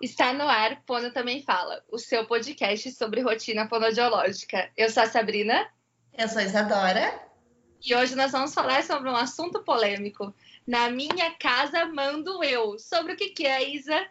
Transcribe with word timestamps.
Está 0.00 0.32
no 0.32 0.48
ar, 0.48 0.80
Pono 0.86 1.12
Também 1.12 1.42
Fala, 1.42 1.82
o 1.90 1.98
seu 1.98 2.24
podcast 2.24 2.92
sobre 2.92 3.20
rotina 3.20 3.68
fonodiológica. 3.68 4.70
Eu 4.76 4.88
sou 4.90 5.02
a 5.02 5.06
Sabrina. 5.06 5.68
Eu 6.16 6.28
sou 6.28 6.38
a 6.38 6.44
Isadora. 6.44 7.20
E 7.84 7.94
hoje 7.96 8.14
nós 8.14 8.30
vamos 8.30 8.54
falar 8.54 8.84
sobre 8.84 9.10
um 9.10 9.16
assunto 9.16 9.64
polêmico. 9.64 10.32
Na 10.64 10.88
minha 10.88 11.32
casa 11.32 11.84
mando 11.86 12.44
eu. 12.44 12.78
Sobre 12.78 13.14
o 13.14 13.16
que, 13.16 13.30
que 13.30 13.44
é, 13.44 13.68
Isa? 13.68 14.06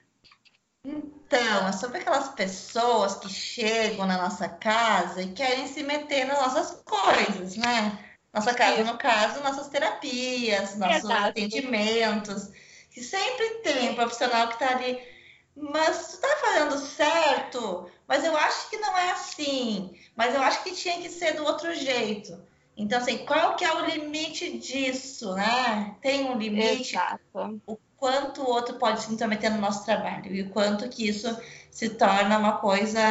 Então, 0.83 1.67
é 1.69 1.71
sobre 1.71 1.99
aquelas 1.99 2.29
pessoas 2.29 3.15
que 3.15 3.29
chegam 3.29 4.05
na 4.05 4.17
nossa 4.17 4.49
casa 4.49 5.21
e 5.21 5.31
querem 5.31 5.67
se 5.67 5.83
meter 5.83 6.25
nas 6.25 6.37
nossas 6.37 6.81
coisas, 6.83 7.55
né? 7.55 7.97
Nossa 8.33 8.53
casa, 8.53 8.83
no 8.83 8.97
caso, 8.97 9.41
nossas 9.41 9.69
terapias, 9.69 10.75
nossos 10.75 11.05
Exato. 11.05 11.29
atendimentos. 11.29 12.49
Que 12.91 13.01
sempre 13.01 13.61
tem 13.63 13.91
um 13.91 13.95
profissional 13.95 14.47
que 14.49 14.55
está 14.55 14.75
ali 14.75 15.16
mas 15.59 16.11
tu 16.11 16.21
tá 16.21 16.37
fazendo 16.39 16.77
certo, 16.77 17.89
mas 18.07 18.23
eu 18.23 18.37
acho 18.37 18.69
que 18.69 18.77
não 18.77 18.97
é 18.97 19.11
assim, 19.11 19.97
mas 20.15 20.35
eu 20.35 20.41
acho 20.41 20.63
que 20.63 20.71
tinha 20.71 21.01
que 21.01 21.09
ser 21.09 21.33
do 21.33 21.43
outro 21.43 21.73
jeito. 21.73 22.39
Então, 22.75 22.99
assim, 22.99 23.25
qual 23.25 23.55
que 23.55 23.65
é 23.65 23.73
o 23.73 23.85
limite 23.85 24.57
disso, 24.59 25.33
né? 25.33 25.95
Tem 25.99 26.25
um 26.25 26.37
limite? 26.37 26.95
Exato. 26.95 27.61
O 27.65 27.75
quanto 27.97 28.43
o 28.43 28.47
outro 28.47 28.75
pode 28.75 29.01
se 29.01 29.11
intrometer 29.11 29.51
no 29.51 29.59
nosso 29.59 29.83
trabalho 29.83 30.33
e 30.33 30.43
o 30.43 30.49
quanto 30.51 30.87
que 30.87 31.07
isso 31.07 31.35
se 31.71 31.89
torna 31.89 32.37
uma 32.37 32.57
coisa, 32.57 33.01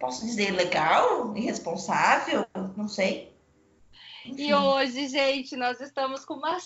posso 0.00 0.26
dizer, 0.26 0.50
legal, 0.50 1.36
irresponsável, 1.36 2.44
não 2.76 2.88
sei. 2.88 3.32
Enfim. 4.26 4.48
E 4.48 4.54
hoje, 4.54 5.06
gente, 5.06 5.56
nós 5.56 5.80
estamos 5.80 6.24
com 6.24 6.34
uma 6.34 6.58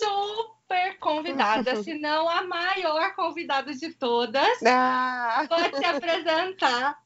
super 0.00 0.98
convidada, 0.98 1.82
se 1.82 1.94
não 1.98 2.28
a 2.28 2.42
maior 2.42 3.14
convidada 3.14 3.74
de 3.74 3.92
todas. 3.92 4.58
Ah. 4.66 5.46
Pode 5.48 5.76
se 5.76 5.84
apresentar. 5.84 7.02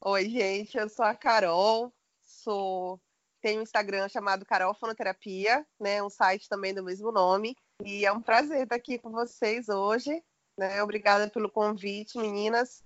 Oi, 0.00 0.28
gente, 0.28 0.76
eu 0.76 0.88
sou 0.88 1.04
a 1.04 1.14
Carol, 1.14 1.92
sou 2.22 3.00
tenho 3.40 3.60
um 3.60 3.62
Instagram 3.62 4.08
chamado 4.08 4.44
Carol 4.44 4.74
Fonoterapia, 4.74 5.64
né, 5.78 6.02
um 6.02 6.10
site 6.10 6.48
também 6.48 6.74
do 6.74 6.82
mesmo 6.82 7.12
nome, 7.12 7.56
e 7.84 8.04
é 8.04 8.12
um 8.12 8.20
prazer 8.20 8.62
estar 8.62 8.76
aqui 8.76 8.98
com 8.98 9.10
vocês 9.10 9.68
hoje, 9.68 10.22
né? 10.58 10.82
Obrigada 10.82 11.28
pelo 11.28 11.50
convite, 11.50 12.18
meninas. 12.18 12.82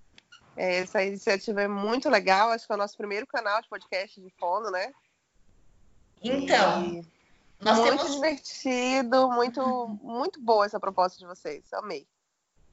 É, 0.56 0.78
essa 0.78 1.02
iniciativa 1.02 1.62
é 1.62 1.68
muito 1.68 2.10
legal, 2.10 2.50
acho 2.50 2.66
que 2.66 2.72
é 2.72 2.74
o 2.74 2.78
nosso 2.78 2.96
primeiro 2.96 3.26
canal 3.26 3.62
de 3.62 3.68
podcast 3.68 4.20
de 4.20 4.30
fono, 4.38 4.70
né? 4.70 4.92
Então, 6.22 6.84
e... 6.84 7.19
Nós 7.60 7.78
muito 7.78 7.98
temos... 7.98 8.14
divertido, 8.14 9.30
muito, 9.30 9.98
muito 10.02 10.40
boa 10.40 10.64
essa 10.64 10.80
proposta 10.80 11.18
de 11.18 11.26
vocês. 11.26 11.72
Amei. 11.72 12.06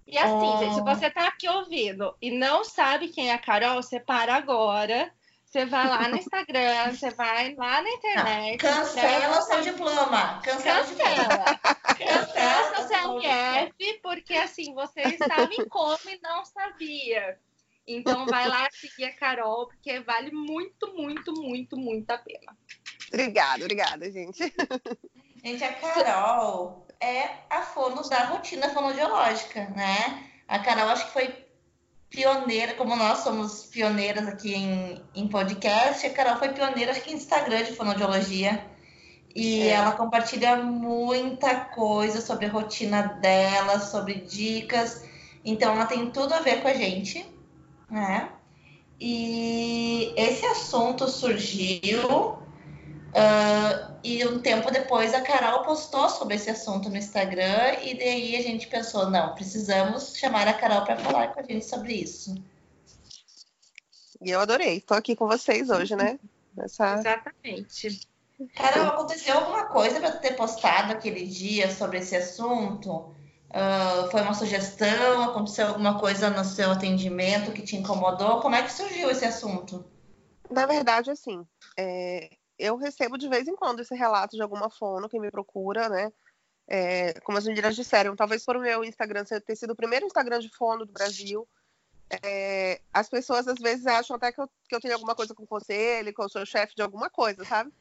E 0.05 0.17
assim, 0.17 0.33
oh. 0.33 0.57
gente, 0.59 0.75
se 0.75 0.81
você 0.81 1.09
tá 1.09 1.27
aqui 1.27 1.49
ouvindo 1.49 2.15
e 2.21 2.31
não 2.31 2.63
sabe 2.63 3.09
quem 3.09 3.29
é 3.29 3.33
a 3.33 3.37
Carol, 3.37 3.81
você 3.81 3.99
para 3.99 4.35
agora. 4.35 5.11
Você 5.43 5.65
vai 5.65 5.87
lá 5.87 6.09
no 6.09 6.17
Instagram, 6.17 6.91
você 6.95 7.09
vai 7.11 7.55
lá 7.55 7.81
na 7.81 7.89
internet. 7.89 8.63
Não, 8.63 8.71
cancela 8.71 9.39
o 9.39 9.41
seu 9.41 9.61
diploma. 9.61 10.41
Cancela. 10.41 10.85
Cancela. 10.85 11.59
Cancela 11.97 12.87
seu 12.87 13.19
CRF, 13.19 13.99
porque 14.01 14.33
assim, 14.33 14.73
você 14.73 15.01
estava 15.01 15.53
em 15.53 15.67
coma 15.67 15.99
e 16.05 16.19
não 16.21 16.45
sabia. 16.45 17.39
Então 17.87 18.25
vai 18.25 18.47
lá 18.47 18.67
seguir 18.71 19.05
a 19.05 19.15
Carol, 19.15 19.67
porque 19.67 20.01
vale 20.01 20.31
muito, 20.31 20.93
muito, 20.93 21.33
muito, 21.33 21.77
muito 21.77 22.11
a 22.11 22.17
pena. 22.17 22.57
Obrigada, 23.11 23.63
obrigada, 23.63 24.11
gente. 24.11 24.41
Gente, 25.43 25.63
a 25.63 25.71
Carol 25.71 26.85
é 26.99 27.29
a 27.49 27.61
fono 27.61 28.01
da 28.09 28.25
rotina 28.25 28.69
fonodiológica, 28.69 29.69
né? 29.69 30.27
A 30.47 30.59
Carol 30.59 30.89
acho 30.89 31.05
que 31.05 31.13
foi 31.13 31.47
pioneira, 32.09 32.73
como 32.73 32.95
nós 32.95 33.19
somos 33.19 33.63
pioneiras 33.65 34.27
aqui 34.27 34.55
em, 34.55 35.01
em 35.15 35.27
podcast, 35.27 36.05
a 36.05 36.13
Carol 36.13 36.37
foi 36.37 36.49
pioneira 36.49 36.91
acho 36.91 37.01
que 37.01 37.11
em 37.11 37.15
Instagram 37.15 37.63
de 37.63 37.73
fonodiologia. 37.73 38.65
E 39.35 39.61
é. 39.61 39.73
ela 39.73 39.91
compartilha 39.91 40.55
muita 40.57 41.55
coisa 41.55 42.19
sobre 42.19 42.47
a 42.47 42.51
rotina 42.51 43.03
dela, 43.21 43.79
sobre 43.79 44.15
dicas. 44.15 45.05
Então 45.45 45.73
ela 45.73 45.85
tem 45.85 46.09
tudo 46.09 46.33
a 46.33 46.39
ver 46.39 46.61
com 46.61 46.67
a 46.67 46.73
gente, 46.73 47.25
né? 47.89 48.29
E 48.99 50.13
esse 50.17 50.45
assunto 50.45 51.07
surgiu 51.07 52.39
Uh, 53.17 53.97
e 54.03 54.23
um 54.27 54.39
tempo 54.39 54.69
depois 54.69 55.11
a 55.11 55.21
Carol 55.21 55.63
postou 55.63 56.07
sobre 56.07 56.35
esse 56.35 56.51
assunto 56.51 56.87
no 56.87 56.97
Instagram 56.97 57.73
e 57.81 57.97
daí 57.97 58.35
a 58.35 58.43
gente 58.43 58.67
pensou, 58.67 59.09
não, 59.09 59.33
precisamos 59.33 60.15
chamar 60.15 60.47
a 60.47 60.53
Carol 60.53 60.85
para 60.85 60.97
falar 60.97 61.29
com 61.29 61.39
a 61.39 61.43
gente 61.43 61.65
sobre 61.65 61.93
isso. 61.93 62.35
E 64.21 64.29
eu 64.29 64.39
adorei, 64.39 64.77
estou 64.77 64.95
aqui 64.95 65.15
com 65.15 65.25
vocês 65.25 65.71
hoje, 65.71 65.95
né? 65.95 66.19
Nessa... 66.55 66.99
Exatamente. 66.99 68.07
Carol, 68.55 68.89
aconteceu 68.89 69.35
alguma 69.35 69.65
coisa 69.65 69.99
para 69.99 70.11
ter 70.11 70.35
postado 70.35 70.93
aquele 70.93 71.25
dia 71.25 71.73
sobre 71.73 71.97
esse 71.97 72.15
assunto? 72.15 73.15
Uh, 73.49 74.11
foi 74.11 74.21
uma 74.21 74.35
sugestão? 74.35 75.23
Aconteceu 75.23 75.69
alguma 75.69 75.99
coisa 75.99 76.29
no 76.29 76.45
seu 76.45 76.69
atendimento 76.69 77.51
que 77.51 77.63
te 77.63 77.75
incomodou? 77.75 78.41
Como 78.41 78.53
é 78.53 78.61
que 78.61 78.71
surgiu 78.71 79.09
esse 79.09 79.25
assunto? 79.25 79.83
Na 80.51 80.67
verdade, 80.67 81.09
assim, 81.09 81.43
é, 81.75 82.29
eu 82.57 82.75
recebo 82.75 83.17
de 83.17 83.27
vez 83.27 83.47
em 83.47 83.55
quando 83.55 83.81
esse 83.81 83.95
relato 83.95 84.35
de 84.35 84.41
alguma 84.41 84.69
fono 84.69 85.09
que 85.09 85.19
me 85.19 85.31
procura, 85.31 85.89
né? 85.89 86.11
É, 86.67 87.13
como 87.21 87.37
as 87.37 87.45
meninas 87.45 87.75
disseram, 87.75 88.15
talvez 88.15 88.43
por 88.43 88.57
o 88.57 88.61
meu 88.61 88.83
Instagram 88.83 89.23
ter 89.23 89.55
sido 89.55 89.71
o 89.71 89.75
primeiro 89.75 90.05
Instagram 90.05 90.39
de 90.39 90.49
fono 90.49 90.85
do 90.85 90.91
Brasil. 90.91 91.47
É, 92.23 92.81
as 92.93 93.09
pessoas 93.09 93.47
às 93.47 93.59
vezes 93.59 93.85
acham 93.85 94.15
até 94.15 94.31
que 94.31 94.39
eu, 94.39 94.49
que 94.67 94.75
eu 94.75 94.79
tenho 94.79 94.93
alguma 94.93 95.13
coisa 95.13 95.35
com 95.35 95.45
conselho, 95.45 96.13
que 96.13 96.21
eu 96.21 96.29
sou 96.29 96.45
chefe 96.45 96.75
de 96.75 96.81
alguma 96.81 97.09
coisa, 97.09 97.43
sabe? 97.43 97.71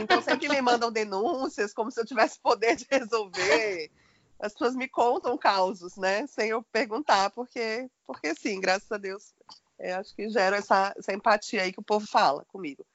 Então 0.00 0.20
sempre 0.22 0.48
me 0.48 0.60
mandam 0.60 0.92
denúncias, 0.92 1.72
como 1.72 1.90
se 1.90 2.00
eu 2.00 2.06
tivesse 2.06 2.38
poder 2.40 2.76
de 2.76 2.86
resolver. 2.90 3.90
As 4.38 4.52
pessoas 4.52 4.74
me 4.74 4.88
contam 4.88 5.36
causos, 5.36 5.96
né? 5.96 6.26
Sem 6.26 6.50
eu 6.50 6.62
perguntar, 6.62 7.30
porque, 7.30 7.90
porque 8.06 8.34
sim, 8.34 8.60
graças 8.60 8.90
a 8.90 8.96
Deus, 8.96 9.34
é, 9.78 9.92
acho 9.92 10.14
que 10.14 10.28
gera 10.28 10.56
essa, 10.56 10.94
essa 10.96 11.12
empatia 11.12 11.62
aí 11.62 11.72
que 11.72 11.80
o 11.80 11.84
povo 11.84 12.06
fala 12.06 12.44
comigo. 12.46 12.86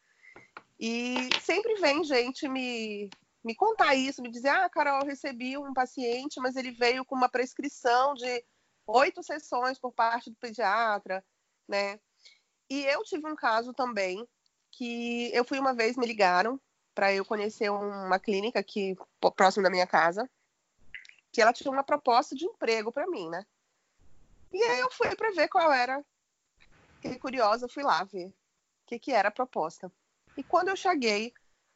E 0.79 1.29
sempre 1.41 1.75
vem 1.75 2.03
gente 2.03 2.47
me, 2.47 3.09
me 3.43 3.55
contar 3.55 3.95
isso, 3.95 4.21
me 4.21 4.29
dizer: 4.29 4.49
ah, 4.49 4.69
Carol, 4.69 5.01
eu 5.01 5.07
recebi 5.07 5.57
um 5.57 5.73
paciente, 5.73 6.39
mas 6.39 6.55
ele 6.55 6.71
veio 6.71 7.05
com 7.05 7.15
uma 7.15 7.29
prescrição 7.29 8.13
de 8.13 8.43
oito 8.87 9.23
sessões 9.23 9.79
por 9.79 9.91
parte 9.91 10.29
do 10.29 10.35
pediatra, 10.35 11.23
né? 11.67 11.99
E 12.69 12.83
eu 12.85 13.03
tive 13.03 13.27
um 13.27 13.35
caso 13.35 13.73
também 13.73 14.27
que 14.71 15.31
eu 15.33 15.45
fui 15.45 15.59
uma 15.59 15.73
vez, 15.73 15.95
me 15.95 16.05
ligaram 16.05 16.59
para 16.93 17.13
eu 17.13 17.23
conhecer 17.25 17.69
uma 17.69 18.19
clínica 18.19 18.59
aqui 18.59 18.95
próximo 19.35 19.63
da 19.63 19.69
minha 19.69 19.87
casa, 19.87 20.29
que 21.31 21.41
ela 21.41 21.53
tinha 21.53 21.71
uma 21.71 21.83
proposta 21.83 22.35
de 22.35 22.45
emprego 22.45 22.91
para 22.91 23.07
mim, 23.07 23.29
né? 23.29 23.45
E 24.51 24.63
aí 24.63 24.79
eu 24.79 24.89
fui 24.91 25.13
para 25.15 25.31
ver 25.31 25.47
qual 25.49 25.71
era. 25.71 26.03
Fiquei 27.01 27.19
curiosa, 27.19 27.67
fui 27.67 27.83
lá 27.83 28.03
ver 28.03 28.27
o 28.27 28.33
que, 28.87 28.97
que 28.97 29.11
era 29.11 29.27
a 29.29 29.31
proposta. 29.31 29.91
E 30.37 30.43
quando 30.43 30.69
eu 30.69 30.75
cheguei, 30.75 31.33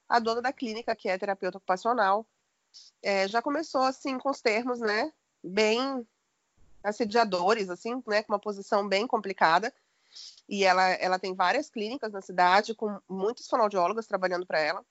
a 0.07 0.19
dona 0.19 0.41
da 0.41 0.53
clínica, 0.53 0.95
que 0.95 1.09
é 1.09 1.17
terapeuta 1.17 1.57
ocupacional, 1.57 2.27
é, 3.01 3.27
já 3.27 3.41
começou 3.41 3.81
assim 3.81 4.17
com 4.17 4.29
os 4.29 4.41
termos, 4.41 4.79
né, 4.79 5.11
bem 5.43 6.07
assediadores, 6.83 7.69
assim, 7.69 8.01
né, 8.07 8.23
com 8.23 8.33
uma 8.33 8.39
posição 8.39 8.87
bem 8.87 9.07
complicada. 9.07 9.73
E 10.47 10.63
ela, 10.63 10.89
ela 10.93 11.19
tem 11.19 11.35
várias 11.35 11.69
clínicas 11.69 12.11
na 12.11 12.21
cidade, 12.21 12.73
com 12.73 12.99
muitos 13.07 13.47
fonoaudiólogos 13.47 14.07
trabalhando 14.07 14.45
para 14.45 14.59
ela. 14.59 14.83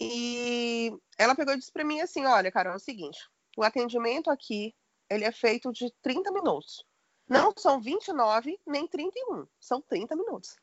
E 0.00 0.92
ela 1.16 1.34
pegou 1.34 1.54
e 1.54 1.58
disse 1.58 1.70
para 1.70 1.84
mim 1.84 2.00
assim: 2.00 2.24
Olha, 2.24 2.50
Carol, 2.50 2.72
é 2.72 2.76
o 2.76 2.80
seguinte, 2.80 3.28
o 3.56 3.62
atendimento 3.62 4.30
aqui 4.30 4.74
ele 5.08 5.24
é 5.24 5.32
feito 5.32 5.72
de 5.72 5.92
30 6.02 6.32
minutos. 6.32 6.84
Não 7.28 7.52
são 7.56 7.80
29 7.80 8.58
nem 8.66 8.88
31, 8.88 9.46
são 9.60 9.80
30 9.82 10.16
minutos. 10.16 10.56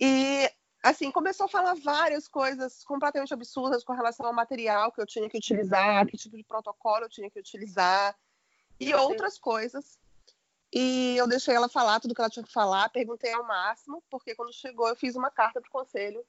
E 0.00 0.50
assim, 0.82 1.10
começou 1.10 1.46
a 1.46 1.48
falar 1.48 1.74
várias 1.74 2.26
coisas 2.26 2.82
completamente 2.84 3.32
absurdas 3.32 3.84
com 3.84 3.92
relação 3.92 4.26
ao 4.26 4.32
material 4.32 4.90
que 4.90 5.00
eu 5.00 5.06
tinha 5.06 5.28
que 5.28 5.38
utilizar, 5.38 6.06
que 6.06 6.16
tipo 6.16 6.36
de 6.36 6.42
protocolo 6.42 7.04
eu 7.04 7.08
tinha 7.08 7.30
que 7.30 7.38
utilizar 7.38 8.16
e 8.80 8.92
outras 8.94 9.38
coisas. 9.38 9.98
E 10.74 11.16
eu 11.16 11.28
deixei 11.28 11.54
ela 11.54 11.68
falar 11.68 12.00
tudo 12.00 12.14
que 12.14 12.20
ela 12.20 12.30
tinha 12.30 12.44
que 12.44 12.52
falar, 12.52 12.88
perguntei 12.88 13.32
ao 13.32 13.46
máximo, 13.46 14.02
porque 14.10 14.34
quando 14.34 14.52
chegou 14.52 14.88
eu 14.88 14.96
fiz 14.96 15.14
uma 15.14 15.30
carta 15.30 15.60
para 15.60 15.68
o 15.68 15.72
conselho 15.72 16.24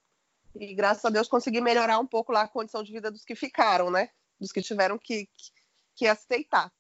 e 0.54 0.74
graças 0.76 1.04
a 1.04 1.10
Deus 1.10 1.28
consegui 1.28 1.62
melhorar 1.62 1.98
um 1.98 2.06
pouco 2.06 2.32
lá 2.32 2.42
a 2.42 2.48
condição 2.48 2.84
de 2.84 2.92
vida 2.92 3.10
dos 3.10 3.24
que 3.24 3.36
ficaram, 3.36 3.90
né? 3.90 4.10
Dos 4.40 4.52
que 4.52 4.62
tiveram 4.62 5.00
que, 5.00 5.26
que, 5.26 5.52
que 5.96 6.08
aceitar. 6.08 6.72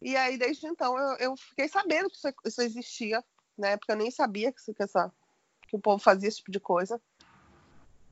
E 0.00 0.16
aí, 0.16 0.36
desde 0.36 0.66
então, 0.66 0.96
eu, 0.98 1.16
eu 1.16 1.36
fiquei 1.36 1.66
sabendo 1.66 2.10
que 2.10 2.16
isso, 2.16 2.28
isso, 2.44 2.62
existia, 2.62 3.24
né? 3.56 3.76
Porque 3.76 3.90
eu 3.90 3.96
nem 3.96 4.10
sabia 4.10 4.52
que, 4.52 4.74
que 4.74 4.82
essa 4.82 5.10
que 5.74 5.76
o 5.76 5.80
povo 5.80 6.02
fazia 6.02 6.28
esse 6.28 6.38
tipo 6.38 6.52
de 6.52 6.60
coisa. 6.60 7.00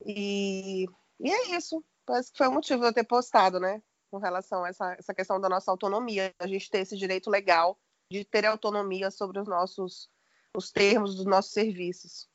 E, 0.05 0.87
e 1.21 1.31
é 1.31 1.57
isso. 1.57 1.85
Parece 2.05 2.33
que 2.33 2.39
foi 2.39 2.49
o 2.49 2.53
motivo 2.53 2.81
de 2.81 2.89
eu 2.89 2.93
ter 2.93 3.05
postado, 3.05 3.61
né? 3.61 3.81
com 4.13 4.19
relação 4.19 4.63
a 4.63 4.69
essa, 4.69 4.93
essa 4.99 5.15
questão 5.15 5.41
da 5.41 5.49
nossa 5.49 5.71
autonomia, 5.71 6.35
a 6.39 6.47
gente 6.47 6.71
ter 6.71 6.81
esse 6.81 6.99
direito 6.99 7.31
legal 7.31 7.79
de 8.11 8.23
ter 8.23 8.45
autonomia 8.45 9.11
sobre 9.11 9.41
os 9.41 9.49
nossos 9.49 10.11
os 10.55 10.71
termos 10.71 11.15
dos 11.15 11.25
nossos 11.25 11.51
serviços. 11.51 12.29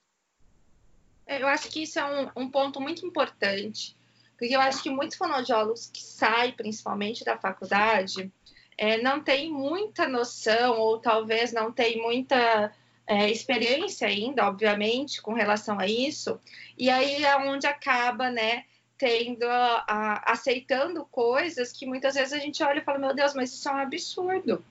É, 1.27 1.39
eu 1.39 1.47
acho 1.47 1.69
que 1.69 1.83
isso 1.83 1.99
é 1.99 2.03
um, 2.03 2.31
um 2.35 2.49
ponto 2.49 2.81
muito 2.81 3.05
importante, 3.05 3.95
porque 4.39 4.55
eu 4.55 4.59
acho 4.59 4.81
que 4.81 4.89
muitos 4.89 5.15
fonoaudiólogos 5.15 5.85
que 5.85 6.01
saem, 6.01 6.51
principalmente 6.53 7.23
da 7.23 7.37
faculdade, 7.37 8.33
é, 8.75 8.99
não 9.03 9.21
têm 9.21 9.51
muita 9.51 10.07
noção, 10.07 10.79
ou 10.79 10.97
talvez 10.97 11.53
não 11.53 11.71
têm 11.71 12.01
muita 12.01 12.73
é, 13.07 13.31
experiência 13.31 14.07
ainda, 14.07 14.45
obviamente, 14.45 15.21
com 15.21 15.33
relação 15.33 15.79
a 15.79 15.87
isso, 15.87 16.39
e 16.77 16.89
aí 16.89 17.23
é 17.23 17.37
onde 17.37 17.65
acaba, 17.65 18.29
né, 18.29 18.65
tendo, 18.97 19.45
a, 19.45 20.23
aceitando 20.31 21.05
coisas 21.05 21.71
que 21.71 21.85
muitas 21.85 22.15
vezes 22.15 22.33
a 22.33 22.39
gente 22.39 22.61
olha 22.63 22.79
e 22.79 22.83
fala, 22.83 22.99
meu 22.99 23.15
Deus, 23.15 23.33
mas 23.33 23.53
isso 23.53 23.69
é 23.69 23.71
um 23.71 23.77
absurdo, 23.77 24.65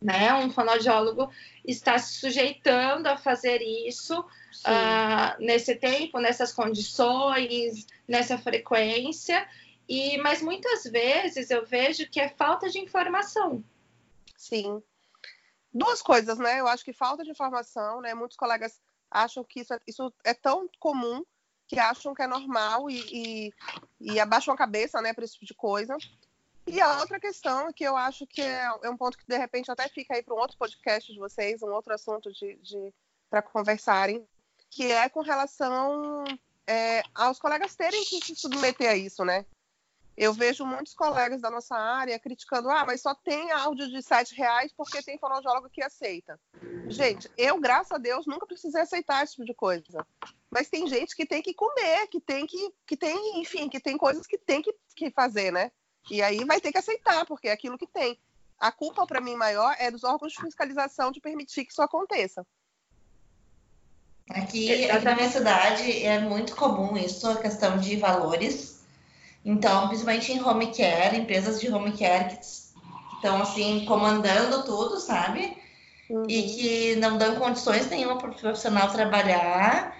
né? 0.00 0.32
Um 0.34 0.50
fonoaudiólogo 0.50 1.30
está 1.66 1.98
se 1.98 2.20
sujeitando 2.20 3.06
a 3.06 3.16
fazer 3.16 3.60
isso 3.62 4.20
uh, 4.20 5.42
nesse 5.42 5.74
tempo, 5.74 6.18
nessas 6.18 6.52
condições, 6.52 7.86
nessa 8.06 8.38
frequência. 8.38 9.46
E, 9.88 10.16
mas 10.18 10.40
muitas 10.40 10.84
vezes 10.84 11.50
eu 11.50 11.66
vejo 11.66 12.08
que 12.08 12.20
é 12.20 12.28
falta 12.28 12.68
de 12.68 12.78
informação. 12.78 13.64
Sim. 14.36 14.82
Duas 15.72 16.02
coisas, 16.02 16.38
né? 16.38 16.60
Eu 16.60 16.66
acho 16.66 16.84
que 16.84 16.92
falta 16.92 17.22
de 17.22 17.30
informação, 17.30 18.00
né? 18.00 18.14
Muitos 18.14 18.36
colegas 18.36 18.80
acham 19.10 19.44
que 19.44 19.60
isso 19.60 19.74
é, 19.74 19.80
isso 19.86 20.12
é 20.24 20.34
tão 20.34 20.68
comum 20.78 21.24
que 21.66 21.78
acham 21.78 22.12
que 22.14 22.22
é 22.22 22.26
normal 22.26 22.90
e, 22.90 22.98
e, 23.12 23.54
e 24.00 24.20
abaixam 24.20 24.52
a 24.52 24.56
cabeça, 24.56 25.00
né, 25.00 25.14
para 25.14 25.24
esse 25.24 25.34
tipo 25.34 25.46
de 25.46 25.54
coisa. 25.54 25.96
E 26.66 26.80
a 26.80 26.98
outra 26.98 27.20
questão 27.20 27.72
que 27.72 27.84
eu 27.84 27.96
acho 27.96 28.26
que 28.26 28.42
é, 28.42 28.64
é 28.82 28.90
um 28.90 28.96
ponto 28.96 29.16
que 29.16 29.24
de 29.26 29.36
repente 29.36 29.70
até 29.70 29.88
fica 29.88 30.14
aí 30.14 30.22
para 30.22 30.34
um 30.34 30.38
outro 30.38 30.58
podcast 30.58 31.12
de 31.12 31.18
vocês, 31.18 31.62
um 31.62 31.72
outro 31.72 31.94
assunto 31.94 32.32
de, 32.32 32.56
de 32.56 32.92
para 33.28 33.40
conversarem, 33.40 34.26
que 34.68 34.90
é 34.90 35.08
com 35.08 35.20
relação 35.20 36.24
é, 36.66 37.02
aos 37.14 37.38
colegas 37.38 37.76
terem 37.76 38.04
que 38.04 38.20
se 38.24 38.34
submeter 38.34 38.90
a 38.90 38.96
isso, 38.96 39.24
né? 39.24 39.46
Eu 40.20 40.34
vejo 40.34 40.66
muitos 40.66 40.92
colegas 40.92 41.40
da 41.40 41.50
nossa 41.50 41.74
área 41.74 42.18
criticando, 42.18 42.68
ah, 42.68 42.84
mas 42.84 43.00
só 43.00 43.14
tem 43.14 43.50
áudio 43.52 43.88
de 43.88 44.02
sete 44.02 44.34
reais 44.34 44.70
porque 44.76 45.02
tem 45.02 45.16
fonoaudiólogo 45.16 45.70
que 45.70 45.82
aceita. 45.82 46.38
Gente, 46.88 47.30
eu, 47.38 47.58
graças 47.58 47.90
a 47.92 47.96
Deus, 47.96 48.26
nunca 48.26 48.46
precisei 48.46 48.82
aceitar 48.82 49.24
esse 49.24 49.32
tipo 49.32 49.46
de 49.46 49.54
coisa. 49.54 50.06
Mas 50.50 50.68
tem 50.68 50.86
gente 50.86 51.16
que 51.16 51.24
tem 51.24 51.40
que 51.40 51.54
comer, 51.54 52.06
que 52.08 52.20
tem 52.20 52.46
que, 52.46 52.70
que 52.86 52.98
tem, 52.98 53.40
enfim, 53.40 53.66
que 53.66 53.80
tem 53.80 53.96
coisas 53.96 54.26
que 54.26 54.36
tem 54.36 54.60
que, 54.60 54.74
que 54.94 55.10
fazer, 55.10 55.50
né? 55.50 55.72
E 56.10 56.20
aí 56.20 56.44
vai 56.44 56.60
ter 56.60 56.70
que 56.70 56.76
aceitar, 56.76 57.24
porque 57.24 57.48
é 57.48 57.52
aquilo 57.52 57.78
que 57.78 57.86
tem. 57.86 58.20
A 58.58 58.70
culpa, 58.70 59.06
para 59.06 59.22
mim, 59.22 59.36
maior 59.36 59.74
é 59.78 59.90
dos 59.90 60.04
órgãos 60.04 60.32
de 60.32 60.42
fiscalização 60.42 61.10
de 61.10 61.18
permitir 61.18 61.64
que 61.64 61.72
isso 61.72 61.80
aconteça. 61.80 62.46
Aqui, 64.28 64.84
aqui 64.90 65.02
na 65.02 65.14
minha 65.14 65.30
cidade 65.30 66.04
é 66.04 66.18
muito 66.18 66.54
comum 66.54 66.94
isso, 66.94 67.26
a 67.26 67.40
questão 67.40 67.78
de 67.78 67.96
valores. 67.96 68.79
Então, 69.44 69.88
principalmente 69.88 70.32
em 70.32 70.42
home 70.42 70.66
care, 70.68 71.16
empresas 71.16 71.60
de 71.60 71.72
home 71.72 71.92
care 71.92 72.36
que 72.36 72.44
estão 73.16 73.40
assim 73.40 73.84
comandando 73.86 74.64
tudo, 74.64 75.00
sabe? 75.00 75.56
Uhum. 76.08 76.24
E 76.28 76.42
que 76.42 76.96
não 76.96 77.16
dão 77.16 77.36
condições 77.36 77.88
nenhuma 77.88 78.16
para 78.16 78.30
o 78.30 78.34
profissional 78.34 78.90
trabalhar 78.90 79.96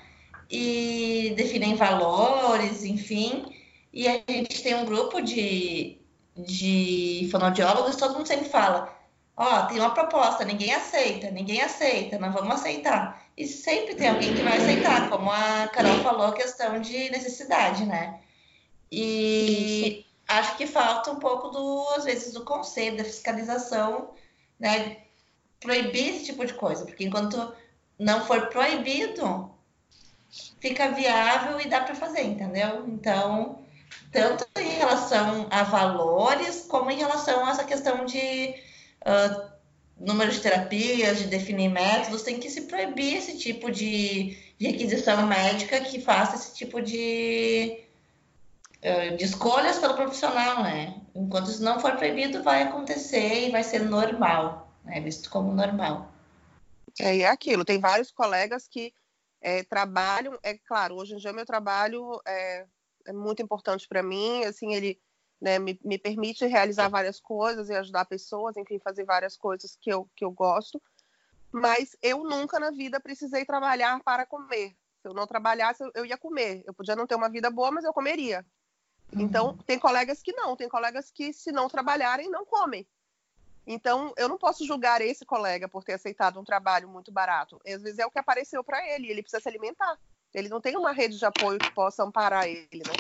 e 0.51 1.33
definem 1.37 1.75
valores, 1.75 2.85
enfim. 2.85 3.47
E 3.93 4.09
a 4.09 4.21
gente 4.29 4.63
tem 4.63 4.75
um 4.75 4.85
grupo 4.85 5.21
de, 5.21 5.99
de 6.37 7.29
fonoaudiólogos, 7.31 7.97
todo 7.97 8.15
mundo 8.15 8.27
sempre 8.27 8.49
fala: 8.49 8.95
Ó, 9.37 9.45
oh, 9.45 9.67
tem 9.67 9.79
uma 9.79 9.95
proposta, 9.95 10.45
ninguém 10.45 10.75
aceita, 10.75 11.31
ninguém 11.31 11.63
aceita, 11.63 12.19
não 12.19 12.33
vamos 12.33 12.57
aceitar. 12.57 13.25
E 13.37 13.47
sempre 13.47 13.95
tem 13.95 14.09
alguém 14.09 14.35
que 14.35 14.43
vai 14.43 14.59
aceitar, 14.59 15.09
como 15.09 15.31
a 15.31 15.69
Carol 15.69 16.01
falou, 16.01 16.27
a 16.27 16.35
questão 16.35 16.81
de 16.81 17.11
necessidade, 17.11 17.87
né? 17.87 18.21
E 18.91 20.05
acho 20.27 20.57
que 20.57 20.67
falta 20.67 21.11
um 21.11 21.17
pouco 21.17 21.49
do, 21.49 21.89
às 21.97 22.05
vezes, 22.05 22.33
do 22.33 22.45
conselho, 22.45 22.97
da 22.97 23.05
fiscalização, 23.05 24.11
né? 24.59 24.99
Proibir 25.61 26.09
esse 26.09 26.27
tipo 26.27 26.45
de 26.45 26.55
coisa, 26.55 26.85
porque 26.85 27.05
enquanto 27.05 27.55
não 27.99 28.25
for 28.27 28.47
proibido, 28.49 29.51
fica 30.61 30.91
viável 30.91 31.61
e 31.61 31.69
dá 31.69 31.81
para 31.83 31.95
fazer, 31.95 32.23
entendeu? 32.23 32.87
Então, 32.89 33.59
tanto 34.11 34.47
em 34.59 34.71
relação 34.71 35.47
a 35.51 35.63
valores, 35.63 36.67
como 36.69 36.91
em 36.91 36.99
relação 36.99 37.45
a 37.45 37.51
essa 37.51 37.65
questão 37.65 38.05
de 38.05 38.55
uh, 39.03 39.51
número 39.99 40.31
de 40.33 40.41
terapias, 40.41 41.19
de 41.19 41.27
definir 41.27 41.69
métodos, 41.69 42.23
tem 42.23 42.41
que 42.41 42.49
se 42.49 42.63
proibir 42.63 43.17
esse 43.17 43.37
tipo 43.37 43.71
de, 43.71 44.37
de 44.59 44.67
requisição 44.67 45.27
médica 45.27 45.81
que 45.81 46.01
faça 46.01 46.37
esse 46.37 46.55
tipo 46.55 46.81
de, 46.81 47.85
de 49.17 49.25
escolhas 49.25 49.79
pelo 49.79 49.95
profissional, 49.95 50.63
né? 50.63 51.03
Enquanto 51.15 51.51
isso 51.51 51.63
não 51.63 51.79
for 51.79 51.97
proibido, 51.97 52.43
vai 52.43 52.63
acontecer 52.63 53.49
e 53.49 53.51
vai 53.51 53.63
ser 53.63 53.81
normal, 53.81 54.73
né? 54.85 55.01
Visto 55.01 55.29
como 55.31 55.53
normal. 55.53 56.11
É, 56.99 57.17
e 57.17 57.23
é 57.23 57.29
aquilo, 57.29 57.65
tem 57.65 57.79
vários 57.79 58.11
colegas 58.11 58.67
que 58.67 58.93
é, 59.41 59.63
trabalham, 59.63 60.39
é 60.43 60.57
claro, 60.59 60.97
hoje 60.97 61.15
em 61.15 61.19
dia 61.19 61.33
meu 61.33 61.47
trabalho 61.47 62.21
é, 62.27 62.67
é 63.07 63.13
muito 63.13 63.43
importante 63.43 63.87
para 63.89 64.03
mim, 64.03 64.45
assim, 64.45 64.75
ele 64.75 65.01
né, 65.41 65.59
me, 65.59 65.79
me, 65.83 65.97
permite 65.97 66.45
realizar 66.47 66.89
várias 66.89 67.21
coisas 67.21 67.69
e 67.69 67.75
ajudar 67.75 68.05
pessoas, 68.05 68.57
enfim, 68.57 68.79
fazer 68.79 69.05
várias 69.05 69.37
coisas 69.37 69.77
que 69.81 69.91
eu, 69.91 70.09
que 70.15 70.25
eu 70.25 70.31
gosto, 70.31 70.83
mas 71.51 71.97
eu 72.03 72.23
nunca 72.23 72.61
na 72.61 72.71
vida 72.71 73.01
precisei 73.01 73.45
trabalhar 73.45 74.03
para 74.03 74.27
comer. 74.27 74.77
Se 75.01 75.09
eu 75.09 75.15
não 75.15 75.27
trabalhasse, 75.27 75.83
eu 75.95 76.05
ia 76.05 76.19
comer. 76.19 76.63
Eu 76.67 76.75
podia 76.75 76.95
não 76.95 77.07
ter 77.07 77.15
uma 77.15 77.31
vida 77.31 77.51
boa, 77.51 77.71
mas 77.73 77.85
eu 77.85 77.93
comeria. 77.93 78.45
Então, 79.13 79.49
uhum. 79.49 79.57
tem 79.59 79.79
colegas 79.79 80.23
que 80.23 80.33
não, 80.33 80.57
tem 80.57 80.69
colegas 80.69 81.11
que, 81.11 81.33
se 81.33 81.51
não 81.51 81.69
trabalharem, 81.69 82.31
não 82.31 82.45
comem. 82.45 82.87
Então, 83.67 84.13
eu 84.17 84.29
não 84.29 84.39
posso 84.39 84.67
julgar 84.67 85.01
esse 85.01 85.25
colega 85.25 85.69
por 85.69 85.85
ter 85.85 85.95
aceitado 85.95 86.41
um 86.41 86.45
trabalho 86.45 86.89
muito 86.89 87.13
barato. 87.13 87.61
Às 87.67 87.83
vezes 87.83 87.99
é 87.99 88.07
o 88.07 88.11
que 88.11 88.19
apareceu 88.19 88.65
para 88.65 88.87
ele, 88.89 89.09
ele 89.09 89.23
precisa 89.23 89.41
se 89.41 89.49
alimentar. 89.49 89.99
Ele 90.33 90.49
não 90.49 90.61
tem 90.61 90.77
uma 90.77 90.93
rede 90.93 91.19
de 91.19 91.25
apoio 91.25 91.59
que 91.59 91.71
possa 91.73 92.05
amparar 92.05 92.47
ele, 92.47 92.69
né? 92.73 92.95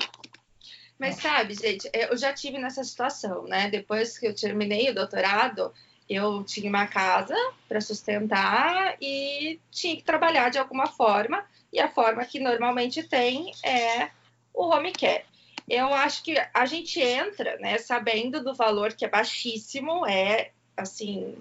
Mas 0.99 1.17
sabe, 1.17 1.55
gente, 1.55 1.89
eu 1.95 2.17
já 2.17 2.33
tive 2.33 2.59
nessa 2.59 2.85
situação, 2.85 3.45
né? 3.45 3.71
Depois 3.71 4.19
que 4.19 4.27
eu 4.27 4.35
terminei 4.35 4.91
o 4.91 4.95
doutorado, 4.95 5.73
eu 6.09 6.45
tinha 6.45 6.69
uma 6.69 6.87
casa 6.87 7.35
para 7.67 7.81
sustentar 7.81 8.97
e 9.01 9.59
tinha 9.71 9.97
que 9.97 10.03
trabalhar 10.03 10.51
de 10.51 10.59
alguma 10.59 10.87
forma. 10.87 11.45
E 11.73 11.81
a 11.81 11.89
forma 11.89 12.25
que 12.25 12.41
normalmente 12.41 13.03
tem 13.03 13.53
é 13.65 14.11
o 14.53 14.67
home 14.67 14.93
care. 14.93 15.25
Eu 15.71 15.95
acho 15.95 16.25
que 16.25 16.35
a 16.53 16.67
gente 16.67 17.01
entra, 17.01 17.57
né, 17.59 17.79
sabendo 17.79 18.43
do 18.43 18.53
valor 18.53 18.93
que 18.93 19.05
é 19.05 19.09
baixíssimo, 19.09 20.05
é 20.05 20.51
assim, 20.77 21.37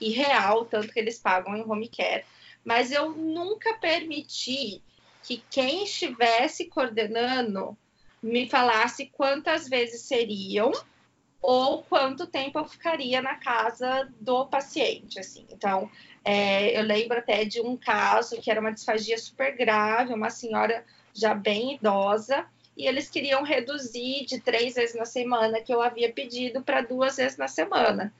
irreal, 0.00 0.64
tanto 0.64 0.90
que 0.90 0.98
eles 0.98 1.18
pagam 1.18 1.54
em 1.54 1.62
home 1.62 1.90
care, 1.90 2.24
mas 2.64 2.90
eu 2.90 3.10
nunca 3.10 3.74
permiti 3.74 4.82
que 5.22 5.44
quem 5.50 5.84
estivesse 5.84 6.64
coordenando 6.64 7.76
me 8.22 8.48
falasse 8.48 9.10
quantas 9.12 9.68
vezes 9.68 10.00
seriam 10.00 10.72
ou 11.42 11.82
quanto 11.82 12.26
tempo 12.26 12.58
eu 12.58 12.64
ficaria 12.64 13.20
na 13.20 13.34
casa 13.34 14.10
do 14.18 14.46
paciente, 14.46 15.18
assim. 15.18 15.46
Então, 15.50 15.90
é, 16.24 16.78
eu 16.78 16.82
lembro 16.82 17.18
até 17.18 17.44
de 17.44 17.60
um 17.60 17.76
caso 17.76 18.40
que 18.40 18.50
era 18.50 18.62
uma 18.62 18.72
disfagia 18.72 19.18
super 19.18 19.54
grave, 19.54 20.14
uma 20.14 20.30
senhora 20.30 20.86
já 21.12 21.34
bem 21.34 21.74
idosa, 21.74 22.46
e 22.76 22.86
eles 22.86 23.08
queriam 23.08 23.42
reduzir 23.42 24.24
de 24.26 24.40
três 24.40 24.74
vezes 24.74 24.96
na 24.96 25.04
semana, 25.04 25.60
que 25.60 25.72
eu 25.72 25.80
havia 25.80 26.12
pedido, 26.12 26.62
para 26.62 26.80
duas 26.80 27.16
vezes 27.16 27.38
na 27.38 27.48
semana. 27.48 28.12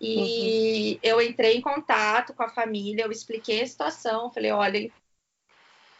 E 0.00 0.94
uhum. 0.94 0.98
eu 1.02 1.22
entrei 1.22 1.56
em 1.56 1.60
contato 1.60 2.34
com 2.34 2.42
a 2.42 2.48
família, 2.48 3.04
eu 3.04 3.10
expliquei 3.10 3.62
a 3.62 3.66
situação, 3.66 4.30
falei, 4.30 4.50
olha, 4.50 4.90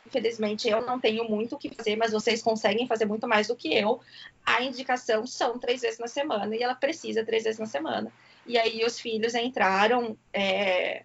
infelizmente 0.07 0.69
eu 0.69 0.83
não 0.83 1.01
tenho 1.01 1.29
muito 1.29 1.55
o 1.55 1.59
que 1.59 1.75
fazer, 1.75 1.97
mas 1.97 2.13
vocês 2.13 2.43
conseguem 2.43 2.87
fazer 2.87 3.07
muito 3.07 3.27
mais 3.27 3.49
do 3.49 3.57
que 3.57 3.75
eu. 3.75 4.01
A 4.45 4.63
indicação 4.63 5.27
são 5.27 5.59
três 5.59 5.81
vezes 5.81 5.99
na 5.99 6.09
semana 6.09 6.55
e 6.55 6.63
ela 6.63 6.75
precisa 6.75 7.25
três 7.25 7.45
vezes 7.45 7.59
na 7.59 7.67
semana. 7.67 8.13
E 8.47 8.59
aí 8.59 8.85
os 8.85 9.01
filhos 9.01 9.35
entraram 9.35 10.19
é, 10.33 11.05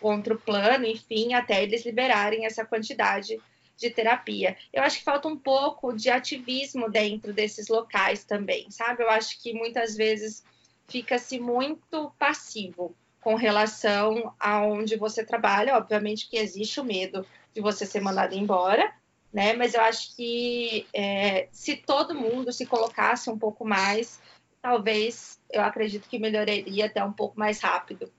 contra 0.00 0.34
o 0.34 0.38
plano, 0.38 0.84
enfim, 0.84 1.32
até 1.32 1.62
eles 1.62 1.86
liberarem 1.86 2.44
essa 2.44 2.64
quantidade 2.64 3.40
de 3.78 3.90
terapia. 3.90 4.56
Eu 4.72 4.82
acho 4.82 4.98
que 4.98 5.04
falta 5.04 5.28
um 5.28 5.36
pouco 5.36 5.92
de 5.92 6.10
ativismo 6.10 6.90
dentro 6.90 7.32
desses 7.32 7.68
locais 7.68 8.24
também, 8.24 8.70
sabe? 8.70 9.02
Eu 9.02 9.10
acho 9.10 9.40
que 9.40 9.54
muitas 9.54 9.96
vezes 9.96 10.44
fica-se 10.88 11.38
muito 11.38 12.12
passivo 12.18 12.94
com 13.20 13.36
relação 13.36 14.34
a 14.38 14.62
onde 14.62 14.96
você 14.96 15.24
trabalha. 15.24 15.76
Obviamente 15.76 16.28
que 16.28 16.36
existe 16.36 16.80
o 16.80 16.84
medo 16.84 17.24
de 17.54 17.60
você 17.60 17.86
ser 17.86 18.00
mandado 18.00 18.34
embora, 18.34 18.92
né? 19.32 19.52
Mas 19.52 19.74
eu 19.74 19.80
acho 19.80 20.16
que 20.16 20.86
é, 20.92 21.48
se 21.52 21.76
todo 21.76 22.14
mundo 22.14 22.52
se 22.52 22.66
colocasse 22.66 23.30
um 23.30 23.38
pouco 23.38 23.64
mais, 23.64 24.20
talvez 24.60 25.38
eu 25.50 25.62
acredito 25.62 26.08
que 26.08 26.18
melhoraria 26.18 26.86
até 26.86 27.02
um 27.04 27.12
pouco 27.12 27.38
mais 27.38 27.60
rápido 27.60 28.10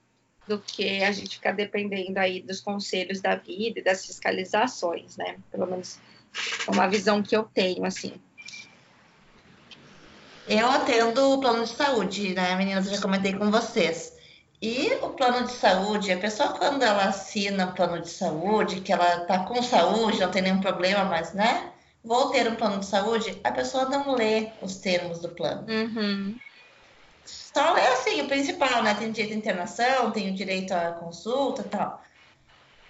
do 0.50 0.58
que 0.58 1.04
a 1.04 1.12
gente 1.12 1.36
ficar 1.36 1.52
dependendo 1.52 2.18
aí 2.18 2.42
dos 2.42 2.60
conselhos 2.60 3.20
da 3.20 3.36
vida 3.36 3.78
e 3.78 3.84
das 3.84 4.04
fiscalizações, 4.04 5.16
né? 5.16 5.36
Pelo 5.48 5.64
menos 5.64 6.00
é 6.66 6.70
uma 6.72 6.88
visão 6.88 7.22
que 7.22 7.36
eu 7.36 7.44
tenho, 7.44 7.84
assim. 7.84 8.14
Eu 10.48 10.68
atendo 10.68 11.34
o 11.34 11.40
plano 11.40 11.62
de 11.62 11.70
saúde, 11.70 12.34
né, 12.34 12.56
meninas? 12.56 12.86
Eu 12.86 12.96
já 12.96 13.00
comentei 13.00 13.32
com 13.32 13.48
vocês. 13.48 14.18
E 14.60 14.92
o 15.00 15.10
plano 15.10 15.46
de 15.46 15.52
saúde, 15.52 16.10
a 16.10 16.18
pessoa 16.18 16.48
quando 16.54 16.82
ela 16.82 17.04
assina 17.04 17.66
o 17.66 17.72
plano 17.72 18.02
de 18.02 18.08
saúde, 18.08 18.80
que 18.80 18.92
ela 18.92 19.20
tá 19.20 19.44
com 19.44 19.62
saúde, 19.62 20.18
não 20.18 20.32
tem 20.32 20.42
nenhum 20.42 20.60
problema, 20.60 21.04
mas, 21.04 21.32
né? 21.32 21.70
Vou 22.02 22.30
ter 22.30 22.48
um 22.48 22.56
plano 22.56 22.80
de 22.80 22.86
saúde, 22.86 23.38
a 23.44 23.52
pessoa 23.52 23.84
não 23.84 24.16
lê 24.16 24.48
os 24.60 24.78
termos 24.78 25.20
do 25.20 25.28
plano. 25.28 25.64
Uhum. 25.68 26.36
Só 27.52 27.72
lê 27.72 27.86
assim, 27.88 28.20
o 28.22 28.28
principal, 28.28 28.82
né? 28.82 28.94
Tem 28.94 29.10
direito 29.10 29.34
à 29.34 29.36
internação, 29.36 30.10
tem 30.10 30.30
o 30.30 30.34
direito 30.34 30.72
à 30.72 30.92
consulta 30.92 31.62
e 31.62 31.64
tal. 31.64 32.02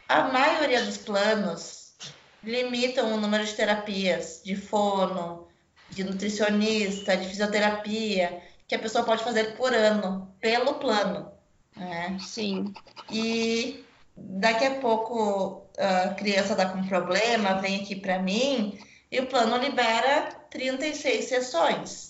A 0.09 0.25
maioria 0.25 0.85
dos 0.85 0.99
planos 0.99 1.95
limitam 2.43 3.15
o 3.15 3.21
número 3.21 3.45
de 3.45 3.53
terapias, 3.55 4.41
de 4.45 4.57
fono, 4.57 5.49
de 5.91 6.05
nutricionista, 6.05 7.17
de 7.17 7.29
fisioterapia, 7.29 8.43
que 8.67 8.75
a 8.75 8.79
pessoa 8.79 9.05
pode 9.05 9.25
fazer 9.25 9.57
por 9.57 9.73
ano, 9.73 10.33
pelo 10.41 10.75
plano. 10.75 11.31
Né? 11.77 12.19
Sim. 12.21 12.75
E 13.11 13.85
daqui 14.17 14.65
a 14.67 14.75
pouco 14.77 15.67
a 15.79 16.15
criança 16.15 16.53
está 16.53 16.67
com 16.67 16.87
problema, 16.87 17.61
vem 17.61 17.81
aqui 17.81 17.97
para 17.97 18.19
mim, 18.19 18.79
e 19.11 19.21
o 19.21 19.27
plano 19.27 19.57
libera 19.57 20.29
36 20.51 21.25
sessões. 21.25 22.10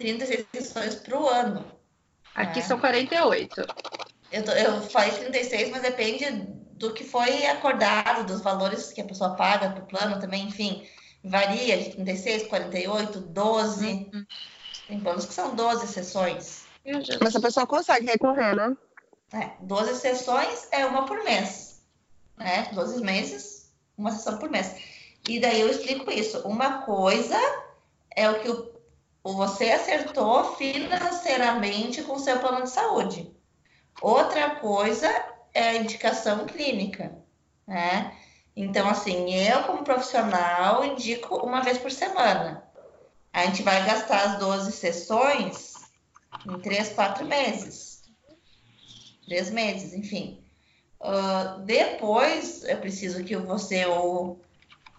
36 0.00 0.46
sessões 0.52 0.94
para 0.96 1.18
o 1.18 1.28
ano. 1.28 1.64
Aqui 2.34 2.58
né? 2.58 2.64
são 2.64 2.80
48. 2.80 3.66
Eu, 4.32 4.44
tô, 4.44 4.52
eu 4.52 4.82
falei 4.82 5.12
36, 5.12 5.70
mas 5.70 5.82
depende 5.82 6.24
do 6.72 6.92
que 6.92 7.04
foi 7.04 7.46
acordado, 7.46 8.26
dos 8.26 8.40
valores 8.40 8.92
que 8.92 9.00
a 9.00 9.04
pessoa 9.04 9.36
paga 9.36 9.70
para 9.70 9.84
o 9.84 9.86
plano 9.86 10.18
também, 10.18 10.48
enfim 10.48 10.86
varia 11.22 11.78
de 11.78 11.90
36, 11.90 12.46
48, 12.48 13.20
12. 13.20 13.86
Uhum. 13.86 14.26
Tem 14.88 15.00
planos 15.00 15.26
que 15.26 15.34
são 15.34 15.54
12 15.54 15.86
sessões. 15.86 16.64
Mas 17.20 17.36
a 17.36 17.40
pessoa 17.40 17.66
consegue 17.66 18.06
recorrer, 18.06 18.56
né? 18.56 18.76
É, 19.32 19.50
12 19.60 20.00
sessões 20.00 20.68
é 20.72 20.84
uma 20.86 21.04
por 21.04 21.22
mês. 21.22 21.82
Né? 22.36 22.68
12 22.72 23.02
meses, 23.04 23.72
uma 23.96 24.10
sessão 24.10 24.38
por 24.38 24.50
mês. 24.50 24.74
E 25.28 25.38
daí 25.38 25.60
eu 25.60 25.68
explico 25.68 26.10
isso. 26.10 26.38
Uma 26.40 26.82
coisa 26.82 27.38
é 28.16 28.28
o 28.28 28.40
que 28.40 28.48
o, 28.48 28.72
você 29.22 29.70
acertou 29.70 30.56
financeiramente 30.56 32.02
com 32.02 32.18
seu 32.18 32.38
plano 32.38 32.62
de 32.64 32.70
saúde. 32.70 33.30
Outra 34.00 34.56
coisa 34.56 35.08
é 35.52 35.70
a 35.70 35.76
indicação 35.76 36.46
clínica. 36.46 37.14
Né? 37.66 38.16
Então, 38.56 38.88
assim, 38.88 39.32
eu 39.34 39.64
como 39.64 39.84
profissional 39.84 40.84
indico 40.84 41.36
uma 41.36 41.60
vez 41.60 41.78
por 41.78 41.90
semana. 41.90 42.64
A 43.32 43.44
gente 43.46 43.62
vai 43.62 43.84
gastar 43.84 44.22
as 44.24 44.38
12 44.38 44.72
sessões 44.72 45.74
em 46.46 46.58
3, 46.58 46.90
4 46.90 47.24
meses. 47.26 48.02
3 49.26 49.50
meses, 49.50 49.94
enfim. 49.94 50.42
Uh, 51.00 51.60
depois, 51.60 52.64
eu 52.64 52.76
preciso 52.78 53.22
que 53.24 53.36
você 53.36 53.86
ou 53.86 54.40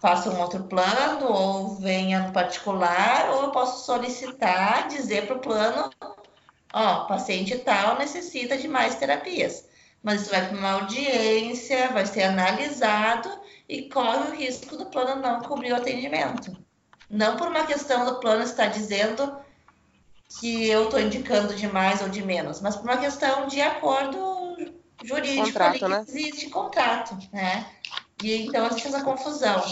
faça 0.02 0.30
um 0.30 0.40
outro 0.40 0.64
plano, 0.64 1.32
ou 1.32 1.76
venha 1.76 2.26
no 2.26 2.32
particular, 2.32 3.30
ou 3.30 3.44
eu 3.44 3.50
posso 3.52 3.86
solicitar, 3.86 4.88
dizer 4.88 5.28
para 5.28 5.36
o 5.36 5.40
plano, 5.40 5.90
ó, 6.72 7.04
paciente 7.04 7.56
tal 7.58 7.96
necessita 7.96 8.58
de 8.58 8.66
mais 8.66 8.96
terapias. 8.96 9.64
Mas 10.02 10.22
isso 10.22 10.30
vai 10.32 10.48
para 10.48 10.58
uma 10.58 10.72
audiência, 10.72 11.88
vai 11.90 12.04
ser 12.04 12.24
analisado 12.24 13.30
e 13.68 13.88
corre 13.88 14.30
o 14.30 14.34
risco 14.34 14.76
do 14.76 14.86
plano 14.86 15.22
não 15.22 15.40
cobrir 15.42 15.72
o 15.72 15.76
atendimento. 15.76 16.52
Não 17.08 17.36
por 17.36 17.46
uma 17.46 17.64
questão 17.64 18.04
do 18.04 18.18
plano 18.18 18.42
estar 18.42 18.66
dizendo 18.66 19.32
que 20.40 20.68
eu 20.68 20.86
estou 20.86 20.98
indicando 20.98 21.54
de 21.54 21.68
mais 21.68 22.02
ou 22.02 22.08
de 22.08 22.24
menos, 22.24 22.60
mas 22.60 22.74
por 22.74 22.90
uma 22.90 22.96
questão 22.96 23.46
de 23.46 23.60
acordo 23.60 24.42
jurídico 25.04 25.46
contrato, 25.46 25.88
né? 25.88 26.04
existe 26.08 26.50
contrato, 26.50 27.18
né? 27.32 27.66
E 28.22 28.46
então 28.46 28.66
existe 28.66 28.88
essa 28.88 29.02
confusão. 29.02 29.62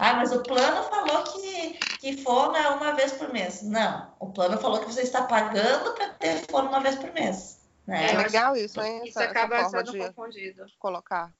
Ah, 0.00 0.14
mas 0.14 0.32
o 0.32 0.42
plano 0.42 0.82
falou 0.84 1.22
que, 1.24 1.74
que 2.00 2.22
fono 2.22 2.56
é 2.56 2.68
uma 2.70 2.94
vez 2.94 3.12
por 3.12 3.32
mês. 3.32 3.62
Não, 3.62 4.10
o 4.18 4.30
plano 4.30 4.58
falou 4.58 4.80
que 4.80 4.86
você 4.86 5.02
está 5.02 5.22
pagando 5.22 5.92
para 5.94 6.08
ter 6.10 6.44
fono 6.50 6.68
uma 6.68 6.80
vez 6.80 6.96
por 6.96 7.12
mês. 7.12 7.58
Né? 7.86 8.12
É 8.12 8.16
legal 8.16 8.56
isso, 8.56 8.80
hein? 8.80 9.02
Isso 9.04 9.18
essa, 9.18 9.30
acaba 9.30 9.56
essa 9.56 9.84
sendo 9.84 9.96
confundido. 9.96 10.66
Colocar. 10.78 11.32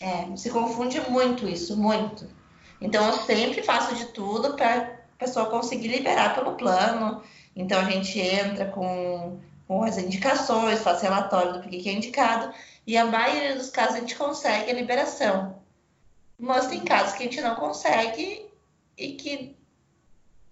É, 0.00 0.36
se 0.36 0.50
confunde 0.50 1.00
muito 1.08 1.48
isso, 1.48 1.76
muito. 1.76 2.28
Então, 2.80 3.06
eu 3.06 3.14
sempre 3.20 3.62
faço 3.62 3.94
de 3.94 4.06
tudo 4.06 4.54
para 4.54 4.82
a 4.82 5.18
pessoa 5.18 5.46
conseguir 5.46 5.88
liberar 5.88 6.34
pelo 6.34 6.56
plano. 6.56 7.22
Então, 7.56 7.80
a 7.80 7.84
gente 7.84 8.20
entra 8.20 8.66
com, 8.66 9.40
com 9.66 9.82
as 9.84 9.96
indicações, 9.96 10.80
faz 10.80 11.00
relatório 11.00 11.54
do 11.54 11.60
que 11.60 11.88
é 11.88 11.92
indicado, 11.92 12.52
e 12.86 12.98
a 12.98 13.06
maioria 13.06 13.54
dos 13.54 13.70
casos 13.70 13.96
a 13.96 14.00
gente 14.00 14.16
consegue 14.16 14.70
a 14.70 14.74
liberação. 14.74 15.63
Mas 16.38 16.66
tem 16.66 16.80
casos 16.84 17.14
que 17.14 17.22
a 17.22 17.26
gente 17.26 17.40
não 17.40 17.54
consegue 17.54 18.46
e 18.96 19.12
que 19.12 19.56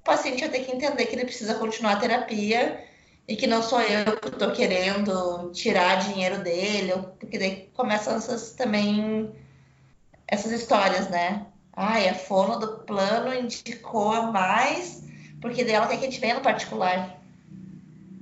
o 0.01 0.05
paciente 0.05 0.41
vai 0.41 0.51
ter 0.51 0.65
que 0.65 0.73
entender 0.73 1.07
que 1.07 1.15
ele 1.15 1.25
precisa 1.25 1.55
continuar 1.55 1.93
a 1.93 2.01
terapia 2.01 2.85
e 3.27 3.37
que 3.37 3.47
não 3.47 3.63
sou 3.63 3.81
eu 3.81 4.17
que 4.19 4.29
estou 4.29 4.53
querendo 4.53 5.51
tirar 5.53 5.97
dinheiro 5.97 6.43
dele, 6.43 6.93
porque 7.19 7.39
daí 7.39 7.71
começam 7.75 8.17
essas 8.17 8.53
também 8.53 9.33
essas 10.27 10.51
histórias, 10.51 11.09
né? 11.11 11.47
Ai, 11.75 12.09
a 12.09 12.15
fono 12.15 12.59
do 12.59 12.79
plano 12.81 13.35
indicou 13.35 14.13
a 14.13 14.33
mais, 14.33 15.05
porque 15.41 15.65
dela 15.65 15.87
tem 15.87 15.99
que 15.99 16.07
a 16.07 16.11
gente 16.11 16.21
venha 16.21 16.35
no 16.35 16.41
particular. 16.41 17.21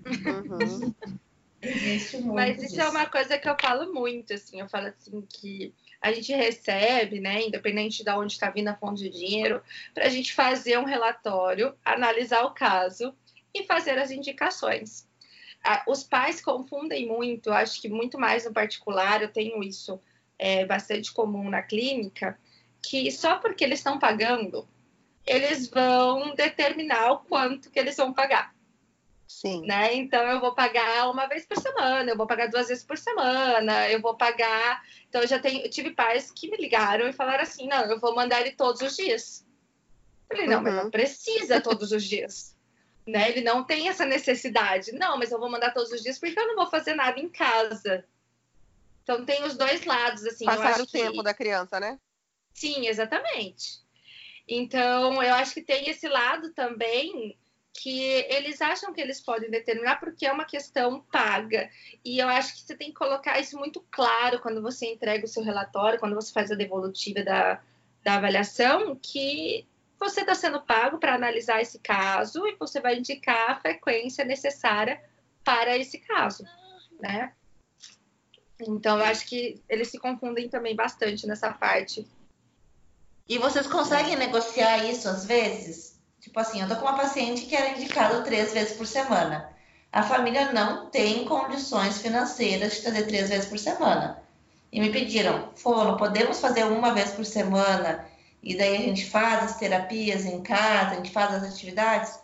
Uhum. 0.06 0.94
Existe 1.62 2.16
muito. 2.16 2.34
Mas 2.34 2.56
isso 2.58 2.68
disso. 2.68 2.80
é 2.80 2.88
uma 2.88 3.06
coisa 3.06 3.38
que 3.38 3.48
eu 3.48 3.56
falo 3.60 3.92
muito, 3.92 4.32
assim, 4.32 4.60
eu 4.60 4.68
falo 4.68 4.86
assim 4.86 5.20
que 5.28 5.74
a 6.00 6.12
gente 6.12 6.32
recebe, 6.32 7.20
né, 7.20 7.42
independente 7.42 8.02
de 8.02 8.10
onde 8.10 8.32
está 8.32 8.50
vindo 8.50 8.68
a 8.68 8.76
fonte 8.76 9.02
de 9.02 9.10
dinheiro, 9.10 9.62
para 9.92 10.06
a 10.06 10.08
gente 10.08 10.32
fazer 10.32 10.78
um 10.78 10.84
relatório, 10.84 11.74
analisar 11.84 12.42
o 12.44 12.52
caso 12.52 13.14
e 13.54 13.64
fazer 13.64 13.98
as 13.98 14.10
indicações. 14.10 15.06
Os 15.86 16.02
pais 16.02 16.40
confundem 16.40 17.06
muito, 17.06 17.52
acho 17.52 17.82
que 17.82 17.88
muito 17.88 18.18
mais 18.18 18.46
no 18.46 18.52
particular, 18.52 19.20
eu 19.20 19.30
tenho 19.30 19.62
isso 19.62 20.00
é, 20.38 20.64
bastante 20.64 21.12
comum 21.12 21.50
na 21.50 21.60
clínica, 21.60 22.38
que 22.82 23.10
só 23.10 23.36
porque 23.36 23.62
eles 23.62 23.80
estão 23.80 23.98
pagando, 23.98 24.66
eles 25.26 25.68
vão 25.68 26.34
determinar 26.34 27.12
o 27.12 27.18
quanto 27.18 27.70
que 27.70 27.78
eles 27.78 27.96
vão 27.96 28.14
pagar. 28.14 28.54
Sim. 29.30 29.64
Né? 29.64 29.94
Então 29.94 30.20
eu 30.26 30.40
vou 30.40 30.56
pagar 30.56 31.08
uma 31.08 31.26
vez 31.28 31.46
por 31.46 31.56
semana, 31.56 32.10
eu 32.10 32.16
vou 32.16 32.26
pagar 32.26 32.48
duas 32.48 32.66
vezes 32.66 32.82
por 32.82 32.98
semana, 32.98 33.88
eu 33.88 34.00
vou 34.00 34.16
pagar. 34.16 34.84
Então 35.08 35.22
eu 35.22 35.28
já 35.28 35.38
tenho, 35.38 35.64
eu 35.64 35.70
tive 35.70 35.92
pais 35.92 36.32
que 36.32 36.50
me 36.50 36.56
ligaram 36.56 37.08
e 37.08 37.12
falaram 37.12 37.44
assim: 37.44 37.68
não, 37.68 37.84
eu 37.84 38.00
vou 38.00 38.12
mandar 38.12 38.40
ele 38.40 38.50
todos 38.50 38.82
os 38.82 38.96
dias. 38.96 39.46
Eu 40.28 40.36
falei, 40.36 40.50
não, 40.50 40.56
uhum. 40.58 40.62
mas 40.64 40.74
não 40.74 40.90
precisa 40.90 41.60
todos 41.60 41.92
os 41.92 42.02
dias 42.02 42.56
né? 43.06 43.30
Ele 43.30 43.40
não 43.40 43.62
tem 43.62 43.88
essa 43.88 44.04
necessidade. 44.04 44.90
Não, 44.92 45.16
mas 45.16 45.30
eu 45.30 45.38
vou 45.38 45.48
mandar 45.48 45.72
todos 45.72 45.92
os 45.92 46.02
dias 46.02 46.18
porque 46.18 46.38
eu 46.38 46.48
não 46.48 46.56
vou 46.56 46.66
fazer 46.66 46.94
nada 46.94 47.20
em 47.20 47.28
casa. 47.28 48.04
Então 49.04 49.24
tem 49.24 49.44
os 49.44 49.56
dois 49.56 49.84
lados, 49.84 50.26
assim. 50.26 50.44
Passar 50.44 50.80
o 50.80 50.86
que... 50.86 50.92
tempo 50.92 51.22
da 51.22 51.32
criança, 51.32 51.78
né? 51.78 52.00
Sim, 52.52 52.88
exatamente. 52.88 53.80
Então 54.48 55.22
eu 55.22 55.34
acho 55.34 55.54
que 55.54 55.62
tem 55.62 55.88
esse 55.88 56.08
lado 56.08 56.52
também 56.52 57.38
que 57.72 58.26
eles 58.28 58.60
acham 58.60 58.92
que 58.92 59.00
eles 59.00 59.20
podem 59.20 59.50
determinar 59.50 60.00
porque 60.00 60.26
é 60.26 60.32
uma 60.32 60.44
questão 60.44 61.00
paga. 61.10 61.70
E 62.04 62.18
eu 62.18 62.28
acho 62.28 62.54
que 62.54 62.60
você 62.62 62.76
tem 62.76 62.88
que 62.88 62.94
colocar 62.94 63.38
isso 63.38 63.56
muito 63.58 63.84
claro 63.90 64.40
quando 64.40 64.60
você 64.60 64.86
entrega 64.86 65.24
o 65.24 65.28
seu 65.28 65.42
relatório, 65.42 65.98
quando 65.98 66.14
você 66.14 66.32
faz 66.32 66.50
a 66.50 66.54
devolutiva 66.54 67.22
da, 67.22 67.62
da 68.04 68.14
avaliação, 68.14 68.96
que 68.96 69.66
você 69.98 70.20
está 70.20 70.34
sendo 70.34 70.60
pago 70.62 70.98
para 70.98 71.14
analisar 71.14 71.60
esse 71.60 71.78
caso 71.78 72.46
e 72.46 72.56
você 72.56 72.80
vai 72.80 72.98
indicar 72.98 73.50
a 73.50 73.60
frequência 73.60 74.24
necessária 74.24 75.02
para 75.44 75.76
esse 75.76 75.98
caso, 75.98 76.44
né? 77.00 77.32
Então, 78.60 78.98
eu 78.98 79.04
acho 79.04 79.26
que 79.26 79.62
eles 79.68 79.88
se 79.88 79.98
confundem 79.98 80.48
também 80.48 80.76
bastante 80.76 81.26
nessa 81.26 81.52
parte. 81.52 82.06
E 83.28 83.38
vocês 83.38 83.66
conseguem 83.66 84.16
negociar 84.16 84.84
isso 84.84 85.08
às 85.08 85.24
vezes? 85.24 85.89
Tipo 86.20 86.38
assim, 86.38 86.60
eu 86.60 86.68
tô 86.68 86.76
com 86.76 86.82
uma 86.82 86.96
paciente 86.96 87.46
que 87.46 87.56
era 87.56 87.70
indicado 87.70 88.22
três 88.22 88.52
vezes 88.52 88.76
por 88.76 88.86
semana. 88.86 89.50
A 89.90 90.02
família 90.02 90.52
não 90.52 90.90
tem 90.90 91.24
condições 91.24 92.00
financeiras 92.00 92.74
de 92.74 92.82
fazer 92.82 93.06
três 93.06 93.28
vezes 93.28 93.46
por 93.46 93.58
semana. 93.58 94.22
E 94.70 94.80
me 94.80 94.90
pediram, 94.90 95.50
Fono, 95.56 95.96
podemos 95.96 96.38
fazer 96.40 96.64
uma 96.64 96.92
vez 96.92 97.10
por 97.10 97.24
semana 97.24 98.06
e 98.42 98.56
daí 98.56 98.76
a 98.76 98.80
gente 98.80 99.08
faz 99.10 99.44
as 99.44 99.58
terapias 99.58 100.24
em 100.24 100.42
casa, 100.42 100.92
a 100.92 100.94
gente 100.96 101.10
faz 101.10 101.34
as 101.34 101.42
atividades. 101.42 102.18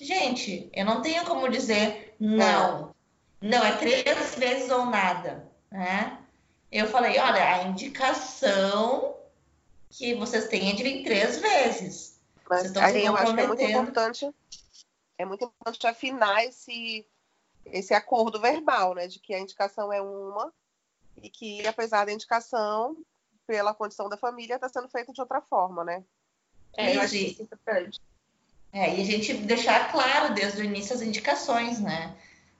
Gente, 0.00 0.68
eu 0.72 0.84
não 0.84 1.02
tenho 1.02 1.24
como 1.24 1.48
dizer 1.48 2.14
não. 2.18 2.94
Não, 3.40 3.64
é 3.64 3.76
três 3.76 4.34
vezes 4.36 4.70
ou 4.70 4.86
nada. 4.86 5.46
Né? 5.70 6.18
Eu 6.72 6.88
falei, 6.88 7.18
olha, 7.18 7.54
a 7.54 7.62
indicação 7.64 9.14
que 9.90 10.14
vocês 10.14 10.48
têm 10.48 10.70
é 10.70 10.74
de 10.74 10.82
vir 10.82 11.04
três 11.04 11.38
vezes. 11.38 12.13
Mas 12.48 12.76
aí 12.76 13.04
eu 13.04 13.16
acho 13.16 13.34
que 13.34 13.40
é 13.40 13.46
muito 13.46 13.62
importante, 13.62 14.34
é 15.18 15.24
muito 15.24 15.44
importante 15.44 15.86
afinar 15.86 16.44
esse, 16.44 17.06
esse 17.66 17.94
acordo 17.94 18.40
verbal, 18.40 18.94
né? 18.94 19.06
De 19.06 19.18
que 19.18 19.34
a 19.34 19.40
indicação 19.40 19.92
é 19.92 20.00
uma 20.00 20.52
e 21.22 21.30
que, 21.30 21.66
apesar 21.66 22.04
da 22.04 22.12
indicação, 22.12 22.96
pela 23.46 23.74
condição 23.74 24.08
da 24.08 24.16
família, 24.16 24.56
está 24.56 24.68
sendo 24.68 24.88
feita 24.88 25.12
de 25.12 25.20
outra 25.20 25.40
forma, 25.40 25.84
né? 25.84 26.02
É, 26.76 26.96
eu 26.96 27.00
acho 27.00 27.16
isso 27.16 27.42
importante. 27.42 28.00
É, 28.72 28.96
e 28.96 29.00
a 29.00 29.04
gente 29.04 29.32
deixar 29.34 29.92
claro 29.92 30.34
desde 30.34 30.60
o 30.60 30.64
início 30.64 30.94
as 30.94 31.02
indicações, 31.02 31.78
né? 31.78 32.16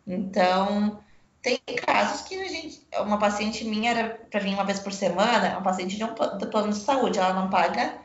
Então, 0.07 1.03
tem 1.43 1.59
casos 1.85 2.23
que 2.23 2.41
a 2.41 2.49
gente. 2.49 2.87
Uma 3.01 3.19
paciente 3.19 3.65
minha 3.65 3.91
era 3.91 4.11
para 4.31 4.41
vir 4.41 4.55
uma 4.55 4.65
vez 4.65 4.79
por 4.79 4.93
semana, 4.93 5.53
uma 5.53 5.63
paciente 5.63 5.97
de 5.97 6.05
um 6.05 6.15
plano 6.15 6.71
de 6.71 6.79
saúde, 6.79 7.19
ela 7.19 7.35
não 7.35 7.51
paga 7.51 8.04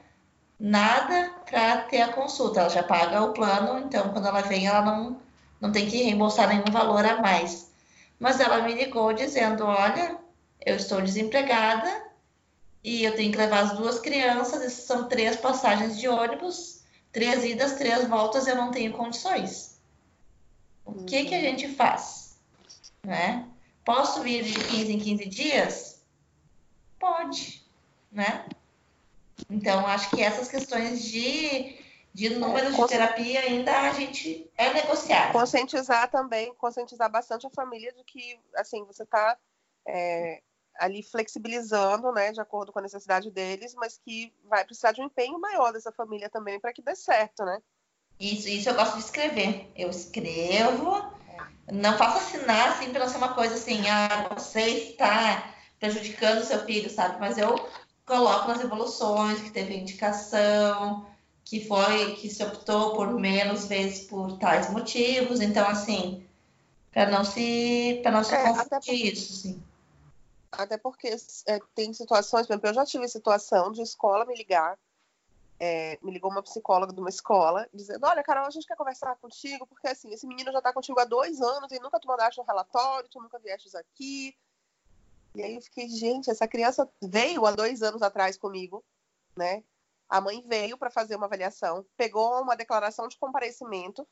nada 0.60 1.34
para 1.50 1.84
ter 1.84 2.02
a 2.02 2.12
consulta, 2.12 2.60
ela 2.60 2.70
já 2.70 2.84
paga 2.84 3.24
o 3.24 3.34
plano, 3.34 3.80
então 3.80 4.12
quando 4.12 4.28
ela 4.28 4.42
vem, 4.42 4.68
ela 4.68 4.82
não, 4.82 5.20
não 5.62 5.72
tem 5.72 5.88
que 5.88 6.04
reembolsar 6.04 6.50
nenhum 6.50 6.72
valor 6.72 7.06
a 7.06 7.22
mais. 7.22 7.72
Mas 8.20 8.40
ela 8.40 8.62
me 8.62 8.74
ligou 8.74 9.14
dizendo: 9.14 9.66
Olha, 9.66 10.18
eu 10.66 10.76
estou 10.76 11.02
desempregada 11.02 12.04
e 12.84 13.04
eu 13.04 13.16
tenho 13.16 13.32
que 13.32 13.38
levar 13.38 13.60
as 13.60 13.78
duas 13.78 14.00
crianças, 14.00 14.74
são 14.74 15.08
três 15.08 15.38
passagens 15.38 15.98
de 15.98 16.08
ônibus, 16.08 16.84
três 17.12 17.44
idas, 17.46 17.74
três 17.74 18.08
voltas, 18.08 18.48
eu 18.48 18.56
não 18.56 18.72
tenho 18.72 18.92
condições. 18.94 19.80
O 20.86 21.06
que, 21.06 21.26
que 21.26 21.36
a 21.36 21.42
gente 21.42 21.68
faz? 21.70 22.38
Né? 23.04 23.48
Posso 23.86 24.22
vir 24.22 24.44
de 24.44 24.54
15 24.54 24.94
em 24.94 25.00
15 25.00 25.26
dias? 25.28 26.02
Pode, 27.00 27.64
né? 28.12 28.46
Então, 29.50 29.86
acho 29.86 30.10
que 30.10 30.22
essas 30.22 30.48
questões 30.48 31.04
de, 31.04 31.78
de 32.14 32.30
números 32.30 32.76
de 32.76 32.88
terapia 32.88 33.42
ainda 33.42 33.72
a 33.82 33.92
gente 33.92 34.50
é 34.58 34.74
negociar. 34.74 35.32
Conscientizar 35.32 36.10
também, 36.10 36.54
conscientizar 36.56 37.10
bastante 37.10 37.46
a 37.46 37.52
família 37.52 37.94
de 37.94 38.04
que, 38.04 38.40
assim, 38.56 38.84
você 38.86 39.04
está 39.04 39.38
é, 39.88 40.42
ali 40.80 41.04
flexibilizando, 41.04 42.12
né, 42.12 42.32
de 42.32 42.42
acordo 42.42 42.72
com 42.72 42.80
a 42.80 42.84
necessidade 42.84 43.30
deles, 43.30 43.76
mas 43.76 43.98
que 43.98 44.34
vai 44.46 44.64
precisar 44.64 44.92
de 44.92 45.02
um 45.02 45.06
empenho 45.06 45.40
maior 45.40 45.72
dessa 45.72 45.92
família 45.92 46.30
também 46.30 46.60
para 46.60 46.74
que 46.74 46.82
dê 46.82 46.96
certo, 46.96 47.44
né? 47.44 47.60
Isso, 48.20 48.50
isso 48.50 48.70
eu 48.70 48.76
gosto 48.76 48.96
de 48.96 49.04
escrever. 49.04 49.72
Eu 49.76 49.90
escrevo, 49.90 51.10
não 51.72 51.98
faço 51.98 52.18
assinar 52.18 52.70
assim 52.70 52.92
para 52.92 53.00
não 53.00 53.10
ser 53.10 53.18
uma 53.18 53.34
coisa 53.34 53.56
assim, 53.56 53.88
ah, 53.88 54.28
você 54.36 54.62
está 54.62 55.54
prejudicando 55.80 56.40
o 56.40 56.46
seu 56.46 56.66
filho, 56.66 56.90
sabe? 56.90 57.20
Mas 57.20 57.38
eu 57.38 57.56
coloco 58.10 58.48
nas 58.48 58.60
evoluções 58.60 59.40
que 59.40 59.52
teve 59.52 59.78
indicação, 59.78 61.06
que 61.46 61.66
foi 61.66 62.16
que 62.16 62.30
se 62.30 62.44
optou 62.44 62.96
por 62.96 63.14
menos 63.14 63.66
vezes 63.66 64.06
por 64.08 64.38
tais 64.40 64.70
motivos, 64.72 65.40
então 65.40 65.68
assim, 65.68 66.28
para 66.92 67.10
não 67.10 67.24
se 67.24 68.00
para 68.02 68.12
não 68.12 68.24
se 68.24 68.36
é, 68.36 68.44
confundir 68.44 69.14
isso, 69.14 69.34
sim. 69.34 69.64
Até 70.52 70.78
porque 70.78 71.16
é, 71.48 71.60
tem 71.76 71.94
situações, 71.94 72.48
por 72.48 72.54
exemplo, 72.54 72.70
eu 72.70 72.74
já 72.74 72.86
tive 72.86 73.08
situação 73.08 73.72
de 73.72 73.84
escola 73.84 74.26
me 74.26 74.36
ligar, 74.36 74.78
é, 75.60 76.00
me 76.02 76.12
ligou 76.12 76.32
uma 76.32 76.42
psicóloga 76.42 76.92
de 76.92 77.00
uma 77.00 77.10
escola, 77.10 77.70
dizendo, 77.72 78.06
olha, 78.08 78.24
Carol, 78.24 78.48
a 78.48 78.50
gente 78.50 78.66
quer 78.66 78.76
conversar 78.76 79.16
contigo, 79.18 79.68
porque 79.68 79.88
assim, 79.88 80.12
esse 80.12 80.26
menino 80.26 80.52
já 80.52 80.58
está 80.58 80.74
contigo 80.74 81.00
há 81.00 81.06
dois 81.06 81.40
anos 81.42 81.72
e 81.72 81.80
nunca 81.80 82.00
tu 82.00 82.08
mandaste 82.08 82.42
um 82.42 82.46
relatório, 82.46 83.08
tu 83.10 83.22
nunca 83.22 83.38
viestes 83.38 83.76
aqui. 83.76 84.36
E 85.40 85.44
aí 85.44 85.56
eu 85.56 85.62
fiquei, 85.62 85.88
gente, 85.88 86.30
essa 86.30 86.46
criança 86.46 86.92
veio 87.02 87.46
há 87.46 87.52
dois 87.52 87.82
anos 87.82 88.02
atrás 88.02 88.38
comigo, 88.38 88.84
né? 89.38 89.64
A 90.10 90.20
mãe 90.20 90.44
veio 90.46 90.78
para 90.78 90.92
fazer 90.92 91.16
uma 91.16 91.28
avaliação, 91.28 91.86
pegou 91.96 92.42
uma 92.42 92.58
declaração 92.58 93.08
de 93.08 93.18
comparecimento, 93.18 94.06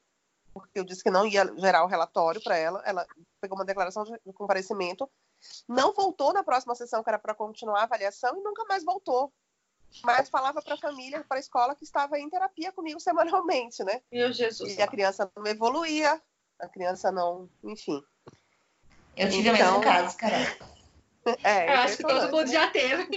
porque 0.54 0.80
eu 0.80 0.86
disse 0.86 1.04
que 1.04 1.12
não 1.12 1.28
ia 1.28 1.46
gerar 1.58 1.84
o 1.84 1.88
relatório 1.88 2.42
para 2.42 2.56
ela, 2.56 2.82
ela 2.86 3.06
pegou 3.42 3.58
uma 3.58 3.66
declaração 3.66 4.06
de 4.06 4.34
comparecimento, 4.34 5.10
não 5.68 5.94
voltou 5.94 6.32
na 6.32 6.46
próxima 6.46 6.74
sessão, 6.76 7.04
que 7.04 7.10
era 7.10 7.20
para 7.20 7.36
continuar 7.36 7.82
a 7.82 7.84
avaliação, 7.84 8.38
e 8.38 8.42
nunca 8.42 8.63
mais 8.63 8.86
voltou. 8.86 9.30
Mas 10.04 10.30
falava 10.30 10.62
para 10.62 10.76
a 10.76 10.80
família, 10.80 11.26
para 11.28 11.38
a 11.38 11.42
escola, 11.42 11.76
que 11.76 11.84
estava 11.84 12.18
em 12.18 12.30
terapia 12.30 12.72
comigo 12.72 13.02
semanalmente, 13.02 13.84
né? 13.84 14.02
Meu 14.10 14.32
Jesus. 14.32 14.78
E 14.78 14.82
a 14.82 14.88
criança 14.88 15.30
não 15.36 15.46
evoluía, 15.46 16.22
a 16.58 16.70
criança 16.70 17.12
não. 17.12 17.50
Enfim. 17.66 18.02
Eu 19.18 19.30
tive 19.30 19.50
então... 19.50 19.78
o 19.78 19.80
mesmo 19.80 19.82
caso, 19.82 20.16
cara. 20.16 20.77
É, 21.44 21.74
eu 21.74 21.80
acho 21.80 21.98
que 21.98 22.04
todo 22.04 22.32
mundo 22.32 22.52
já 22.52 22.68
teve. 22.68 23.08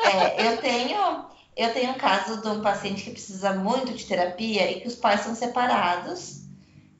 É, 0.00 0.48
eu 0.48 0.56
tenho. 0.58 1.26
Eu 1.56 1.72
tenho 1.74 1.90
um 1.90 1.98
caso 1.98 2.40
de 2.40 2.48
um 2.48 2.62
paciente 2.62 3.02
que 3.02 3.10
precisa 3.10 3.52
muito 3.52 3.92
de 3.92 4.06
terapia 4.06 4.70
e 4.70 4.80
que 4.80 4.88
os 4.88 4.94
pais 4.94 5.20
são 5.20 5.34
separados 5.34 6.40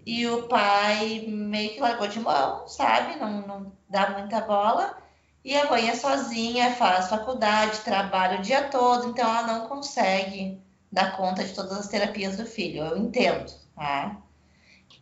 e 0.05 0.27
o 0.27 0.49
pai 0.49 1.25
meio 1.27 1.71
que 1.71 1.81
largou 1.81 2.09
de 2.09 2.21
mão, 2.21 2.67
sabe? 2.67 3.17
Não, 3.17 3.47
não 3.47 3.73
dá 3.89 4.11
muita 4.11 4.41
bola. 4.41 4.99
E 5.45 5.57
a 5.57 5.71
mãe 5.71 5.89
é 5.89 5.95
sozinha, 5.95 6.75
faz 6.75 7.09
faculdade, 7.09 7.81
trabalha 7.81 8.39
o 8.39 8.43
dia 8.43 8.65
todo, 8.65 9.09
então 9.09 9.29
ela 9.29 9.47
não 9.47 9.69
consegue 9.69 10.61
dar 10.93 11.17
conta 11.17 11.45
de 11.45 11.55
todas 11.55 11.73
as 11.73 11.89
terapias 11.89 12.37
do 12.37 12.45
filho. 12.45 12.85
Eu 12.85 12.99
entendo, 12.99 13.51
tá? 13.75 14.17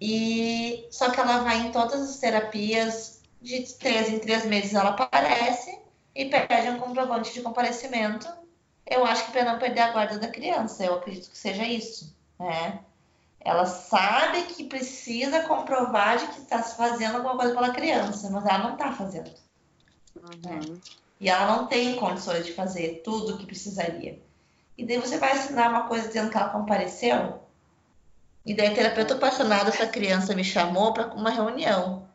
E 0.01 0.87
só 0.91 1.11
que 1.11 1.19
ela 1.19 1.39
vai 1.39 1.59
em 1.67 1.73
todas 1.73 2.01
as 2.03 2.19
terapias, 2.19 3.18
de 3.41 3.63
três 3.75 4.09
em 4.09 4.19
três 4.19 4.45
meses 4.45 4.75
ela 4.75 4.91
aparece 4.91 5.79
e 6.15 6.25
pede 6.27 6.71
um 6.71 6.79
comprovante 6.79 7.33
de 7.33 7.43
comparecimento. 7.43 8.29
Eu 8.87 9.05
acho 9.05 9.27
que 9.27 9.33
para 9.33 9.45
não 9.45 9.59
perder 9.59 9.81
a 9.81 9.93
guarda 9.93 10.19
da 10.19 10.29
criança, 10.29 10.85
eu 10.85 10.95
acredito 10.95 11.31
que 11.31 11.39
seja 11.39 11.65
isso, 11.65 12.17
né? 12.39 12.81
Ela 13.41 13.67
sabe 13.67 14.43
que 14.45 14.65
precisa 14.65 15.43
comprovar 15.43 16.19
de 16.19 16.27
que 16.29 16.41
está 16.41 16.63
fazendo 16.63 17.17
alguma 17.17 17.37
coisa 17.37 17.55
pela 17.55 17.71
criança, 17.71 18.29
mas 18.31 18.45
ela 18.45 18.59
não 18.59 18.73
está 18.73 18.93
fazendo. 18.93 19.31
Uhum. 20.17 20.81
E 21.21 21.29
ela 21.29 21.57
não 21.57 21.67
tem 21.67 21.97
condições 21.97 22.45
de 22.45 22.53
fazer 22.53 23.03
tudo 23.05 23.35
o 23.35 23.39
que 23.39 23.47
precisaria. 23.47 24.21
E 24.77 24.85
daí 24.85 24.99
você 24.99 25.19
vai 25.19 25.33
assinar 25.33 25.71
uma 25.71 25.87
coisa 25.89 26.09
dizendo 26.09 26.31
que 26.31 26.37
ela 26.37 26.51
compareceu. 26.51 27.41
E 28.45 28.55
daí 28.55 28.69
a 28.69 28.75
terapeuta 28.75 29.15
apaixonada, 29.15 29.71
essa 29.71 29.87
criança 29.87 30.35
me 30.35 30.45
chamou 30.45 30.93
para 30.93 31.09
uma 31.09 31.31
reunião. 31.31 32.08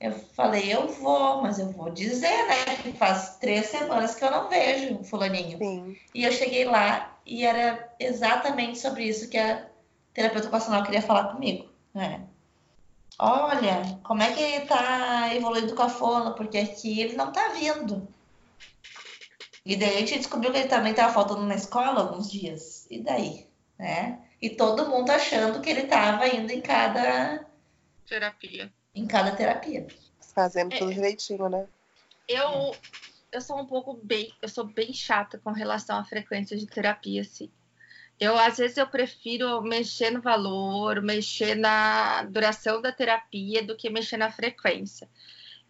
Eu 0.00 0.12
falei, 0.12 0.72
eu 0.72 0.86
vou, 0.86 1.42
mas 1.42 1.58
eu 1.58 1.72
vou 1.72 1.90
dizer, 1.90 2.46
né? 2.46 2.76
Que 2.82 2.92
faz 2.92 3.36
três 3.38 3.66
semanas 3.66 4.14
que 4.14 4.24
eu 4.24 4.30
não 4.30 4.48
vejo 4.48 4.94
o 4.96 5.04
fulaninho. 5.04 5.58
Sim. 5.58 5.96
E 6.14 6.22
eu 6.22 6.30
cheguei 6.30 6.64
lá 6.64 7.18
e 7.26 7.44
era 7.44 7.92
exatamente 7.98 8.78
sobre 8.78 9.04
isso 9.04 9.28
que 9.28 9.36
a 9.36 9.66
terapeuta 10.14 10.46
ocupacional 10.46 10.84
queria 10.84 11.02
falar 11.02 11.32
comigo. 11.32 11.68
Né? 11.92 12.24
Olha, 13.18 13.98
como 14.04 14.22
é 14.22 14.32
que 14.32 14.40
ele 14.40 14.66
tá 14.66 15.34
evoluindo 15.34 15.74
com 15.74 15.82
a 15.82 15.88
fono? 15.88 16.34
Porque 16.34 16.58
aqui 16.58 17.00
ele 17.00 17.16
não 17.16 17.32
tá 17.32 17.48
vindo. 17.48 18.06
E 19.66 19.76
daí 19.76 19.96
a 19.96 20.00
gente 20.00 20.18
descobriu 20.18 20.52
que 20.52 20.58
ele 20.58 20.68
também 20.68 20.92
estava 20.92 21.12
faltando 21.12 21.42
na 21.42 21.56
escola 21.56 22.00
alguns 22.00 22.30
dias. 22.30 22.86
E 22.88 23.02
daí? 23.02 23.48
Né? 23.76 24.20
E 24.40 24.48
todo 24.48 24.88
mundo 24.88 25.10
achando 25.10 25.60
que 25.60 25.68
ele 25.68 25.82
estava 25.82 26.28
indo 26.28 26.52
em 26.52 26.60
cada 26.60 27.44
terapia. 28.06 28.72
Em 28.98 29.06
cada 29.06 29.30
terapia. 29.30 29.86
Fazendo 30.34 30.76
tudo 30.76 30.90
é, 30.90 30.94
direitinho, 30.94 31.48
né? 31.48 31.66
Eu, 32.26 32.74
eu 33.30 33.40
sou 33.40 33.60
um 33.60 33.64
pouco 33.64 33.94
bem, 33.94 34.34
eu 34.42 34.48
sou 34.48 34.64
bem 34.64 34.92
chata 34.92 35.38
com 35.38 35.52
relação 35.52 35.96
à 35.96 36.04
frequência 36.04 36.56
de 36.56 36.66
terapia, 36.66 37.22
assim. 37.22 37.48
Eu, 38.18 38.36
às 38.36 38.58
vezes, 38.58 38.76
eu 38.76 38.88
prefiro 38.88 39.62
mexer 39.62 40.10
no 40.10 40.20
valor, 40.20 41.00
mexer 41.00 41.54
na 41.54 42.24
duração 42.24 42.82
da 42.82 42.90
terapia 42.90 43.62
do 43.62 43.76
que 43.76 43.88
mexer 43.88 44.16
na 44.16 44.32
frequência. 44.32 45.08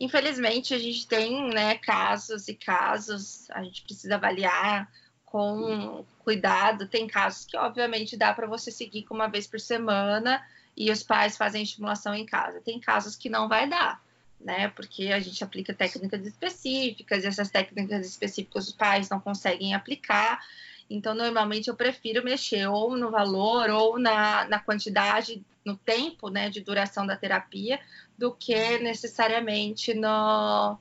Infelizmente, 0.01 0.73
a 0.73 0.79
gente 0.79 1.07
tem 1.07 1.51
né, 1.51 1.75
casos 1.77 2.49
e 2.49 2.55
casos, 2.55 3.51
a 3.51 3.63
gente 3.63 3.83
precisa 3.83 4.15
avaliar 4.15 4.91
com 5.27 6.03
cuidado. 6.21 6.89
Tem 6.89 7.07
casos 7.07 7.45
que, 7.45 7.59
obviamente, 7.59 8.17
dá 8.17 8.33
para 8.33 8.47
você 8.47 8.71
seguir 8.71 9.03
com 9.03 9.15
uma 9.15 9.29
vez 9.29 9.47
por 9.47 9.61
semana 9.61 10.43
e 10.79 10.93
os 10.93 11.03
pais 11.03 11.37
fazem 11.37 11.65
estimulação 11.65 12.15
em 12.15 12.25
casa. 12.25 12.61
Tem 12.61 12.79
casos 12.79 13.17
que 13.17 13.29
não 13.29 13.49
vai 13.49 13.69
dar, 13.69 14.01
né? 14.41 14.69
Porque 14.69 15.09
a 15.09 15.19
gente 15.19 15.43
aplica 15.43 15.75
técnicas 15.75 16.25
específicas 16.25 17.25
e 17.25 17.27
essas 17.27 17.51
técnicas 17.51 18.07
específicas 18.07 18.69
os 18.69 18.73
pais 18.73 19.09
não 19.09 19.19
conseguem 19.19 19.75
aplicar. 19.75 20.41
Então, 20.89 21.17
normalmente 21.17 21.67
eu 21.67 21.75
prefiro 21.75 22.25
mexer 22.25 22.69
ou 22.69 22.97
no 22.97 23.11
valor 23.11 23.69
ou 23.71 23.99
na, 23.99 24.45
na 24.45 24.61
quantidade, 24.61 25.45
no 25.65 25.77
tempo 25.77 26.29
né, 26.29 26.49
de 26.49 26.61
duração 26.61 27.05
da 27.05 27.17
terapia, 27.17 27.81
do 28.17 28.33
que 28.33 28.79
necessariamente 28.79 29.93
no, 29.95 30.79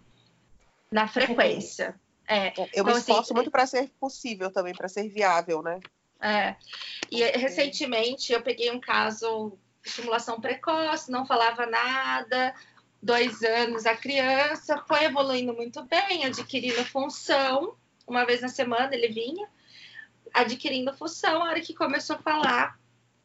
na 0.91 1.07
frequência. 1.07 1.95
É, 2.27 2.49
é 2.49 2.53
eu 2.57 2.67
então, 2.67 2.86
me 2.86 2.91
assim, 2.91 2.99
esforço 2.99 3.21
assim, 3.21 3.33
muito 3.33 3.49
para 3.49 3.65
ser 3.65 3.89
possível 3.99 4.51
também, 4.51 4.75
para 4.75 4.88
ser 4.88 5.10
viável, 5.10 5.63
né? 5.63 5.79
É. 6.21 6.55
E 7.12 7.23
recentemente 7.23 8.31
eu 8.31 8.41
peguei 8.41 8.71
um 8.71 8.79
caso 8.79 9.57
estimulação 9.88 10.39
precoce, 10.39 11.12
não 11.12 11.26
falava 11.26 11.65
nada, 11.65 12.54
dois 13.02 13.41
anos 13.43 13.86
a 13.86 13.95
criança, 13.95 14.84
foi 14.88 15.06
evoluindo 15.06 15.54
muito 15.54 15.84
bem, 15.84 16.26
adquirindo 16.26 16.84
função, 16.86 17.76
uma 18.06 18.26
vez 18.26 18.41
na 18.41 18.50
semana 18.50 18.93
ele 18.93 19.10
vinha, 19.10 19.47
adquirindo 20.34 20.93
função, 20.93 21.41
a 21.41 21.45
hora 21.45 21.62
que 21.62 21.73
começou 21.73 22.15
a 22.15 22.19
falar, 22.19 22.80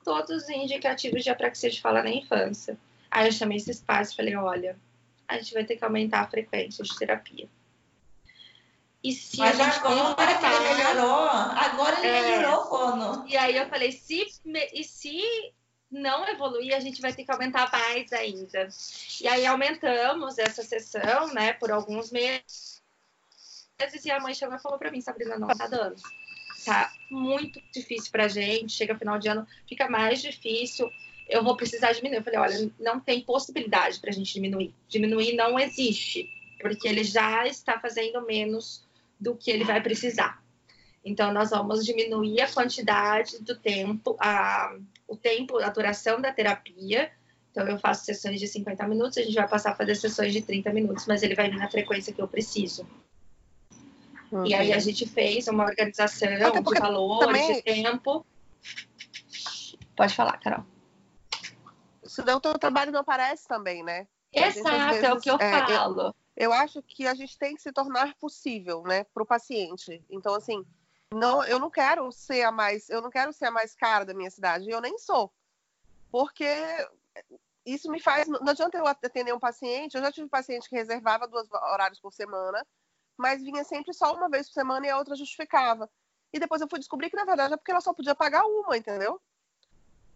todos 0.05 0.45
os 0.45 0.49
indicativos 0.49 1.23
de 1.23 1.31
apraxia 1.31 1.71
de 1.71 1.81
fala 1.81 2.03
na 2.03 2.11
infância. 2.11 2.77
Aí 3.11 3.27
eu 3.29 3.33
chamei 3.33 3.59
esses 3.59 3.81
pais 3.81 4.11
e 4.11 4.17
falei, 4.17 4.35
olha, 4.37 4.77
a 5.29 5.39
gente 5.39 5.55
vai 5.55 5.65
ter 5.65 5.77
que 5.77 5.85
aumentar 5.85 6.21
a 6.21 6.27
frequência 6.27 6.83
de 6.83 6.97
terapia. 6.97 7.49
E 9.05 9.13
se 9.13 9.39
Mas 9.39 9.59
agora 9.59 10.39
que 10.39 10.47
ele 10.47 10.75
melhorou, 10.75 11.29
agora 11.29 11.99
ele 11.99 12.07
é, 12.07 12.37
melhorou 12.37 12.61
o 12.61 12.65
fono. 12.67 13.25
E 13.27 13.37
aí 13.37 13.57
eu 13.57 13.69
falei, 13.69 13.91
se, 13.91 14.25
e 14.73 14.85
se 14.85 15.21
não 15.93 16.27
evoluir, 16.27 16.75
a 16.75 16.81
gente 16.81 17.03
vai 17.03 17.13
ter 17.13 17.25
que 17.25 17.31
aumentar 17.31 17.71
mais 17.71 18.13
ainda. 18.13 18.69
E 19.21 19.29
aí 19.29 19.45
aumentamos 19.47 20.39
essa 20.39 20.63
sessão, 20.63 21.33
né, 21.35 21.53
por 21.53 21.71
alguns 21.71 22.11
meses. 22.11 22.83
E 24.05 24.11
a 24.11 24.21
mãe 24.21 24.35
chegou 24.35 24.57
e 24.57 24.61
falou 24.61 24.79
para 24.79 24.91
mim, 24.91 25.01
Sabrina, 25.01 25.39
não 25.39 25.49
tá 25.49 25.67
dando. 25.67 26.01
Tá 26.65 26.93
muito 27.11 27.61
difícil 27.73 28.11
pra 28.11 28.29
gente, 28.29 28.73
chega 28.73 28.97
final 28.97 29.19
de 29.19 29.29
ano, 29.29 29.47
fica 29.69 29.89
mais 29.89 30.23
difícil. 30.23 30.91
Eu 31.29 31.43
vou 31.43 31.57
precisar 31.57 31.93
diminuir. 31.93 32.19
Eu 32.19 32.25
falei, 32.25 32.39
olha, 32.39 32.71
não 32.79 33.01
tem 33.01 33.21
possibilidade 33.21 34.01
pra 34.01 34.13
gente 34.13 34.33
diminuir. 34.33 34.75
Diminuir 34.89 35.35
não 35.35 35.59
existe, 35.59 36.31
porque 36.61 36.89
ele 36.89 37.05
já 37.05 37.47
está 37.47 37.79
fazendo 37.81 38.25
menos 38.25 38.85
do 39.19 39.37
que 39.37 39.51
ele 39.51 39.65
vai 39.65 39.81
precisar. 39.81 40.42
Então, 41.05 41.33
nós 41.33 41.51
vamos 41.51 41.85
diminuir 41.85 42.41
a 42.41 42.51
quantidade 42.51 43.43
do 43.43 43.57
tempo, 43.57 44.17
a, 44.21 44.77
o 45.09 45.17
tempo, 45.17 45.59
a 45.59 45.69
duração 45.69 46.21
da 46.21 46.33
terapia. 46.33 47.11
Então, 47.51 47.67
eu 47.67 47.79
faço 47.79 48.05
sessões 48.05 48.39
de 48.39 48.47
50 48.47 48.87
minutos, 48.87 49.19
a 49.19 49.23
gente 49.23 49.35
vai 49.35 49.49
passar 49.49 49.73
a 49.73 49.75
fazer 49.75 49.95
sessões 49.97 50.33
de 50.33 50.43
30 50.43 50.73
minutos, 50.73 51.07
mas 51.07 51.23
ele 51.23 51.35
vai 51.35 51.51
vir 51.51 51.59
na 51.59 51.69
frequência 51.69 52.13
que 52.13 52.23
eu 52.23 52.29
preciso. 52.29 52.87
Uhum. 54.31 54.47
E 54.47 54.55
aí 54.55 54.73
a 54.73 54.79
gente 54.79 55.07
fez 55.07 55.47
uma 55.49 55.65
organização 55.65 56.29
de 56.29 56.79
valores, 56.81 57.27
também... 57.27 57.55
de 57.55 57.63
tempo. 57.63 58.25
Pode 59.95 60.15
falar, 60.15 60.39
Carol. 60.39 60.65
Senão 62.05 62.39
o 62.39 62.41
teu 62.41 62.59
trabalho 62.59 62.91
não 62.91 63.01
aparece 63.01 63.47
também, 63.47 63.83
né? 63.83 64.07
Exato, 64.33 64.89
vezes, 64.89 65.05
é 65.05 65.13
o 65.13 65.21
que 65.21 65.31
eu 65.31 65.37
é, 65.37 65.67
falo. 65.67 66.01
Eu, 66.01 66.15
eu 66.37 66.53
acho 66.53 66.83
que 66.83 67.07
a 67.07 67.15
gente 67.15 67.39
tem 67.39 67.55
que 67.55 67.61
se 67.61 67.71
tornar 67.73 68.15
possível, 68.15 68.83
né, 68.83 69.05
para 69.13 69.23
o 69.23 69.27
paciente. 69.27 70.03
Então, 70.09 70.35
assim, 70.35 70.65
não, 71.13 71.45
eu 71.45 71.59
não 71.59 71.71
quero 71.71 72.11
ser 72.13 72.43
a 72.43 72.53
mais, 72.53 72.89
eu 72.89 73.01
não 73.01 73.11
quero 73.11 73.33
ser 73.33 73.47
a 73.47 73.51
mais 73.51 73.75
cara 73.75 74.05
da 74.05 74.15
minha 74.15 74.31
cidade, 74.31 74.69
eu 74.69 74.81
nem 74.81 74.99
sou. 74.99 75.33
Porque 76.11 76.47
isso 77.65 77.91
me 77.91 78.01
faz, 78.01 78.27
não 78.29 78.49
adianta 78.49 78.77
eu 78.77 78.87
atender 78.87 79.33
um 79.33 79.39
paciente, 79.39 79.97
eu 79.97 80.03
já 80.03 80.11
tive 80.11 80.29
paciente 80.29 80.69
que 80.69 80.77
reservava 80.77 81.29
dois 81.29 81.51
horários 81.51 82.01
por 82.01 82.13
semana, 82.13 82.67
mas 83.17 83.43
vinha 83.43 83.65
sempre 83.65 83.93
só 83.93 84.15
uma 84.15 84.29
vez 84.29 84.49
por 84.49 84.55
semana 84.55 84.87
e 84.87 84.91
a 84.91 84.99
outra 84.99 85.15
justificava. 85.15 85.89
E 86.33 86.41
depois 86.41 86.61
eu 86.61 86.69
fui 86.69 86.79
descobrir 86.79 87.11
que, 87.11 87.17
na 87.17 87.25
verdade, 87.25 87.55
é 87.55 87.57
porque 87.57 87.71
ela 87.71 87.81
só 87.81 87.93
podia 87.93 88.15
pagar 88.15 88.45
uma, 88.45 88.77
entendeu? 88.77 89.21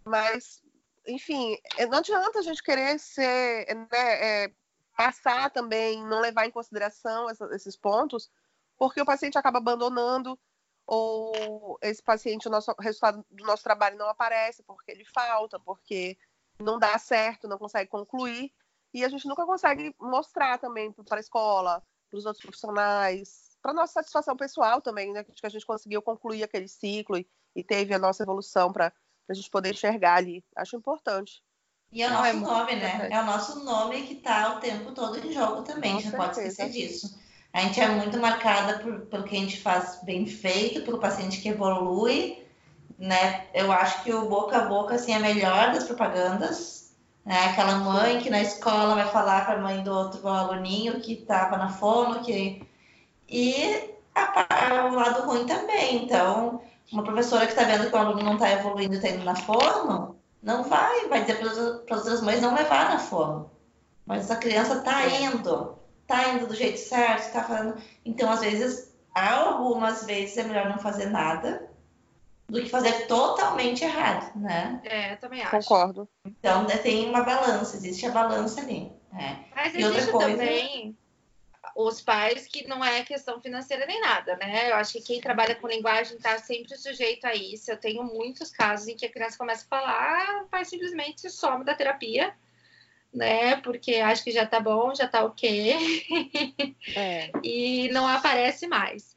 Mas, 0.05 0.63
enfim, 1.07 1.59
não 1.91 1.99
adianta 1.99 2.39
a 2.39 2.43
gente 2.43 2.63
querer 2.63 2.99
ser, 2.99 3.67
né, 3.75 4.45
é, 4.45 4.53
passar 4.97 5.51
também, 5.51 6.03
não 6.05 6.21
levar 6.21 6.47
em 6.47 6.51
consideração 6.51 7.29
essa, 7.29 7.45
esses 7.55 7.77
pontos, 7.77 8.31
porque 8.79 9.01
o 9.01 9.07
paciente 9.07 9.39
acaba 9.39 9.59
abandonando, 9.59 10.39
ou 10.87 11.79
esse 11.83 12.03
paciente, 12.03 12.47
o 12.47 12.51
nosso 12.51 12.71
o 12.71 12.83
resultado 12.83 13.25
do 13.31 13.45
nosso 13.45 13.63
trabalho 13.63 13.99
não 13.99 14.09
aparece 14.09 14.63
porque 14.63 14.93
ele 14.93 15.05
falta, 15.05 15.59
porque 15.59 16.17
não 16.61 16.79
dá 16.79 16.97
certo, 16.99 17.49
não 17.49 17.59
consegue 17.59 17.91
concluir, 17.91 18.53
e 18.95 19.05
a 19.05 19.09
gente 19.09 19.27
nunca 19.27 19.45
consegue 19.45 19.95
mostrar 20.01 20.59
também 20.59 20.93
para 20.93 21.19
a 21.19 21.21
escola, 21.21 21.83
para 22.09 22.19
os 22.19 22.25
outros 22.25 22.43
profissionais, 22.43 23.57
para 23.61 23.75
nossa 23.75 23.95
satisfação 23.95 24.37
pessoal 24.37 24.81
também, 24.81 25.13
né, 25.13 25.25
que 25.25 25.33
a 25.45 25.49
gente 25.49 25.67
conseguiu 25.67 26.01
concluir 26.01 26.45
aquele 26.45 26.69
ciclo 26.69 27.19
e, 27.19 27.29
e 27.55 27.65
teve 27.65 27.93
a 27.93 27.99
nossa 27.99 28.23
evolução 28.23 28.73
para 28.73 28.93
a 29.29 29.35
gente 29.35 29.51
poder 29.51 29.73
enxergar 29.73 30.15
ali. 30.15 30.45
Acho 30.55 30.77
importante. 30.77 31.43
E 31.91 32.03
é 32.03 32.09
o 32.09 32.11
nosso 32.11 32.27
é 32.27 32.33
nome, 32.33 32.77
né? 32.77 33.09
É 33.11 33.21
o 33.21 33.25
nosso 33.25 33.65
nome 33.65 34.07
que 34.07 34.15
está 34.15 34.57
o 34.57 34.61
tempo 34.61 34.93
todo 34.93 35.19
em 35.19 35.33
jogo 35.33 35.63
também, 35.63 35.93
Com 35.93 35.99
a 35.99 36.01
gente 36.01 36.13
não 36.13 36.19
pode 36.19 36.39
esquecer 36.39 36.71
disso. 36.71 37.19
A 37.57 37.61
gente 37.61 37.81
é 37.81 37.89
muito 37.89 38.19
marcada 38.19 38.81
por, 38.81 39.01
pelo 39.07 39.25
que 39.25 39.35
a 39.35 39.41
gente 39.41 39.63
faz 39.63 40.01
bem 40.03 40.27
feito, 40.27 40.83
pelo 40.83 40.99
paciente 40.99 41.41
que 41.41 41.49
evolui, 41.49 42.47
né? 42.99 43.47
Eu 43.55 43.73
acho 43.73 44.05
que 44.05 44.13
o 44.13 44.29
boca 44.29 44.59
a 44.59 44.67
boca 44.67 44.95
assim, 44.95 45.13
é 45.13 45.17
a 45.17 45.21
melhor 45.21 45.73
das 45.73 45.85
propagandas. 45.85 46.93
Né? 47.25 47.47
Aquela 47.47 47.77
mãe 47.77 48.19
que 48.19 48.29
na 48.29 48.43
escola 48.43 48.97
vai 48.97 49.09
falar 49.09 49.47
para 49.47 49.55
a 49.55 49.63
mãe 49.63 49.83
do 49.83 49.91
outro 49.91 50.29
aluninho 50.29 51.01
que 51.01 51.15
estava 51.15 51.57
na 51.57 51.71
fono, 51.71 52.21
que... 52.23 52.63
e 53.27 53.91
a, 54.15 54.89
o 54.91 54.95
lado 54.95 55.27
ruim 55.27 55.47
também. 55.47 56.05
Então, 56.05 56.61
uma 56.93 57.05
professora 57.05 57.47
que 57.47 57.53
está 57.53 57.65
vendo 57.65 57.89
que 57.89 57.97
o 57.97 57.99
aluno 57.99 58.23
não 58.23 58.35
está 58.35 58.53
evoluindo 58.53 58.93
e 58.93 58.97
está 58.99 59.09
indo 59.09 59.25
na 59.25 59.35
fono, 59.35 60.15
não 60.43 60.63
vai, 60.63 61.09
vai 61.09 61.23
dizer 61.23 61.39
para 61.39 61.97
as 61.97 62.03
outras 62.03 62.21
mães 62.21 62.43
não 62.43 62.55
levar 62.55 62.91
na 62.91 62.99
fono. 62.99 63.51
Mas 64.05 64.25
essa 64.25 64.37
criança 64.37 64.75
está 64.75 65.05
é. 65.05 65.23
indo, 65.23 65.86
está 66.07 66.29
indo 66.29 66.47
do 66.47 66.55
jeito 66.55 66.79
certo, 66.79 67.27
está 67.27 67.43
falando. 67.43 67.77
Então, 68.05 68.31
às 68.31 68.41
vezes, 68.41 68.95
algumas 69.13 70.07
vezes 70.07 70.37
é 70.39 70.45
melhor 70.45 70.69
não 70.69 70.79
fazer 70.79 71.07
nada 71.07 71.69
do 72.49 72.63
que 72.63 72.69
fazer 72.69 73.07
totalmente 73.09 73.83
errado, 73.83 74.39
né? 74.39 74.81
É, 74.85 75.13
eu 75.15 75.17
também 75.17 75.43
acho. 75.43 75.51
Concordo. 75.51 76.09
Então, 76.25 76.63
né, 76.63 76.77
tem 76.79 77.09
uma 77.09 77.25
balança, 77.25 77.77
existe 77.77 78.07
a 78.07 78.13
balança 78.13 78.61
ali. 78.61 78.93
Né? 79.13 79.45
Mas 79.55 79.75
e 79.75 79.79
existe 79.79 80.13
coisa... 80.13 80.31
também 80.31 80.97
os 81.75 82.01
pais 82.01 82.47
que 82.47 82.67
não 82.69 82.85
é 82.85 83.03
questão 83.03 83.41
financeira 83.41 83.85
nem 83.85 84.01
nada, 84.01 84.37
né? 84.37 84.71
Eu 84.71 84.77
acho 84.77 84.93
que 84.93 85.03
quem 85.03 85.21
trabalha 85.21 85.57
com 85.57 85.67
linguagem 85.67 86.17
está 86.17 86.39
sempre 86.39 86.77
sujeito 86.77 87.27
a 87.27 87.35
isso. 87.35 87.71
Eu 87.71 87.77
tenho 87.77 88.05
muitos 88.05 88.53
casos 88.53 88.87
em 88.87 88.97
que 88.97 89.07
a 89.07 89.11
criança 89.11 89.37
começa 89.37 89.65
a 89.65 89.69
falar, 89.69 90.45
o 90.45 90.47
pai 90.47 90.65
simplesmente 90.65 91.29
some 91.29 91.65
da 91.65 91.75
terapia, 91.75 92.33
né? 93.17 93.57
Porque 93.57 93.97
acho 93.97 94.23
que 94.23 94.31
já 94.31 94.47
tá 94.47 94.61
bom, 94.61 94.95
já 94.95 95.09
tá 95.09 95.25
ok. 95.25 95.77
É. 96.95 97.31
e 97.43 97.89
não 97.89 98.07
aparece 98.07 98.67
mais. 98.69 99.17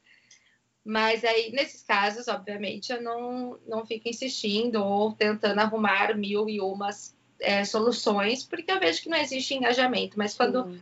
Mas 0.84 1.24
aí, 1.24 1.52
nesses 1.52 1.82
casos, 1.82 2.26
obviamente, 2.26 2.92
eu 2.92 3.00
não, 3.00 3.58
não 3.66 3.86
fico 3.86 4.08
insistindo 4.08 4.82
ou 4.82 5.12
tentando 5.12 5.60
arrumar 5.60 6.16
mil 6.16 6.48
e 6.48 6.60
umas 6.60 7.14
é, 7.38 7.64
soluções, 7.64 8.42
porque 8.44 8.72
eu 8.72 8.80
vejo 8.80 9.02
que 9.02 9.08
não 9.08 9.18
existe 9.18 9.54
engajamento. 9.54 10.18
Mas 10.18 10.34
quando 10.34 10.64
uhum 10.64 10.80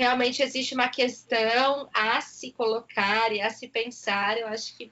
realmente 0.00 0.42
existe 0.42 0.74
uma 0.74 0.88
questão 0.88 1.86
a 1.92 2.22
se 2.22 2.52
colocar 2.52 3.32
e 3.34 3.42
a 3.42 3.50
se 3.50 3.68
pensar. 3.68 4.38
Eu 4.38 4.48
acho 4.48 4.74
que 4.74 4.90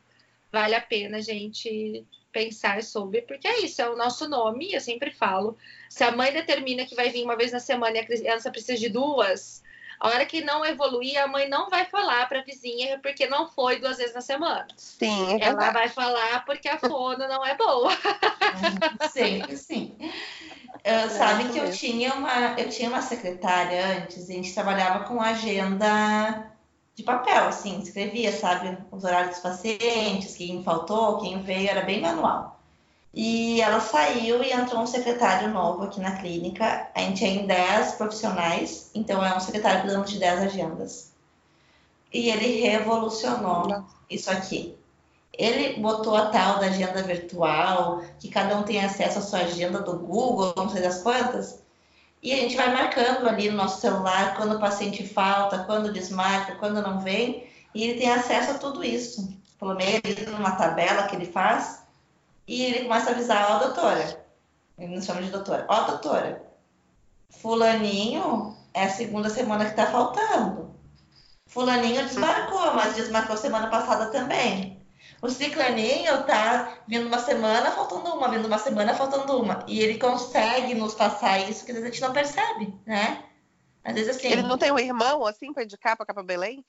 vale 0.52 0.74
a 0.74 0.80
pena 0.80 1.18
a 1.18 1.22
gente 1.22 2.06
pensar 2.32 2.82
sobre, 2.82 3.22
porque 3.22 3.48
é 3.48 3.60
isso, 3.60 3.80
é 3.80 3.88
o 3.88 3.96
nosso 3.96 4.28
nome, 4.28 4.72
eu 4.72 4.80
sempre 4.80 5.10
falo. 5.10 5.56
Se 5.88 6.04
a 6.04 6.12
mãe 6.12 6.32
determina 6.32 6.84
que 6.84 6.94
vai 6.94 7.10
vir 7.10 7.24
uma 7.24 7.36
vez 7.36 7.52
na 7.52 7.60
semana 7.60 7.96
e 7.96 8.00
a 8.00 8.06
criança 8.06 8.50
precisa 8.50 8.78
de 8.78 8.88
duas, 8.88 9.62
a 9.98 10.08
hora 10.08 10.24
que 10.24 10.42
não 10.42 10.64
evoluir, 10.64 11.20
a 11.20 11.26
mãe 11.26 11.48
não 11.48 11.68
vai 11.68 11.84
falar 11.86 12.28
para 12.28 12.40
a 12.40 12.44
vizinha 12.44 13.00
porque 13.00 13.26
não 13.26 13.48
foi 13.48 13.80
duas 13.80 13.96
vezes 13.96 14.14
na 14.14 14.20
semana. 14.20 14.66
Sim. 14.76 15.40
É 15.40 15.46
Ela 15.46 15.70
vai 15.70 15.88
falar 15.88 16.44
porque 16.44 16.68
a 16.68 16.78
fono 16.78 17.26
não 17.26 17.44
é 17.44 17.56
boa. 17.56 17.90
Sempre 19.10 19.56
sim. 19.58 19.96
Uh, 19.98 21.10
sabe 21.10 21.48
que 21.48 21.58
eu 21.58 21.72
tinha, 21.72 22.14
uma, 22.14 22.54
eu 22.58 22.68
tinha 22.68 22.88
uma 22.88 23.02
secretária 23.02 23.98
antes, 23.98 24.30
a 24.30 24.32
gente 24.32 24.54
trabalhava 24.54 25.04
com 25.04 25.20
agenda 25.20 26.52
de 26.98 27.04
papel, 27.04 27.46
assim, 27.46 27.78
escrevia, 27.78 28.36
sabe, 28.36 28.76
os 28.90 29.04
horários 29.04 29.34
dos 29.34 29.40
pacientes, 29.40 30.34
quem 30.34 30.64
faltou, 30.64 31.18
quem 31.18 31.40
veio, 31.40 31.70
era 31.70 31.82
bem 31.82 32.00
manual. 32.00 32.60
E 33.14 33.60
ela 33.60 33.78
saiu 33.78 34.42
e 34.42 34.50
entrou 34.50 34.82
um 34.82 34.86
secretário 34.86 35.48
novo 35.50 35.84
aqui 35.84 36.00
na 36.00 36.16
clínica. 36.16 36.90
A 36.92 37.00
gente 37.02 37.20
tem 37.20 37.46
10 37.46 37.92
profissionais, 37.92 38.90
então 38.96 39.24
é 39.24 39.32
um 39.36 39.38
secretário 39.38 39.82
cuidando 39.82 40.06
de 40.06 40.18
10 40.18 40.40
agendas. 40.40 41.12
E 42.12 42.30
ele 42.30 42.60
revolucionou 42.62 43.84
isso 44.10 44.28
aqui. 44.28 44.76
Ele 45.32 45.80
botou 45.80 46.16
a 46.16 46.26
tal 46.30 46.58
da 46.58 46.66
agenda 46.66 47.00
virtual, 47.04 48.02
que 48.18 48.28
cada 48.28 48.58
um 48.58 48.64
tem 48.64 48.84
acesso 48.84 49.20
à 49.20 49.22
sua 49.22 49.38
agenda 49.40 49.82
do 49.82 49.96
Google, 50.00 50.52
não 50.56 50.68
sei 50.68 50.82
das 50.82 51.00
quantas. 51.00 51.62
E 52.22 52.32
a 52.32 52.36
gente 52.36 52.56
vai 52.56 52.72
marcando 52.72 53.28
ali 53.28 53.48
no 53.48 53.56
nosso 53.56 53.80
celular 53.80 54.36
quando 54.36 54.56
o 54.56 54.60
paciente 54.60 55.06
falta, 55.06 55.64
quando 55.64 55.92
desmarca, 55.92 56.56
quando 56.56 56.82
não 56.82 57.00
vem. 57.00 57.48
E 57.74 57.84
ele 57.84 57.98
tem 57.98 58.10
acesso 58.10 58.52
a 58.52 58.58
tudo 58.58 58.82
isso. 58.82 59.36
Pelo 59.58 59.74
menos 59.74 60.02
numa 60.26 60.52
tabela 60.52 61.06
que 61.06 61.14
ele 61.14 61.26
faz. 61.26 61.82
E 62.46 62.64
ele 62.64 62.84
começa 62.84 63.10
a 63.10 63.12
avisar, 63.12 63.50
ó, 63.50 63.56
oh, 63.56 63.58
doutora. 63.66 64.26
Ele 64.78 64.96
nos 64.96 65.04
chama 65.04 65.22
de 65.22 65.30
doutora. 65.30 65.66
Ó, 65.68 65.82
oh, 65.82 65.86
doutora. 65.86 66.42
Fulaninho 67.30 68.56
é 68.74 68.84
a 68.84 68.90
segunda 68.90 69.28
semana 69.28 69.66
que 69.66 69.76
tá 69.76 69.86
faltando. 69.86 70.74
Fulaninho 71.46 72.04
desmarcou, 72.04 72.74
mas 72.74 72.94
desmarcou 72.94 73.36
semana 73.36 73.68
passada 73.68 74.10
também. 74.10 74.77
O 75.20 75.28
ciclaninho 75.28 76.22
tá 76.24 76.78
vindo 76.86 77.06
uma 77.06 77.18
semana, 77.18 77.70
faltando 77.72 78.14
uma, 78.14 78.28
vindo 78.28 78.46
uma 78.46 78.58
semana, 78.58 78.94
faltando 78.94 79.40
uma. 79.40 79.64
E 79.66 79.80
ele 79.80 79.98
consegue 79.98 80.74
nos 80.74 80.94
passar 80.94 81.38
isso 81.48 81.64
que 81.64 81.72
às 81.72 81.78
vezes 81.78 81.90
a 81.90 81.92
gente 81.92 82.00
não 82.00 82.12
percebe, 82.12 82.74
né? 82.86 83.24
Às 83.84 83.94
vezes 83.94 84.16
assim. 84.16 84.28
Ele 84.28 84.42
não 84.42 84.58
tem 84.58 84.70
um 84.70 84.78
irmão 84.78 85.26
assim 85.26 85.52
para 85.52 85.64
indicar 85.64 85.96
para 85.96 86.06
Capa 86.06 86.22
Belém? 86.22 86.64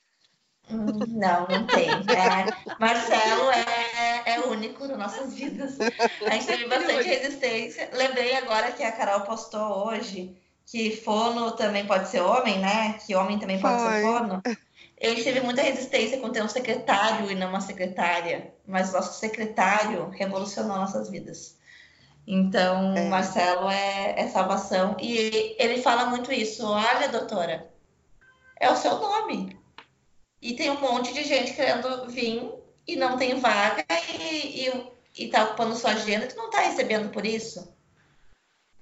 Hum, 0.68 0.86
não, 1.08 1.46
não 1.48 1.66
tem. 1.66 1.90
É, 1.90 2.74
Marcelo 2.78 3.50
é, 3.50 4.22
é 4.34 4.40
único 4.40 4.86
nas 4.86 4.98
nossas 4.98 5.34
vidas. 5.34 5.78
A 6.26 6.30
gente 6.30 6.46
teve 6.46 6.66
bastante 6.66 7.08
resistência. 7.08 7.90
Lembrei 7.92 8.36
agora 8.36 8.72
que 8.72 8.82
a 8.82 8.92
Carol 8.92 9.22
postou 9.22 9.86
hoje 9.88 10.36
que 10.70 10.96
fono 10.96 11.50
também 11.52 11.84
pode 11.84 12.08
ser 12.08 12.20
homem, 12.20 12.60
né? 12.60 12.92
Que 13.04 13.16
homem 13.16 13.38
também 13.38 13.60
pode 13.60 13.82
Foi. 13.82 13.92
ser 13.92 14.02
fono. 14.02 14.42
Ele 15.00 15.24
teve 15.24 15.40
muita 15.40 15.62
resistência 15.62 16.20
com 16.20 16.30
ter 16.30 16.42
um 16.42 16.48
secretário 16.48 17.30
e 17.30 17.34
não 17.34 17.48
uma 17.48 17.62
secretária, 17.62 18.52
mas 18.66 18.92
nosso 18.92 19.18
secretário 19.18 20.10
revolucionou 20.10 20.76
nossas 20.76 21.08
vidas. 21.08 21.58
Então, 22.26 22.94
é. 22.94 23.08
Marcelo 23.08 23.70
é, 23.70 24.20
é 24.20 24.28
salvação. 24.28 24.96
E 25.00 25.56
ele 25.58 25.80
fala 25.80 26.06
muito 26.06 26.30
isso. 26.30 26.66
Olha, 26.66 27.08
doutora, 27.08 27.72
é 28.58 28.70
o 28.70 28.76
seu 28.76 28.98
nome. 28.98 29.58
E 30.40 30.54
tem 30.54 30.70
um 30.70 30.80
monte 30.80 31.14
de 31.14 31.24
gente 31.24 31.54
querendo 31.54 32.06
vir 32.08 32.52
e 32.86 32.94
não 32.94 33.16
tem 33.16 33.40
vaga 33.40 33.84
e, 34.20 34.68
e, 34.68 34.92
e 35.24 35.28
tá 35.28 35.44
ocupando 35.44 35.74
sua 35.74 35.92
agenda. 35.92 36.26
Tu 36.26 36.36
não 36.36 36.50
tá 36.50 36.60
recebendo 36.60 37.10
por 37.10 37.24
isso? 37.24 37.74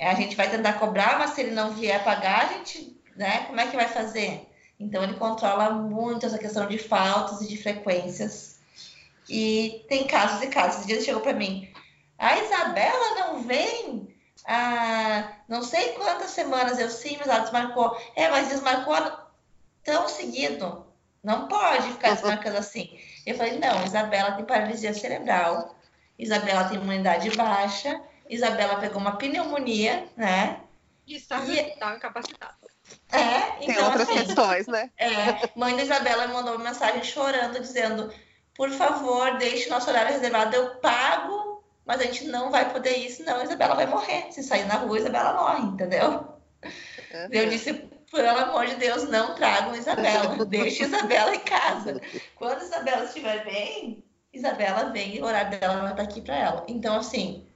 a 0.01 0.15
gente 0.15 0.37
vai 0.37 0.49
tentar 0.49 0.75
cobrar, 0.75 1.19
mas 1.19 1.31
se 1.31 1.41
ele 1.41 1.51
não 1.51 1.73
vier 1.73 2.05
pagar, 2.05 2.45
a 2.45 2.53
gente, 2.53 2.97
né, 3.17 3.47
como 3.47 3.61
é 3.61 3.67
que 3.67 3.75
vai 3.75 3.89
fazer? 3.89 4.48
Então 4.79 5.03
ele 5.03 5.15
controla 5.15 5.71
muito 5.71 6.27
essa 6.27 6.39
questão 6.39 6.67
de 6.67 6.79
faltas 6.79 7.43
e 7.43 7.49
de 7.49 7.57
frequências. 7.57 8.61
E 9.29 9.85
tem 9.89 10.07
casos 10.07 10.43
e 10.43 10.47
casos. 10.49 10.79
Esse 10.79 10.87
dia 10.87 10.97
ele 10.97 11.05
chegou 11.05 11.21
para 11.21 11.33
mim, 11.33 11.69
a 12.17 12.39
Isabela 12.39 13.15
não 13.17 13.43
vem 13.43 14.15
há 14.47 15.33
não 15.49 15.63
sei 15.63 15.93
quantas 15.93 16.31
semanas. 16.31 16.79
Eu 16.79 16.91
sim, 16.91 17.17
mas 17.19 17.29
ela 17.29 17.41
desmarcou. 17.41 18.01
É, 18.15 18.31
mas 18.31 18.49
desmarcou 18.49 18.97
tão 19.83 20.09
seguido. 20.09 20.87
Não 21.23 21.49
pode 21.49 21.93
ficar 21.93 22.13
desmarcando 22.13 22.59
assim. 22.59 22.99
Eu 23.27 23.37
falei, 23.37 23.59
não, 23.59 23.85
Isabela 23.85 24.33
tem 24.33 24.45
paralisia 24.45 24.95
cerebral. 24.95 25.77
Isabela 26.19 26.69
tem 26.69 26.79
imunidade 26.79 27.31
baixa 27.37 28.01
Isabela 28.29 28.79
pegou 28.79 29.01
uma 29.01 29.17
pneumonia, 29.17 30.07
né? 30.17 30.61
E 31.07 31.17
está 31.17 31.43
e... 31.45 31.75
incapacitada. 31.97 32.58
É, 33.11 33.63
então, 33.63 33.75
Tem 33.75 33.85
outras 33.85 34.09
assim, 34.09 34.25
questões, 34.25 34.67
né? 34.67 34.91
É, 34.99 35.49
mãe 35.57 35.75
da 35.75 35.83
Isabela 35.83 36.29
mandou 36.29 36.55
uma 36.55 36.65
mensagem 36.65 37.03
chorando, 37.03 37.59
dizendo: 37.61 38.13
por 38.55 38.71
favor, 38.71 39.39
deixe 39.39 39.71
nosso 39.71 39.89
horário 39.89 40.13
reservado, 40.13 40.55
eu 40.55 40.77
pago, 40.77 41.65
mas 41.87 42.01
a 42.01 42.05
gente 42.05 42.27
não 42.27 42.51
vai 42.51 42.71
poder 42.71 42.99
ir, 42.99 43.11
senão 43.11 43.41
a 43.41 43.45
Isabela 43.45 43.75
vai 43.75 43.87
morrer. 43.87 44.31
Se 44.31 44.43
sair 44.43 44.67
na 44.67 44.75
rua, 44.75 44.97
a 44.97 45.01
Isabela 45.01 45.33
morre, 45.35 45.67
entendeu? 45.69 46.11
Uhum. 46.63 47.29
Eu 47.31 47.49
disse: 47.49 47.73
pelo 48.11 48.29
amor 48.29 48.67
de 48.67 48.75
Deus, 48.77 49.09
não 49.09 49.35
tragam 49.35 49.75
Isabela, 49.75 50.45
deixe 50.47 50.85
Isabela 50.85 51.35
em 51.35 51.41
casa. 51.41 52.01
Quando 52.37 52.63
Isabela 52.63 53.05
estiver 53.05 53.45
bem, 53.45 54.05
Isabela 54.33 54.91
vem 54.91 55.17
e 55.17 55.21
o 55.21 55.25
horário 55.25 55.59
dela 55.59 55.81
vai 55.81 55.91
estar 55.93 56.03
aqui 56.03 56.21
para 56.21 56.37
ela. 56.37 56.65
Então, 56.69 56.97
assim, 56.97 57.47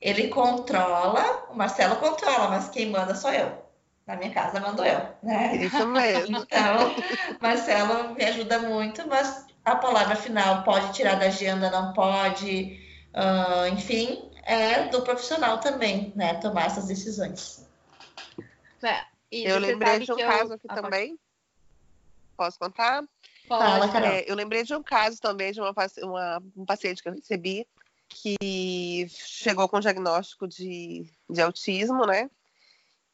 ele 0.00 0.28
controla, 0.28 1.46
o 1.50 1.54
Marcelo 1.54 1.96
controla, 1.96 2.48
mas 2.48 2.68
quem 2.68 2.90
manda 2.90 3.14
sou 3.14 3.32
eu. 3.32 3.67
Na 4.08 4.16
minha 4.16 4.32
casa 4.32 4.58
mando 4.58 4.82
eu, 4.82 5.06
né? 5.22 5.54
Isso 5.56 5.86
mesmo. 5.86 6.38
Então, 6.50 6.94
Marcelo 7.42 8.14
me 8.14 8.24
ajuda 8.24 8.58
muito, 8.58 9.06
mas 9.06 9.46
a 9.62 9.76
palavra 9.76 10.16
final 10.16 10.64
pode 10.64 10.94
tirar 10.94 11.16
da 11.16 11.26
agenda, 11.26 11.70
não 11.70 11.92
pode, 11.92 12.80
uh, 13.12 13.68
enfim, 13.70 14.30
é 14.44 14.88
do 14.88 15.02
profissional 15.02 15.58
também, 15.58 16.10
né? 16.16 16.32
Tomar 16.40 16.68
essas 16.68 16.86
decisões. 16.86 17.68
É, 18.82 19.04
eu 19.30 19.58
lembrei 19.58 19.98
de 19.98 20.10
um 20.10 20.16
caso 20.16 20.52
eu... 20.52 20.54
aqui 20.54 20.66
ah, 20.70 20.74
também. 20.74 21.18
Posso 22.34 22.58
contar? 22.58 23.02
Pode. 23.46 23.92
Fala, 23.92 24.06
é, 24.06 24.24
eu 24.26 24.34
lembrei 24.34 24.62
de 24.62 24.74
um 24.74 24.82
caso 24.82 25.20
também 25.20 25.52
de 25.52 25.60
uma, 25.60 25.74
uma, 26.02 26.42
um 26.56 26.64
paciente 26.64 27.02
que 27.02 27.10
eu 27.10 27.14
recebi 27.14 27.66
que 28.08 29.06
chegou 29.10 29.68
com 29.68 29.80
diagnóstico 29.80 30.48
de, 30.48 31.04
de 31.28 31.42
autismo, 31.42 32.06
né? 32.06 32.30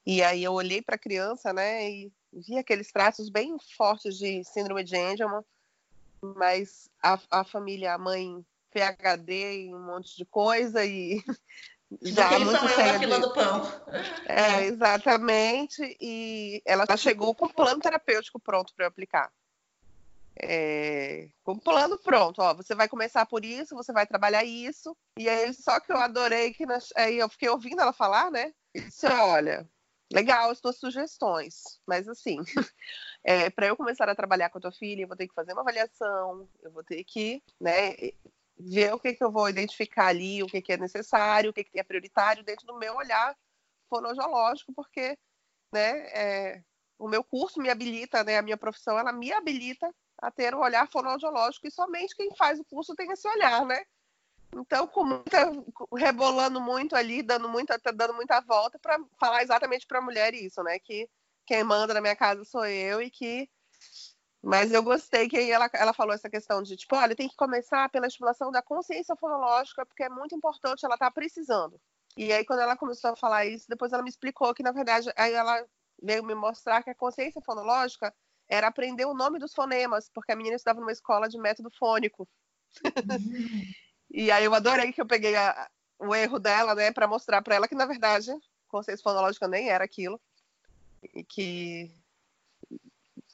E 0.06 0.22
aí 0.22 0.44
eu 0.44 0.52
olhei 0.52 0.82
para 0.82 0.96
a 0.96 0.98
criança, 0.98 1.52
né, 1.52 1.90
e 1.90 2.12
vi 2.32 2.58
aqueles 2.58 2.92
traços 2.92 3.30
bem 3.30 3.56
fortes 3.76 4.18
de 4.18 4.44
síndrome 4.44 4.84
de 4.84 4.96
Angelman, 4.96 5.42
mas 6.22 6.88
a, 7.02 7.18
a 7.30 7.44
família, 7.44 7.94
a 7.94 7.98
mãe, 7.98 8.44
PhD 8.70 9.66
em 9.66 9.74
um 9.74 9.86
monte 9.86 10.16
de 10.16 10.24
coisa 10.24 10.84
e 10.84 11.22
já 12.02 12.38
muito 12.38 12.68
cheia 12.68 12.98
fila 12.98 13.20
do 13.20 13.32
pão. 13.32 13.62
É, 14.26 14.64
exatamente. 14.64 15.96
E 16.00 16.60
ela 16.66 16.84
chegou 16.96 17.34
com 17.34 17.46
o 17.46 17.52
plano 17.52 17.80
terapêutico 17.80 18.40
pronto 18.40 18.74
para 18.74 18.88
aplicar 18.88 19.30
é, 20.36 21.28
com 21.44 21.52
o 21.52 21.60
plano 21.60 21.98
pronto, 21.98 22.42
ó, 22.42 22.54
você 22.54 22.74
vai 22.74 22.88
começar 22.88 23.24
por 23.26 23.44
isso, 23.44 23.74
você 23.74 23.92
vai 23.92 24.06
trabalhar 24.06 24.44
isso, 24.44 24.96
e 25.18 25.28
aí 25.28 25.52
só 25.54 25.78
que 25.78 25.92
eu 25.92 25.96
adorei 25.96 26.52
que 26.52 26.66
nas, 26.66 26.92
aí 26.96 27.18
eu 27.18 27.28
fiquei 27.28 27.48
ouvindo 27.48 27.80
ela 27.80 27.92
falar, 27.92 28.30
né? 28.30 28.52
E 28.74 28.80
disse, 28.80 29.06
olha, 29.06 29.68
legal 30.12 30.50
as 30.50 30.60
tuas 30.60 30.78
sugestões, 30.78 31.80
mas 31.86 32.08
assim, 32.08 32.38
é, 33.24 33.50
para 33.50 33.66
eu 33.66 33.76
começar 33.76 34.08
a 34.08 34.14
trabalhar 34.14 34.50
com 34.50 34.58
a 34.58 34.60
tua 34.60 34.72
filha, 34.72 35.02
eu 35.02 35.08
vou 35.08 35.16
ter 35.16 35.28
que 35.28 35.34
fazer 35.34 35.52
uma 35.52 35.62
avaliação, 35.62 36.48
eu 36.62 36.70
vou 36.70 36.84
ter 36.84 37.02
que, 37.04 37.42
né, 37.60 37.94
ver 38.58 38.94
o 38.94 39.00
que 39.00 39.14
que 39.14 39.24
eu 39.24 39.32
vou 39.32 39.48
identificar 39.48 40.06
ali, 40.06 40.42
o 40.42 40.46
que 40.46 40.62
que 40.62 40.72
é 40.72 40.76
necessário, 40.76 41.50
o 41.50 41.52
que 41.52 41.64
que 41.64 41.78
é 41.78 41.82
prioritário 41.82 42.44
dentro 42.44 42.66
do 42.66 42.78
meu 42.78 42.94
olhar 42.94 43.36
fonoaudiológico, 43.88 44.72
porque, 44.74 45.18
né, 45.72 46.06
é, 46.08 46.62
o 46.98 47.08
meu 47.08 47.24
curso 47.24 47.60
me 47.60 47.70
habilita, 47.70 48.22
né, 48.24 48.38
a 48.38 48.42
minha 48.42 48.56
profissão, 48.56 48.98
ela 48.98 49.12
me 49.12 49.32
habilita 49.32 49.92
a 50.18 50.30
ter 50.30 50.54
um 50.54 50.60
olhar 50.60 50.88
fonoaudiológico, 50.90 51.66
e 51.66 51.70
somente 51.70 52.14
quem 52.16 52.34
faz 52.36 52.60
o 52.60 52.64
curso 52.64 52.94
tem 52.94 53.10
esse 53.10 53.28
olhar, 53.28 53.66
né? 53.66 53.84
Então, 54.56 54.86
com 54.86 55.04
muita, 55.04 55.50
rebolando 55.96 56.60
muito 56.60 56.94
ali, 56.94 57.22
dando 57.22 57.48
muita, 57.48 57.78
tá 57.78 57.90
dando 57.90 58.14
muita 58.14 58.40
volta 58.40 58.78
para 58.78 58.98
falar 59.18 59.42
exatamente 59.42 59.86
para 59.86 59.98
a 59.98 60.02
mulher 60.02 60.34
isso, 60.34 60.62
né? 60.62 60.78
Que 60.78 61.08
quem 61.46 61.64
manda 61.64 61.94
na 61.94 62.00
minha 62.00 62.16
casa 62.16 62.44
sou 62.44 62.64
eu 62.64 63.02
e 63.02 63.10
que. 63.10 63.48
Mas 64.42 64.72
eu 64.72 64.82
gostei 64.82 65.28
que 65.28 65.50
ela, 65.50 65.70
ela 65.72 65.94
falou 65.94 66.14
essa 66.14 66.28
questão 66.28 66.62
de, 66.62 66.76
tipo, 66.76 66.94
olha, 66.94 67.16
tem 67.16 67.28
que 67.28 67.36
começar 67.36 67.88
pela 67.88 68.06
estimulação 68.06 68.50
da 68.50 68.62
consciência 68.62 69.16
fonológica, 69.16 69.86
porque 69.86 70.02
é 70.02 70.08
muito 70.10 70.34
importante, 70.34 70.84
ela 70.84 70.98
tá 70.98 71.10
precisando. 71.10 71.80
E 72.16 72.32
aí, 72.32 72.44
quando 72.44 72.60
ela 72.60 72.76
começou 72.76 73.10
a 73.10 73.16
falar 73.16 73.46
isso, 73.46 73.66
depois 73.68 73.92
ela 73.92 74.02
me 74.02 74.10
explicou 74.10 74.54
que, 74.54 74.62
na 74.62 74.70
verdade, 74.70 75.10
aí 75.16 75.32
ela 75.32 75.66
veio 76.02 76.22
me 76.22 76.34
mostrar 76.34 76.82
que 76.82 76.90
a 76.90 76.94
consciência 76.94 77.40
fonológica 77.40 78.14
era 78.48 78.66
aprender 78.66 79.06
o 79.06 79.14
nome 79.14 79.38
dos 79.38 79.54
fonemas, 79.54 80.10
porque 80.12 80.32
a 80.32 80.36
menina 80.36 80.56
estava 80.56 80.78
numa 80.78 80.92
escola 80.92 81.28
de 81.28 81.38
método 81.38 81.70
fônico. 81.78 82.28
E 84.16 84.30
aí 84.30 84.44
eu 84.44 84.54
adorei 84.54 84.92
que 84.92 85.00
eu 85.00 85.06
peguei 85.06 85.34
a, 85.34 85.68
o 85.98 86.14
erro 86.14 86.38
dela, 86.38 86.72
né, 86.72 86.92
para 86.92 87.08
mostrar 87.08 87.42
para 87.42 87.56
ela 87.56 87.66
que 87.66 87.74
na 87.74 87.84
verdade 87.84 88.32
consciência 88.68 89.02
fonológica 89.02 89.48
nem 89.48 89.68
era 89.68 89.84
aquilo 89.84 90.20
e 91.12 91.24
que 91.24 91.90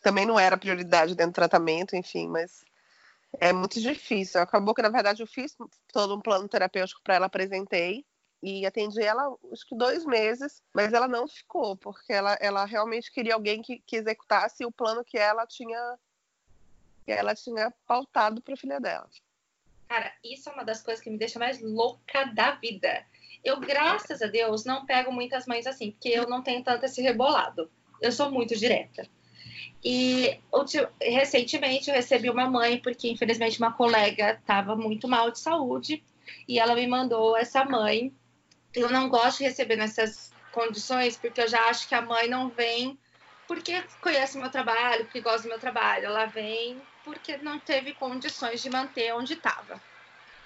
também 0.01 0.25
não 0.25 0.40
era 0.40 0.57
prioridade 0.57 1.14
dentro 1.14 1.33
do 1.33 1.35
tratamento, 1.35 1.95
enfim, 1.95 2.29
mas 2.29 2.64
é 3.38 3.53
muito 3.53 3.79
difícil. 3.79 4.40
Acabou 4.40 4.75
que 4.75 4.81
na 4.81 4.88
verdade 4.88 5.23
eu 5.23 5.27
fiz 5.27 5.55
todo 5.93 6.16
um 6.16 6.21
plano 6.21 6.49
terapêutico 6.49 7.03
para 7.03 7.16
ela, 7.16 7.27
apresentei 7.27 8.07
e 8.43 8.64
atendi 8.64 9.03
ela 9.03 9.37
acho 9.53 9.66
que 9.66 9.77
dois 9.77 10.07
meses, 10.07 10.62
mas 10.73 10.95
ela 10.95 11.07
não 11.07 11.29
ficou, 11.29 11.77
porque 11.77 12.11
ela, 12.11 12.38
ela 12.40 12.64
realmente 12.64 13.12
queria 13.12 13.35
alguém 13.35 13.61
que, 13.61 13.81
que 13.81 13.97
executasse 13.97 14.64
o 14.64 14.73
plano 14.73 15.05
que 15.05 15.19
ela 15.19 15.47
tinha 15.47 15.99
que 17.05 17.12
ela 17.12 17.35
tinha 17.35 17.71
pautado 17.87 18.40
para 18.40 18.55
a 18.55 18.57
filha 18.57 18.81
dela. 18.81 19.09
Cara, 19.90 20.12
isso 20.22 20.48
é 20.48 20.53
uma 20.53 20.64
das 20.64 20.81
coisas 20.81 21.03
que 21.03 21.11
me 21.11 21.18
deixa 21.18 21.37
mais 21.37 21.61
louca 21.61 22.24
da 22.26 22.53
vida. 22.53 23.05
Eu, 23.42 23.59
graças 23.59 24.22
a 24.22 24.29
Deus, 24.29 24.64
não 24.64 24.87
pego 24.87 25.11
muitas 25.11 25.46
mães 25.46 25.66
assim, 25.66 25.90
porque 25.90 26.11
eu 26.11 26.29
não 26.29 26.42
tenho 26.42 26.62
tanto 26.62 26.85
esse 26.85 27.03
rebolado. 27.03 27.68
Eu 28.00 28.12
sou 28.12 28.31
muito 28.31 28.55
direta. 28.55 29.05
E 29.85 30.38
recentemente 31.03 31.90
eu 31.90 31.96
recebi 31.96 32.31
uma 32.31 32.48
mãe, 32.48 32.79
porque 32.79 33.11
infelizmente 33.11 33.59
uma 33.59 33.72
colega 33.72 34.35
estava 34.35 34.76
muito 34.76 35.09
mal 35.09 35.29
de 35.33 35.40
saúde, 35.40 36.05
e 36.46 36.61
ela 36.61 36.76
me 36.76 36.87
mandou 36.87 37.37
essa 37.37 37.64
mãe 37.64 38.12
eu 38.72 38.88
não 38.88 39.09
gosto 39.09 39.38
de 39.38 39.44
receber 39.46 39.74
nessas 39.74 40.33
condições, 40.53 41.16
porque 41.16 41.40
eu 41.40 41.48
já 41.48 41.68
acho 41.68 41.88
que 41.88 41.94
a 41.96 42.03
mãe 42.03 42.29
não 42.29 42.48
vem 42.48 42.96
porque 43.48 43.83
conhece 44.00 44.38
meu 44.38 44.50
trabalho, 44.50 45.05
porque 45.07 45.20
gosta 45.20 45.42
do 45.42 45.48
meu 45.48 45.59
trabalho. 45.59 46.07
Ela 46.07 46.26
vem 46.26 46.81
porque 47.05 47.37
não 47.39 47.59
teve 47.59 47.95
condições 47.95 48.63
de 48.63 48.71
manter 48.71 49.13
onde 49.15 49.35
estava. 49.35 49.81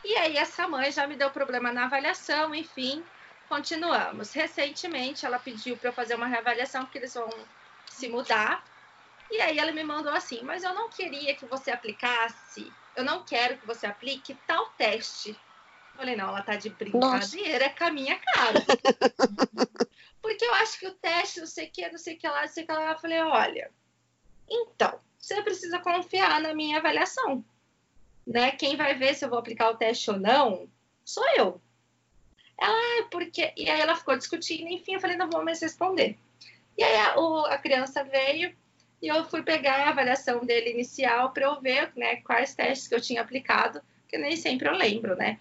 E 0.05 0.15
aí 0.17 0.37
essa 0.37 0.69
mãe 0.69 0.93
já 0.93 1.07
me 1.07 1.17
deu 1.17 1.31
problema 1.31 1.73
na 1.73 1.85
avaliação, 1.85 2.55
enfim, 2.55 3.03
continuamos. 3.49 4.33
Recentemente 4.33 5.25
ela 5.25 5.39
pediu 5.39 5.77
para 5.77 5.89
eu 5.89 5.93
fazer 5.93 6.15
uma 6.15 6.27
reavaliação 6.27 6.85
porque 6.85 6.99
eles 6.99 7.15
vão 7.15 7.29
se 7.89 8.09
mudar 8.09 8.65
E 9.31 9.41
aí 9.41 9.59
ela 9.59 9.73
me 9.73 9.85
mandou 9.85 10.13
assim, 10.13 10.43
mas 10.43 10.63
eu 10.63 10.75
não 10.75 10.89
queria 10.89 11.35
que 11.35 11.47
você 11.47 11.71
aplicasse, 11.71 12.71
eu 12.95 13.05
não 13.05 13.25
quero 13.25 13.57
que 13.59 13.67
você 13.67 13.87
aplique 13.87 14.35
tal 14.47 14.67
teste. 14.71 15.39
Falei, 15.97 16.17
não, 16.17 16.29
ela 16.29 16.43
tá 16.43 16.57
de 16.57 16.71
brincadeira 16.71 17.67
Nossa. 17.67 17.79
com 17.79 17.85
a 17.85 17.91
minha 17.91 18.19
cara. 18.19 18.61
Porque 20.21 20.45
eu 20.45 20.55
acho 20.55 20.79
que 20.79 20.87
o 20.87 20.95
teste, 20.95 21.41
não 21.41 21.47
sei 21.47 21.69
o 21.69 21.71
que, 21.71 21.89
não 21.89 21.99
sei 21.99 22.15
o 22.17 22.19
que 22.19 22.29
lá, 22.29 22.41
não 22.43 22.49
sei 22.49 22.65
o 22.65 22.67
que 22.67 22.73
lá. 22.73 22.91
Eu 22.93 22.99
falei, 22.99 23.21
olha, 23.21 23.71
então, 24.49 25.01
você 25.25 25.43
precisa 25.43 25.79
confiar 25.79 26.41
na 26.41 26.55
minha 26.55 26.79
avaliação. 26.79 27.43
Né? 28.27 28.51
Quem 28.53 28.77
vai 28.77 28.95
ver 28.95 29.15
se 29.15 29.25
eu 29.25 29.31
vou 29.31 29.39
aplicar 29.39 29.71
o 29.71 29.77
teste 29.77 30.11
ou 30.11 30.19
não, 30.19 30.69
sou 31.05 31.25
eu. 31.37 31.61
Ela, 32.61 32.73
ah, 32.73 33.09
porque. 33.11 33.53
E 33.57 33.69
aí 33.69 33.81
ela 33.81 33.97
ficou 33.97 34.17
discutindo, 34.17 34.69
enfim, 34.69 34.95
eu 34.95 35.01
falei, 35.01 35.17
não 35.17 35.31
vou 35.31 35.45
mais 35.45 35.61
responder. 35.61 36.19
E 36.77 36.85
aí 36.85 36.97
a, 36.97 37.19
o, 37.19 37.47
a 37.47 37.59
criança 37.59 38.05
veio 38.05 38.55
e 39.01 39.09
eu 39.09 39.25
fui 39.25 39.43
pegar 39.43 39.87
a 39.87 39.89
avaliação 39.89 40.45
dele 40.45 40.71
inicial 40.71 41.33
para 41.33 41.45
eu 41.45 41.61
ver 41.61 41.93
né, 41.97 42.17
quais 42.17 42.55
testes 42.55 42.87
que 42.89 42.95
eu 42.95 43.01
tinha 43.01 43.23
aplicado, 43.23 43.83
que 44.09 44.19
nem 44.19 44.37
sempre 44.37 44.69
eu 44.69 44.75
lembro, 44.75 45.17
né? 45.17 45.41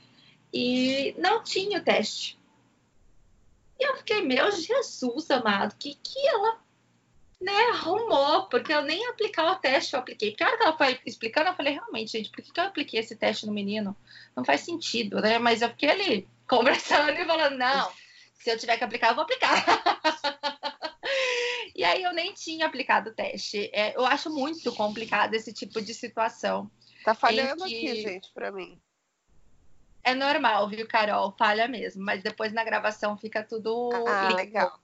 E 0.53 1.13
não 1.17 1.43
tinha 1.43 1.79
o 1.79 1.83
teste. 1.83 2.39
E 3.79 3.83
eu 3.83 3.95
fiquei, 3.97 4.21
meu 4.21 4.51
Jesus 4.51 5.29
amado, 5.29 5.75
que 5.77 5.95
que 5.95 6.27
ela 6.27 6.62
né, 7.43 7.65
arrumou, 7.71 8.47
porque 8.47 8.73
eu 8.73 8.81
nem 8.81 9.05
aplicar 9.07 9.51
o 9.51 9.55
teste 9.57 9.93
eu 9.93 9.99
apliquei. 9.99 10.31
Porque 10.31 10.43
a 10.43 10.47
hora 10.47 10.57
que 10.57 10.63
ela 10.63 10.77
foi 10.77 10.99
explicando, 11.05 11.49
eu 11.49 11.53
falei, 11.53 11.73
realmente, 11.73 12.13
gente, 12.13 12.29
por 12.29 12.41
que, 12.41 12.51
que 12.51 12.59
eu 12.59 12.63
apliquei 12.63 12.99
esse 12.99 13.15
teste 13.15 13.45
no 13.45 13.51
menino? 13.51 13.95
Não 14.35 14.45
faz 14.45 14.61
sentido, 14.61 15.19
né? 15.19 15.37
Mas 15.37 15.61
eu 15.61 15.69
fiquei 15.69 15.89
ali 15.89 16.27
conversando 16.47 17.11
e 17.11 17.25
falando, 17.25 17.57
não, 17.57 17.91
se 18.35 18.49
eu 18.49 18.57
tiver 18.57 18.77
que 18.77 18.83
aplicar, 18.83 19.09
eu 19.09 19.15
vou 19.15 19.23
aplicar. 19.23 19.53
e 21.75 21.83
aí 21.83 22.01
eu 22.01 22.13
nem 22.13 22.33
tinha 22.33 22.65
aplicado 22.65 23.09
o 23.09 23.13
teste. 23.13 23.69
É, 23.73 23.95
eu 23.95 24.05
acho 24.05 24.29
muito 24.29 24.73
complicado 24.73 25.33
esse 25.33 25.53
tipo 25.53 25.81
de 25.81 25.93
situação. 25.93 26.71
Tá 27.03 27.13
falhando 27.13 27.65
que... 27.65 27.75
aqui, 27.75 28.01
gente, 28.01 28.31
para 28.33 28.51
mim. 28.51 28.79
É 30.03 30.13
normal, 30.13 30.67
viu, 30.69 30.85
Carol? 30.87 31.33
Falha 31.37 31.67
mesmo, 31.67 32.03
mas 32.03 32.21
depois 32.21 32.51
na 32.51 32.63
gravação 32.63 33.17
fica 33.17 33.41
tudo. 33.41 33.89
Ah, 34.05 34.33
legal. 34.35 34.82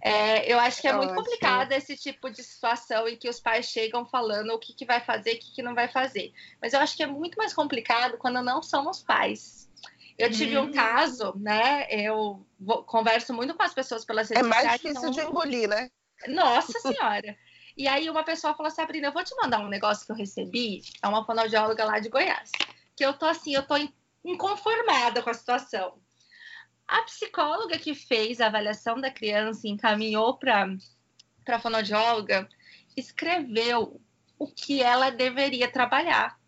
É, 0.00 0.52
eu 0.52 0.58
acho 0.58 0.80
que 0.80 0.88
é 0.88 0.92
eu 0.92 0.98
muito 0.98 1.14
complicado 1.14 1.72
esse 1.72 1.96
tipo 1.96 2.30
de 2.30 2.42
situação 2.42 3.08
em 3.08 3.16
que 3.16 3.28
os 3.28 3.40
pais 3.40 3.66
chegam 3.66 4.04
falando 4.04 4.50
o 4.50 4.58
que, 4.58 4.72
que 4.72 4.84
vai 4.84 5.00
fazer 5.00 5.32
e 5.32 5.36
o 5.36 5.38
que, 5.38 5.54
que 5.54 5.62
não 5.62 5.74
vai 5.74 5.88
fazer. 5.88 6.32
Mas 6.60 6.72
eu 6.72 6.80
acho 6.80 6.96
que 6.96 7.02
é 7.02 7.06
muito 7.06 7.36
mais 7.36 7.52
complicado 7.52 8.18
quando 8.18 8.42
não 8.42 8.62
são 8.62 8.88
os 8.88 9.02
pais. 9.02 9.70
Eu 10.16 10.30
tive 10.30 10.56
um 10.56 10.66
uhum. 10.66 10.72
caso, 10.72 11.34
né? 11.36 11.86
Eu 11.90 12.46
converso 12.86 13.34
muito 13.34 13.54
com 13.54 13.62
as 13.62 13.74
pessoas 13.74 14.04
pelas 14.04 14.28
redes 14.28 14.46
sociais. 14.46 14.64
É 14.64 14.68
mais 14.68 14.80
difícil 14.80 15.02
não... 15.02 15.10
de 15.10 15.20
engolir, 15.20 15.68
né? 15.68 15.90
Nossa 16.28 16.78
Senhora! 16.80 17.36
e 17.76 17.88
aí 17.88 18.08
uma 18.08 18.22
pessoa 18.22 18.54
falou, 18.54 18.70
Sabrina, 18.70 19.08
eu 19.08 19.12
vou 19.12 19.24
te 19.24 19.34
mandar 19.34 19.58
um 19.58 19.68
negócio 19.68 20.06
que 20.06 20.12
eu 20.12 20.16
recebi. 20.16 20.82
É 21.02 21.08
uma 21.08 21.24
fonoaudióloga 21.24 21.84
lá 21.84 21.98
de 21.98 22.08
Goiás. 22.08 22.52
Que 22.96 23.04
eu 23.04 23.12
tô 23.12 23.26
assim, 23.26 23.54
eu 23.54 23.66
tô 23.66 23.74
inconformada 24.24 25.20
com 25.22 25.30
a 25.30 25.34
situação. 25.34 25.98
A 26.86 27.02
psicóloga 27.02 27.78
que 27.78 27.94
fez 27.94 28.40
a 28.40 28.46
avaliação 28.46 29.00
da 29.00 29.10
criança 29.10 29.66
e 29.66 29.70
encaminhou 29.70 30.36
para 30.36 30.68
a 31.48 31.58
fonoaudióloga 31.58 32.48
escreveu 32.96 34.00
o 34.38 34.46
que 34.46 34.82
ela 34.82 35.10
deveria 35.10 35.70
trabalhar. 35.70 36.38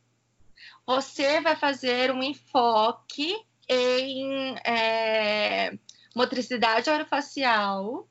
Você 0.86 1.40
vai 1.40 1.56
fazer 1.56 2.10
um 2.12 2.22
enfoque 2.22 3.34
em 3.68 4.56
é, 4.64 5.76
motricidade 6.14 6.88
orofacial 6.88 8.08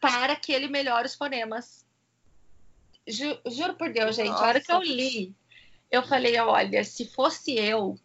para 0.00 0.36
que 0.36 0.52
ele 0.52 0.68
melhore 0.68 1.06
os 1.06 1.14
fonemas. 1.14 1.84
Ju, 3.06 3.38
juro 3.46 3.74
por 3.74 3.92
Deus, 3.92 4.16
gente, 4.16 4.28
Nossa. 4.28 4.44
a 4.44 4.48
hora 4.48 4.60
que 4.60 4.72
eu 4.72 4.82
li, 4.82 5.34
eu 5.90 6.02
falei, 6.02 6.38
olha, 6.38 6.84
se 6.84 7.06
fosse 7.06 7.54
eu, 7.54 7.98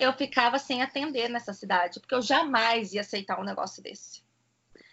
eu 0.00 0.12
ficava 0.14 0.58
sem 0.58 0.82
atender 0.82 1.28
nessa 1.28 1.52
cidade, 1.52 2.00
porque 2.00 2.14
eu 2.14 2.22
jamais 2.22 2.94
ia 2.94 3.02
aceitar 3.02 3.38
um 3.38 3.44
negócio 3.44 3.82
desse. 3.82 4.22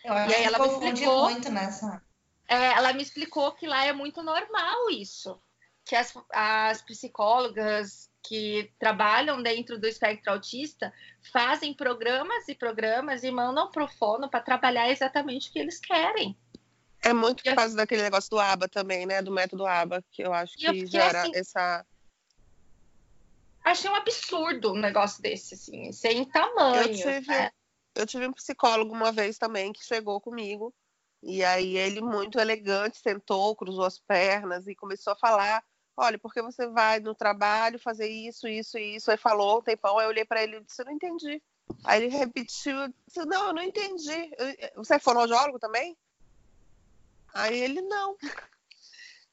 Eu 0.03 0.13
e 0.13 0.35
aí 0.35 0.43
ela 0.43 0.59
me 0.59 0.67
explicou 0.67 1.23
muito 1.29 1.49
nessa. 1.49 2.01
É, 2.47 2.73
ela 2.73 2.93
me 2.93 3.01
explicou 3.01 3.51
que 3.53 3.65
lá 3.65 3.85
é 3.85 3.93
muito 3.93 4.21
normal 4.21 4.89
isso, 4.89 5.41
que 5.85 5.95
as, 5.95 6.13
as 6.31 6.81
psicólogas 6.81 8.09
que 8.21 8.71
trabalham 8.77 9.41
dentro 9.41 9.79
do 9.79 9.87
espectro 9.87 10.33
autista 10.33 10.93
fazem 11.31 11.73
programas 11.73 12.47
e 12.49 12.55
programas 12.55 13.23
e 13.23 13.31
mandam 13.31 13.71
pro 13.71 13.87
fono 13.87 14.29
para 14.29 14.41
trabalhar 14.41 14.89
exatamente 14.89 15.49
o 15.49 15.53
que 15.53 15.59
eles 15.59 15.79
querem. 15.79 16.37
É 17.01 17.13
muito 17.13 17.43
por 17.43 17.55
causa 17.55 17.75
daquele 17.75 18.01
negócio 18.01 18.29
do 18.29 18.39
ABA 18.39 18.67
também, 18.67 19.05
né? 19.05 19.21
Do 19.21 19.31
método 19.31 19.65
ABA, 19.65 20.03
que 20.11 20.21
eu 20.21 20.33
acho 20.33 20.57
que 20.57 20.85
gera 20.85 21.21
assim, 21.21 21.31
essa 21.33 21.85
achei 23.71 23.89
um 23.89 23.95
absurdo 23.95 24.73
um 24.73 24.79
negócio 24.79 25.21
desse, 25.21 25.55
assim, 25.55 25.91
sem 25.91 26.25
tamanho. 26.25 26.83
Eu 26.83 26.95
tive, 26.95 27.27
né? 27.27 27.51
eu 27.95 28.05
tive 28.05 28.27
um 28.27 28.33
psicólogo 28.33 28.93
uma 28.93 29.11
vez 29.11 29.37
também 29.37 29.73
que 29.73 29.83
chegou 29.83 30.19
comigo, 30.21 30.73
e 31.21 31.43
aí 31.43 31.77
ele, 31.77 32.01
muito 32.01 32.39
elegante, 32.39 32.99
sentou, 32.99 33.55
cruzou 33.55 33.85
as 33.85 33.99
pernas 33.99 34.67
e 34.67 34.75
começou 34.75 35.13
a 35.13 35.17
falar. 35.17 35.63
Olha, 35.95 36.19
porque 36.19 36.41
você 36.41 36.67
vai 36.67 36.99
no 36.99 37.15
trabalho 37.15 37.79
fazer 37.79 38.07
isso, 38.07 38.47
isso 38.47 38.77
e 38.77 38.95
isso? 38.95 39.09
Aí 39.09 39.17
falou 39.17 39.59
um 39.59 39.63
tempão, 39.63 39.97
aí 39.97 40.05
eu 40.05 40.09
olhei 40.09 40.23
para 40.23 40.43
ele 40.43 40.57
e 40.57 40.63
disse: 40.63 40.81
Eu 40.81 40.85
não 40.85 40.93
entendi. 40.93 41.41
Aí 41.83 42.03
ele 42.03 42.15
repetiu: 42.15 42.75
disse, 43.07 43.25
Não, 43.25 43.47
eu 43.47 43.53
não 43.53 43.63
entendi. 43.63 44.29
Você 44.75 44.95
é 44.95 44.99
fonoaudiólogo 44.99 45.57
também? 45.57 45.97
Aí 47.33 47.59
ele: 47.59 47.81
Não. 47.81 48.15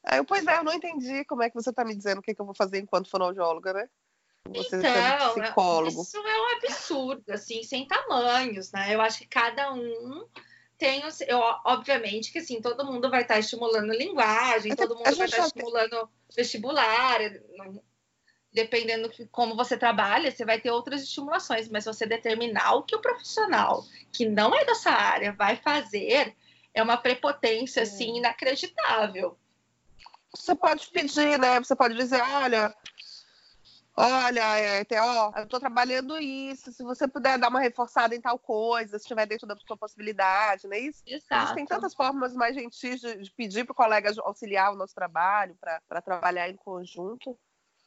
Aí 0.04 0.18
eu, 0.18 0.24
pois 0.24 0.46
é, 0.46 0.58
eu 0.58 0.64
não 0.64 0.72
entendi 0.72 1.24
como 1.24 1.42
é 1.42 1.48
que 1.48 1.54
você 1.54 1.70
está 1.70 1.84
me 1.84 1.94
dizendo 1.94 2.18
o 2.18 2.22
que, 2.22 2.34
que 2.34 2.40
eu 2.40 2.44
vou 2.44 2.54
fazer 2.54 2.78
enquanto 2.78 3.10
fonoaudióloga, 3.10 3.72
né? 3.72 3.88
Você 4.48 4.76
então, 4.76 5.34
psicólogo. 5.34 6.02
isso 6.02 6.16
é 6.18 6.40
um 6.40 6.56
absurdo, 6.56 7.32
assim, 7.32 7.62
sem 7.62 7.86
tamanhos, 7.86 8.70
né? 8.72 8.94
Eu 8.94 9.00
acho 9.00 9.18
que 9.18 9.26
cada 9.26 9.72
um 9.72 10.26
tem, 10.76 11.02
eu, 11.26 11.38
obviamente 11.64 12.32
que 12.32 12.38
assim, 12.38 12.60
todo 12.60 12.84
mundo 12.84 13.08
vai 13.10 13.22
estar 13.22 13.38
estimulando 13.38 13.92
linguagem, 13.92 14.74
todo 14.74 14.96
mundo 14.96 15.16
vai 15.16 15.26
estar 15.26 15.46
estimulando 15.46 16.08
vestibular, 16.36 17.18
dependendo 18.52 19.08
de 19.08 19.26
como 19.26 19.56
você 19.56 19.76
trabalha, 19.76 20.30
você 20.30 20.44
vai 20.44 20.60
ter 20.60 20.70
outras 20.70 21.02
estimulações, 21.02 21.68
mas 21.68 21.84
você 21.84 22.06
determinar 22.06 22.74
o 22.74 22.82
que 22.82 22.94
o 22.94 23.00
profissional 23.00 23.84
que 24.12 24.26
não 24.26 24.54
é 24.54 24.64
dessa 24.64 24.90
área 24.90 25.32
vai 25.32 25.56
fazer 25.56 26.34
é 26.72 26.82
uma 26.82 26.96
prepotência 26.96 27.82
assim 27.82 28.18
inacreditável. 28.18 29.38
Você 30.36 30.54
pode 30.54 30.88
pedir, 30.88 31.38
né? 31.38 31.60
Você 31.60 31.76
pode 31.76 31.94
dizer, 31.94 32.20
olha, 32.20 32.74
Olha, 33.96 34.58
é, 34.58 34.84
ó, 35.00 35.32
eu 35.36 35.44
estou 35.44 35.60
trabalhando 35.60 36.18
isso. 36.18 36.72
Se 36.72 36.82
você 36.82 37.06
puder 37.06 37.38
dar 37.38 37.48
uma 37.48 37.60
reforçada 37.60 38.14
em 38.14 38.20
tal 38.20 38.38
coisa, 38.38 38.98
se 38.98 39.04
estiver 39.04 39.26
dentro 39.26 39.46
da 39.46 39.56
sua 39.56 39.76
possibilidade, 39.76 40.66
não 40.66 40.74
é 40.74 40.80
isso? 40.80 41.02
Exato. 41.06 41.54
Tem 41.54 41.64
tantas 41.64 41.94
formas 41.94 42.34
mais 42.34 42.56
gentis 42.56 43.00
de, 43.00 43.22
de 43.22 43.30
pedir 43.30 43.64
para 43.64 43.72
o 43.72 43.76
colega 43.76 44.12
auxiliar 44.22 44.72
o 44.72 44.76
nosso 44.76 44.94
trabalho, 44.94 45.56
para 45.60 46.02
trabalhar 46.02 46.48
em 46.48 46.56
conjunto. 46.56 47.38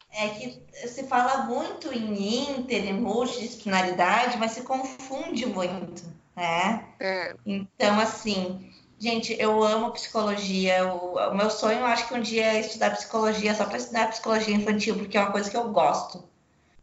É 0.10 0.30
que 0.30 0.66
se 0.88 1.06
fala 1.08 1.44
muito 1.44 1.92
em 1.92 2.52
inter, 2.52 2.86
em 2.86 2.94
multidisciplinaridade, 2.94 4.38
mas 4.38 4.52
se 4.52 4.64
confunde 4.64 5.46
muito, 5.46 6.04
né? 6.34 6.96
É. 7.02 7.36
Então, 7.46 8.00
assim, 8.00 8.72
Gente, 9.00 9.36
eu 9.40 9.64
amo 9.64 9.92
psicologia. 9.92 10.92
O, 10.92 11.16
o 11.16 11.36
meu 11.36 11.50
sonho, 11.50 11.80
eu 11.80 11.86
acho 11.86 12.08
que 12.08 12.16
um 12.16 12.22
dia 12.22 12.54
é 12.54 12.60
estudar 12.60 12.96
psicologia 12.96 13.54
só 13.54 13.66
para 13.66 13.78
estudar 13.78 14.10
psicologia 14.10 14.56
infantil, 14.56 14.96
porque 14.98 15.18
é 15.18 15.22
uma 15.22 15.32
coisa 15.32 15.50
que 15.50 15.58
eu 15.58 15.70
gosto. 15.72 16.24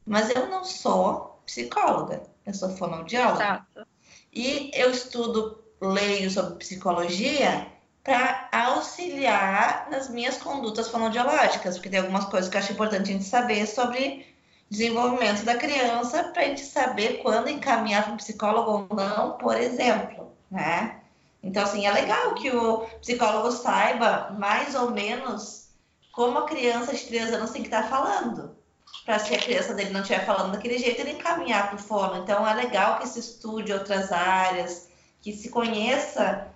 Mas 0.07 0.31
eu 0.31 0.49
não 0.49 0.65
sou 0.65 1.41
psicóloga, 1.45 2.23
eu 2.47 2.55
sou 2.55 2.71
fonoaudióloga. 2.77 3.43
Exato. 3.43 3.89
E 4.33 4.71
eu 4.75 4.91
estudo, 4.91 5.63
leio 5.81 6.31
sobre 6.31 6.57
psicologia 6.57 7.67
para 8.03 8.49
auxiliar 8.53 9.89
nas 9.91 10.09
minhas 10.09 10.37
condutas 10.37 10.89
fonoaudiológicas, 10.89 11.77
porque 11.77 11.89
tem 11.89 12.01
algumas 12.01 12.27
coisas 12.27 12.51
que 12.51 12.57
eu 12.57 12.61
acho 12.61 12.73
importante 12.73 13.11
a 13.11 13.13
gente 13.13 13.25
saber 13.25 13.67
sobre 13.67 14.27
desenvolvimento 14.69 15.45
da 15.45 15.57
criança, 15.57 16.25
para 16.25 16.43
a 16.43 16.45
gente 16.47 16.63
saber 16.63 17.23
quando 17.23 17.49
encaminhar 17.49 18.05
para 18.05 18.13
um 18.13 18.17
psicólogo 18.17 18.71
ou 18.91 18.97
não, 18.97 19.39
por 19.39 19.57
exemplo, 19.57 20.33
né? 20.51 21.01
Então, 21.45 21.63
assim, 21.63 21.87
é 21.87 21.93
legal 21.93 22.35
que 22.35 22.51
o 22.51 22.79
psicólogo 23.03 23.53
saiba 23.53 24.31
mais 24.39 24.75
ou 24.75 24.91
menos 24.91 25.69
como 26.11 26.39
a 26.39 26.47
criança 26.47 26.95
de 26.95 27.05
3 27.05 27.35
anos 27.35 27.51
tem 27.51 27.61
que 27.61 27.69
estar 27.69 27.87
falando. 27.87 28.57
Para 29.05 29.19
se 29.19 29.35
a 29.35 29.39
criança 29.39 29.75
dele 29.75 29.91
não 29.91 30.01
estiver 30.01 30.25
falando 30.25 30.53
daquele 30.53 30.79
jeito, 30.79 31.01
ele 31.01 31.11
encaminhar 31.11 31.69
para 31.69 31.77
o 31.77 31.83
fono. 31.83 32.23
Então, 32.23 32.49
é 32.49 32.55
legal 32.55 32.99
que 32.99 33.07
se 33.07 33.21
estude 33.21 33.75
outras 33.75 34.11
áreas, 34.11 34.89
que 35.21 35.35
se 35.35 35.51
conheça 35.51 36.49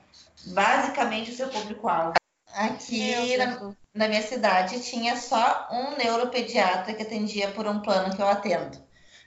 basicamente 0.46 1.32
o 1.32 1.36
seu 1.36 1.48
público-alvo. 1.48 2.14
Aqui 2.54 3.36
na, 3.36 3.74
na, 3.94 4.08
minha 4.08 4.22
cidade 4.22 4.80
tinha 4.80 5.16
só 5.16 5.68
um 5.70 5.98
neuropediatra 5.98 6.94
que 6.94 7.02
atendia 7.02 7.48
por 7.48 7.66
um 7.66 7.80
plano 7.80 8.16
que 8.16 8.22
eu 8.22 8.28
atendo. 8.28 8.78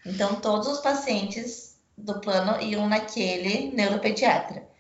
Então, 0.04 0.42
todos 0.42 0.68
os 0.68 0.80
pacientes 0.80 1.78
do 1.96 2.20
plano 2.20 2.60
iam 2.60 2.90
naquele 2.90 3.72
neuropediatra. 3.76 4.71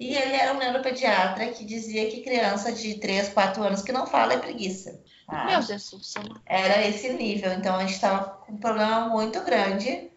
E 0.00 0.14
ele 0.14 0.34
era 0.34 0.54
um 0.54 0.58
neuropediatra 0.58 1.48
que 1.48 1.62
dizia 1.62 2.10
que 2.10 2.22
criança 2.22 2.72
de 2.72 2.94
3, 2.94 3.28
4 3.28 3.62
anos 3.62 3.82
que 3.82 3.92
não 3.92 4.06
fala 4.06 4.32
é 4.32 4.38
preguiça. 4.38 4.98
Tá? 5.26 5.44
Meu 5.44 5.60
Jesus. 5.60 6.14
Era 6.46 6.86
esse 6.86 7.12
nível. 7.12 7.52
Então 7.52 7.76
a 7.76 7.80
gente 7.80 7.92
estava 7.92 8.24
com 8.24 8.52
um 8.52 8.56
problema 8.56 9.10
muito 9.10 9.38
grande, 9.42 10.10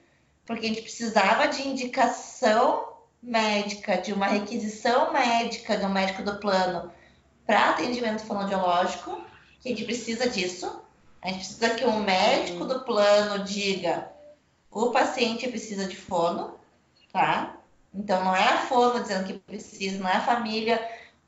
porque 0.45 0.65
a 0.65 0.69
gente 0.69 0.81
precisava 0.81 1.49
de 1.49 1.67
indicação 1.67 2.93
médica, 3.21 3.97
de 3.97 4.13
uma 4.13 4.27
requisição 4.27 5.11
médica 5.11 5.75
de 5.75 5.85
um 5.85 5.89
médico 5.89 6.23
do 6.23 6.37
plano 6.39 6.89
para 7.45 7.71
atendimento 7.71 8.23
fonoaudiológico, 8.23 9.21
que 9.59 9.67
a 9.67 9.71
gente 9.71 9.83
precisa 9.83 10.29
disso. 10.29 10.81
A 11.21 11.27
gente 11.27 11.39
precisa 11.39 11.69
que 11.71 11.85
um 11.85 11.99
médico 11.99 12.63
do 12.63 12.85
plano 12.85 13.43
diga 13.43 14.09
o 14.71 14.91
paciente 14.91 15.47
precisa 15.47 15.85
de 15.85 15.95
fono, 15.95 16.57
tá? 17.11 17.57
Então, 17.93 18.23
não 18.23 18.35
é 18.35 18.43
a 18.43 18.57
fono 18.61 19.01
dizendo 19.01 19.25
que 19.25 19.33
precisa, 19.33 20.01
não 20.01 20.09
é 20.09 20.17
a 20.17 20.21
família 20.21 20.83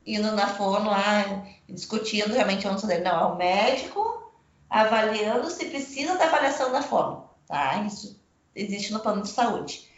indo 0.06 0.32
na 0.32 0.48
fono 0.48 0.90
lá, 0.90 1.46
discutindo 1.68 2.34
realmente 2.34 2.68
onde 2.68 2.86
dele. 2.86 3.04
Não, 3.04 3.20
é 3.20 3.26
o 3.26 3.36
médico 3.36 4.32
avaliando 4.70 5.50
se 5.50 5.66
precisa 5.66 6.18
da 6.18 6.26
avaliação 6.26 6.72
da 6.72 6.82
fono, 6.82 7.30
tá? 7.48 7.78
Isso 7.84 8.20
existe 8.56 8.94
no 8.94 9.00
plano 9.00 9.22
de 9.22 9.30
saúde. 9.30 9.90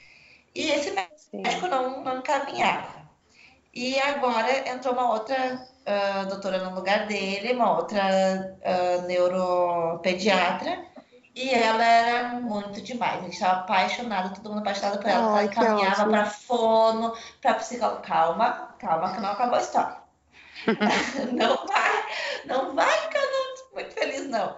E 0.53 0.69
esse 0.71 0.91
médico 0.91 1.67
não, 1.67 2.03
não 2.03 2.17
encaminhava. 2.19 3.07
E 3.73 3.99
agora 3.99 4.69
entrou 4.69 4.93
uma 4.93 5.11
outra 5.11 5.67
uh, 5.85 6.27
doutora 6.27 6.63
no 6.63 6.75
lugar 6.75 7.05
dele, 7.05 7.53
uma 7.53 7.77
outra 7.77 8.57
uh, 8.63 9.07
neuropediatra, 9.07 10.83
e 11.37 11.53
ela 11.53 11.85
era 11.85 12.29
muito 12.39 12.81
demais. 12.81 13.19
A 13.19 13.21
gente 13.21 13.33
estava 13.33 13.59
apaixonada, 13.59 14.33
todo 14.33 14.49
mundo 14.49 14.61
apaixonado 14.61 14.97
por 14.97 15.07
ela. 15.07 15.37
Ai, 15.37 15.43
ela 15.43 15.43
encaminhava 15.45 16.09
para 16.09 16.25
fono, 16.25 17.15
para 17.39 17.53
psicólogo. 17.53 18.01
Calma, 18.01 18.75
calma, 18.79 19.13
que 19.13 19.21
não 19.21 19.29
acabou 19.29 19.55
a 19.55 19.61
história. 19.61 19.97
não 21.33 21.67
vai, 21.67 22.05
não 22.45 22.75
vai 22.75 22.89
ficar 23.01 23.21
muito 23.75 23.93
feliz, 23.93 24.27
não. 24.27 24.57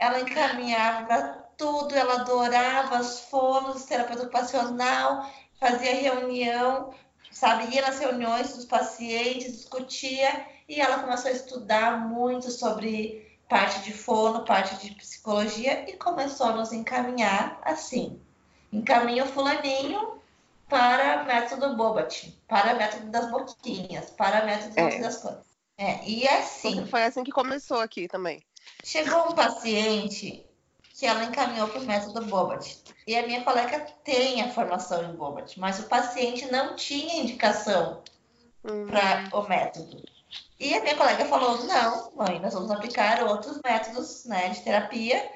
Ela 0.00 0.20
encaminhava 0.20 1.06
para 1.06 1.22
tudo, 1.56 1.94
ela 1.94 2.22
adorava 2.22 2.98
os 2.98 3.20
fonos, 3.20 3.84
terapeuta 3.84 4.24
ocupacional, 4.24 5.30
fazia 5.60 5.94
reunião, 5.94 6.92
sabe, 7.30 7.72
ia 7.72 7.82
nas 7.82 8.00
reuniões 8.00 8.52
dos 8.52 8.64
pacientes, 8.64 9.52
discutia, 9.58 10.44
e 10.68 10.80
ela 10.80 10.98
começou 10.98 11.30
a 11.30 11.34
estudar 11.34 12.00
muito 12.08 12.50
sobre 12.50 13.25
parte 13.48 13.82
de 13.82 13.92
fono, 13.92 14.44
parte 14.44 14.76
de 14.76 14.94
psicologia 14.94 15.88
e 15.88 15.96
começou 15.96 16.46
a 16.46 16.52
nos 16.52 16.72
encaminhar 16.72 17.60
assim. 17.62 18.20
Encaminha 18.72 19.24
o 19.24 19.28
fulaninho 19.28 20.20
para 20.68 21.24
método 21.24 21.76
Bobat, 21.76 22.36
para 22.48 22.74
método 22.74 23.10
das 23.10 23.30
boquinhas, 23.30 24.10
para 24.10 24.44
método 24.44 24.78
é. 24.78 24.98
das 24.98 25.18
coisas. 25.18 25.46
É, 25.78 26.04
e 26.08 26.24
é 26.24 26.38
assim. 26.38 26.86
Foi 26.86 27.04
assim 27.04 27.22
que 27.22 27.30
começou 27.30 27.80
aqui 27.80 28.08
também. 28.08 28.42
Chegou 28.82 29.30
um 29.30 29.34
paciente 29.34 30.44
que 30.94 31.06
ela 31.06 31.24
encaminhou 31.24 31.68
para 31.68 31.80
o 31.80 31.84
método 31.84 32.24
Bobat. 32.24 32.82
E 33.06 33.14
a 33.14 33.26
minha 33.26 33.44
colega 33.44 33.86
tem 34.02 34.40
a 34.42 34.50
formação 34.50 35.04
em 35.04 35.14
Bobat, 35.14 35.60
mas 35.60 35.78
o 35.78 35.84
paciente 35.84 36.50
não 36.50 36.74
tinha 36.74 37.22
indicação 37.22 38.02
uhum. 38.64 38.86
para 38.86 39.28
o 39.32 39.46
método. 39.46 40.02
E 40.58 40.74
a 40.74 40.82
minha 40.82 40.96
colega 40.96 41.24
falou: 41.26 41.64
não, 41.64 42.12
mãe, 42.16 42.40
nós 42.40 42.54
vamos 42.54 42.70
aplicar 42.70 43.22
outros 43.24 43.60
métodos 43.64 44.24
né, 44.24 44.48
de 44.50 44.60
terapia. 44.60 45.30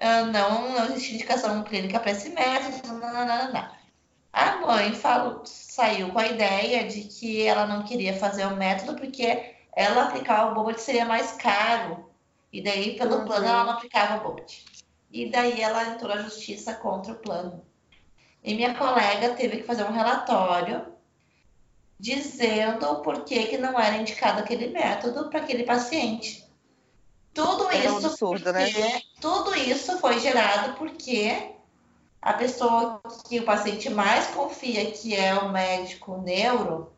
Uh, 0.00 0.26
não, 0.32 0.72
não 0.72 0.84
existe 0.86 1.14
indicação 1.14 1.62
clínica 1.64 2.00
para 2.00 2.12
esse 2.12 2.28
método. 2.30 2.88
Não, 2.88 2.98
não, 2.98 3.26
não, 3.26 3.52
não. 3.52 3.78
A 4.32 4.56
mãe 4.56 4.94
falou, 4.94 5.42
saiu 5.44 6.10
com 6.12 6.18
a 6.18 6.26
ideia 6.26 6.86
de 6.86 7.02
que 7.02 7.44
ela 7.46 7.66
não 7.66 7.82
queria 7.82 8.16
fazer 8.18 8.46
o 8.46 8.56
método 8.56 8.94
porque 8.96 9.56
ela 9.74 10.04
aplicar 10.04 10.50
o 10.50 10.54
Bobot 10.54 10.80
seria 10.80 11.04
mais 11.04 11.32
caro. 11.32 12.08
E 12.52 12.62
daí, 12.62 12.96
pelo 12.96 13.18
uhum. 13.18 13.24
plano, 13.24 13.46
ela 13.46 13.64
não 13.64 13.72
aplicava 13.72 14.18
o 14.18 14.28
Bobot. 14.28 14.64
E 15.10 15.30
daí 15.30 15.60
ela 15.60 15.84
entrou 15.88 16.14
na 16.14 16.22
justiça 16.22 16.74
contra 16.74 17.12
o 17.12 17.16
plano. 17.16 17.64
E 18.42 18.54
minha 18.54 18.74
colega 18.74 19.34
teve 19.34 19.58
que 19.58 19.62
fazer 19.64 19.84
um 19.84 19.92
relatório 19.92 20.97
dizendo 21.98 23.00
por 23.02 23.24
que, 23.24 23.46
que 23.46 23.58
não 23.58 23.78
era 23.78 23.96
indicado 23.96 24.40
aquele 24.40 24.68
método 24.68 25.28
para 25.28 25.40
aquele 25.40 25.64
paciente. 25.64 26.46
Tudo 27.34 27.70
é 27.70 27.78
isso, 27.78 27.92
um 27.92 27.96
absurdo, 27.98 28.52
né? 28.52 28.64
porque, 28.64 28.80
né? 28.80 29.02
tudo 29.20 29.54
isso 29.54 29.98
foi 29.98 30.18
gerado 30.18 30.74
porque 30.76 31.52
a 32.20 32.32
pessoa 32.32 33.00
que 33.28 33.38
o 33.38 33.44
paciente 33.44 33.88
mais 33.90 34.26
confia, 34.28 34.90
que 34.90 35.14
é 35.14 35.34
o 35.34 35.50
médico 35.50 36.18
neuro, 36.18 36.92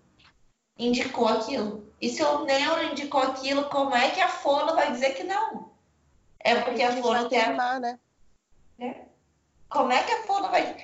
indicou 0.78 1.28
aquilo. 1.28 1.86
E 2.00 2.08
se 2.08 2.22
o 2.22 2.44
neuro 2.44 2.84
indicou 2.84 3.20
aquilo, 3.20 3.64
como 3.66 3.94
é 3.94 4.10
que 4.10 4.20
a 4.20 4.28
fono 4.28 4.74
vai 4.74 4.90
dizer 4.90 5.10
que 5.10 5.24
não? 5.24 5.70
É 6.38 6.54
porque 6.60 6.82
a, 6.82 6.88
a 6.88 6.96
fono 6.96 7.28
quer. 7.28 7.54
Né? 7.80 7.98
É. 8.78 9.02
Como 9.68 9.92
é 9.92 10.02
que 10.02 10.12
a 10.12 10.22
fono 10.22 10.48
vai. 10.48 10.76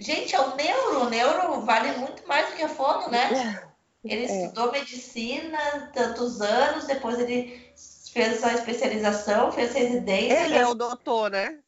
Gente, 0.00 0.34
é 0.34 0.40
o 0.40 0.56
neuro. 0.56 1.02
O 1.02 1.10
neuro 1.10 1.60
vale 1.60 1.92
muito 1.98 2.26
mais 2.26 2.48
do 2.48 2.56
que 2.56 2.62
a 2.62 2.68
fono, 2.68 3.10
né? 3.10 3.62
Ele 4.02 4.24
é. 4.24 4.46
estudou 4.46 4.72
medicina 4.72 5.90
tantos 5.92 6.40
anos, 6.40 6.86
depois 6.86 7.18
ele 7.18 7.70
fez 8.10 8.42
a 8.42 8.54
especialização, 8.54 9.52
fez 9.52 9.74
residência. 9.74 10.46
Ele 10.46 10.56
é 10.56 10.66
o 10.66 10.74
doutor, 10.74 11.30
né? 11.30 11.58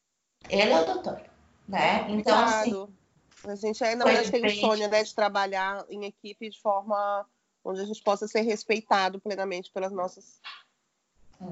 Ele 0.48 0.72
é 0.72 0.80
o 0.80 0.84
doutor, 0.86 1.20
né? 1.68 2.06
Então, 2.08 2.38
assim, 2.38 2.88
a 3.44 3.54
gente 3.54 3.84
ainda 3.84 4.04
mais 4.06 4.30
tem 4.30 4.44
o 4.46 4.60
sonho 4.60 4.88
né, 4.88 5.04
de 5.04 5.14
trabalhar 5.14 5.84
em 5.90 6.06
equipe 6.06 6.48
de 6.48 6.60
forma 6.60 7.26
onde 7.62 7.80
a 7.80 7.84
gente 7.84 8.02
possa 8.02 8.26
ser 8.26 8.40
respeitado 8.40 9.20
plenamente 9.20 9.70
pelas 9.70 9.92
nossas 9.92 10.40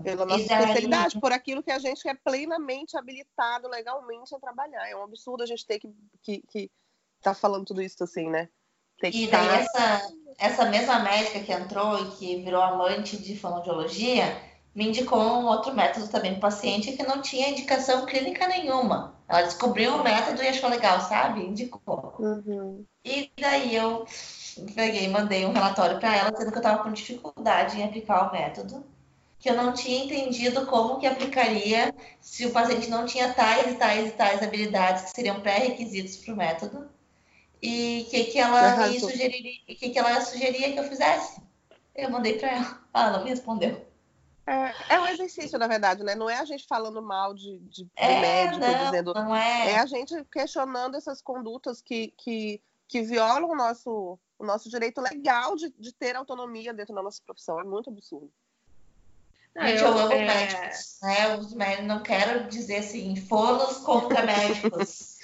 pela 0.03 0.25
nossa 0.25 0.47
daí... 0.47 0.61
especialidade, 0.61 1.21
por 1.21 1.33
aquilo 1.33 1.63
que 1.63 1.71
a 1.71 1.79
gente 1.79 2.09
é 2.09 2.15
plenamente 2.15 2.97
habilitado 2.97 3.69
legalmente 3.69 4.35
a 4.35 4.39
trabalhar. 4.39 4.89
É 4.89 4.97
um 4.97 5.03
absurdo 5.03 5.43
a 5.43 5.47
gente 5.47 5.67
ter 5.67 5.79
que 5.79 5.89
estar 5.89 5.99
que, 6.23 6.43
que 6.49 6.71
tá 7.23 7.35
falando 7.35 7.67
tudo 7.67 7.83
isso 7.83 8.03
assim, 8.03 8.29
né? 8.29 8.49
Ter 8.99 9.15
e 9.15 9.27
daí 9.27 9.49
tá... 9.49 9.55
essa, 9.57 10.15
essa 10.39 10.67
mesma 10.67 11.01
médica 11.01 11.41
que 11.41 11.53
entrou 11.53 11.99
e 11.99 12.11
que 12.13 12.43
virou 12.43 12.63
amante 12.63 13.17
de 13.17 13.37
fonoaudiologia 13.37 14.51
me 14.75 14.89
indicou 14.89 15.21
um 15.21 15.47
outro 15.47 15.75
método 15.75 16.09
também 16.09 16.33
para 16.33 16.49
paciente 16.49 16.93
que 16.93 17.03
não 17.03 17.21
tinha 17.21 17.51
indicação 17.51 18.07
clínica 18.07 18.47
nenhuma. 18.47 19.19
Ela 19.29 19.43
descobriu 19.43 19.97
o 19.97 20.03
método 20.03 20.43
e 20.43 20.49
achou 20.49 20.71
legal, 20.71 21.01
sabe? 21.01 21.41
Indicou. 21.41 22.15
Uhum. 22.19 22.85
E 23.05 23.31
daí 23.41 23.75
eu 23.75 24.07
peguei, 24.75 25.09
mandei 25.09 25.45
um 25.45 25.53
relatório 25.53 25.99
para 25.99 26.17
ela 26.17 26.31
dizendo 26.31 26.51
que 26.51 26.59
eu 26.59 26.63
estava 26.63 26.83
com 26.83 26.93
dificuldade 26.93 27.81
em 27.81 27.85
aplicar 27.85 28.29
o 28.29 28.33
método 28.33 28.85
que 29.41 29.49
eu 29.49 29.55
não 29.55 29.73
tinha 29.73 30.05
entendido 30.05 30.67
como 30.67 30.99
que 30.99 31.07
aplicaria 31.07 31.95
se 32.21 32.45
o 32.45 32.53
paciente 32.53 32.91
não 32.91 33.07
tinha 33.07 33.33
tais 33.33 33.73
e 33.73 33.75
tais 33.77 34.09
e 34.09 34.13
tais 34.13 34.43
habilidades 34.43 35.05
que 35.05 35.11
seriam 35.11 35.41
pré-requisitos 35.41 36.19
para 36.19 36.35
o 36.35 36.37
método 36.37 36.91
e 37.61 38.07
que 38.11 38.25
que 38.25 38.39
ela 38.39 38.87
me 38.87 39.01
sugeriria, 39.01 39.61
que 39.67 39.89
que 39.89 39.99
ela 39.99 40.21
sugeria 40.21 40.73
que 40.73 40.79
eu 40.79 40.85
fizesse. 40.85 41.41
Eu 41.95 42.11
mandei 42.11 42.39
para 42.39 42.51
ela, 42.51 42.81
ela 42.93 43.11
não 43.13 43.25
me 43.25 43.31
respondeu. 43.31 43.87
É, 44.47 44.95
é 44.95 45.01
um 45.01 45.07
exercício, 45.07 45.59
na 45.59 45.67
verdade, 45.67 46.03
né? 46.03 46.15
Não 46.15 46.29
é 46.29 46.39
a 46.39 46.45
gente 46.45 46.67
falando 46.67 47.01
mal 47.01 47.33
de, 47.33 47.59
de, 47.61 47.89
é, 47.97 48.21
médico, 48.21 48.59
não, 48.59 48.85
dizendo. 48.85 49.15
Não 49.15 49.35
é. 49.37 49.73
é 49.73 49.79
a 49.79 49.87
gente 49.87 50.23
questionando 50.25 50.97
essas 50.97 51.23
condutas 51.23 51.81
que, 51.81 52.13
que, 52.19 52.61
que 52.89 53.03
violam 53.03 53.49
o 53.49 53.55
nosso, 53.55 54.19
o 54.39 54.45
nosso 54.45 54.69
direito 54.69 55.01
legal 55.01 55.57
de, 55.57 55.73
de 55.79 55.93
ter 55.95 56.17
autonomia 56.17 56.75
dentro 56.75 56.95
da 56.95 57.03
nossa 57.03 57.23
profissão. 57.25 57.61
É 57.61 57.65
muito 57.65 57.91
absurdo. 57.91 58.33
Não, 59.55 59.67
Gente, 59.67 59.83
eu, 59.83 59.89
eu 59.89 59.99
amo 59.99 60.13
é... 60.13 60.25
médicos, 60.25 60.99
né? 61.03 61.37
Os 61.37 61.55
médicos, 61.55 61.87
não 61.87 62.03
quero 62.03 62.49
dizer 62.49 62.79
assim, 62.79 63.17
fonos 63.17 63.79
contra 63.79 64.23
médicos. 64.23 65.19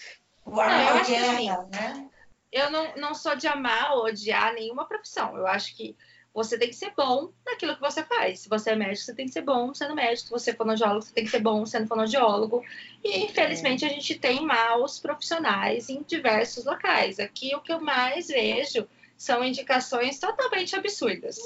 O 0.45 0.61
amor 0.61 1.05
guerra, 1.05 1.67
né? 1.73 2.09
Eu 2.53 2.71
não, 2.71 2.95
não 2.97 3.15
sou 3.15 3.35
de 3.35 3.47
amar 3.47 3.93
ou 3.93 4.05
odiar 4.07 4.55
nenhuma 4.55 4.87
profissão. 4.87 5.37
Eu 5.37 5.47
acho 5.47 5.77
que 5.77 5.97
você 6.37 6.59
tem 6.59 6.69
que 6.69 6.77
ser 6.77 6.93
bom 6.95 7.33
naquilo 7.47 7.75
que 7.75 7.81
você 7.81 8.05
faz. 8.05 8.41
Se 8.41 8.49
você 8.51 8.73
é 8.73 8.77
médico, 8.77 9.07
você 9.07 9.15
tem 9.15 9.25
que 9.25 9.33
ser 9.33 9.41
bom 9.41 9.73
sendo 9.73 9.95
médico. 9.95 10.27
Se 10.27 10.31
você 10.31 10.51
é 10.51 10.55
fonoaudiólogo, 10.55 11.01
você 11.01 11.15
tem 11.15 11.25
que 11.25 11.31
ser 11.31 11.41
bom 11.41 11.65
sendo 11.65 11.87
fonoaudiólogo. 11.87 12.63
E, 13.03 13.25
infelizmente, 13.25 13.87
a 13.87 13.89
gente 13.89 14.19
tem 14.19 14.45
maus 14.45 15.01
profissionais 15.01 15.89
em 15.89 16.03
diversos 16.03 16.67
locais. 16.67 17.19
Aqui, 17.19 17.55
o 17.55 17.63
que 17.63 17.73
eu 17.73 17.81
mais 17.81 18.29
vejo 18.29 18.87
são 19.17 19.43
indicações 19.43 20.19
totalmente 20.19 20.77
absurdas. 20.77 21.39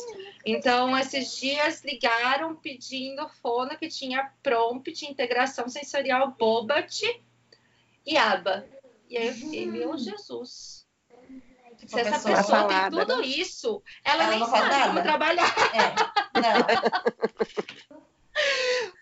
Então, 0.45 0.99
esses 0.99 1.39
dias 1.39 1.85
ligaram 1.85 2.57
pedindo 2.57 3.29
fono 3.41 3.79
que 3.79 3.87
tinha 3.87 4.33
prompt, 4.43 5.07
integração 5.07 5.69
sensorial 5.69 6.35
Bobat 6.37 7.05
e 8.05 8.17
ABA. 8.17 8.67
E 9.09 9.17
aí 9.17 9.29
eu 9.29 9.35
fiquei, 9.35 9.67
meu 9.67 9.97
Jesus. 9.97 10.80
Se 11.87 12.01
essa 12.01 12.13
pessoa 12.13 12.43
falada, 12.45 12.97
tem 12.97 13.07
tudo 13.07 13.21
né? 13.21 13.27
isso, 13.27 13.83
ela, 14.05 14.25
ela 14.25 14.37
nem 14.37 14.47
sabe 14.47 14.85
como 14.89 15.03
trabalhar. 15.03 15.55
É. 15.75 16.41
Não. 16.41 18.01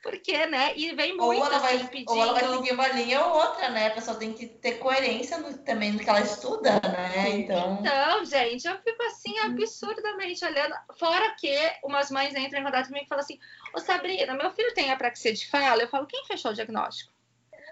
Porque 0.03 0.47
né? 0.47 0.73
E 0.77 0.95
vem 0.95 1.13
Ou 1.21 1.27
muito 1.27 1.47
ela, 1.47 1.59
vai, 1.59 1.77
assim, 1.77 1.87
pedindo... 1.89 2.11
ou 2.13 2.23
ela 2.23 2.33
vai 2.33 2.49
seguir 2.49 2.73
uma 2.73 2.89
linha 2.89 3.25
ou 3.25 3.37
outra, 3.37 3.69
né? 3.69 3.89
A 3.89 3.91
pessoa 3.91 4.17
tem 4.17 4.33
que 4.33 4.47
ter 4.47 4.79
coerência 4.79 5.39
no- 5.39 5.59
também 5.59 5.93
no 5.93 5.99
que 5.99 6.09
ela 6.09 6.21
estuda, 6.21 6.81
né? 6.81 7.29
Então. 7.31 7.79
Então, 7.81 8.25
gente, 8.25 8.67
eu 8.67 8.79
fico 8.81 9.03
assim 9.05 9.39
absurdamente 9.41 10.45
olhando. 10.45 10.75
Fora 10.99 11.35
que 11.39 11.55
umas 11.85 12.11
mães 12.11 12.35
entram 12.35 12.61
em 12.61 12.65
contato 12.65 12.87
comigo 12.87 13.05
e 13.05 13.09
falam 13.09 13.23
assim: 13.23 13.39
Ô 13.75 13.79
Sabrina, 13.79 14.35
meu 14.35 14.51
filho 14.53 14.73
tem 14.75 14.91
apraxia 14.91 15.33
de 15.33 15.47
fala. 15.49 15.83
Eu 15.83 15.89
falo: 15.89 16.07
quem 16.07 16.25
fechou 16.25 16.51
o 16.51 16.55
diagnóstico? 16.55 17.13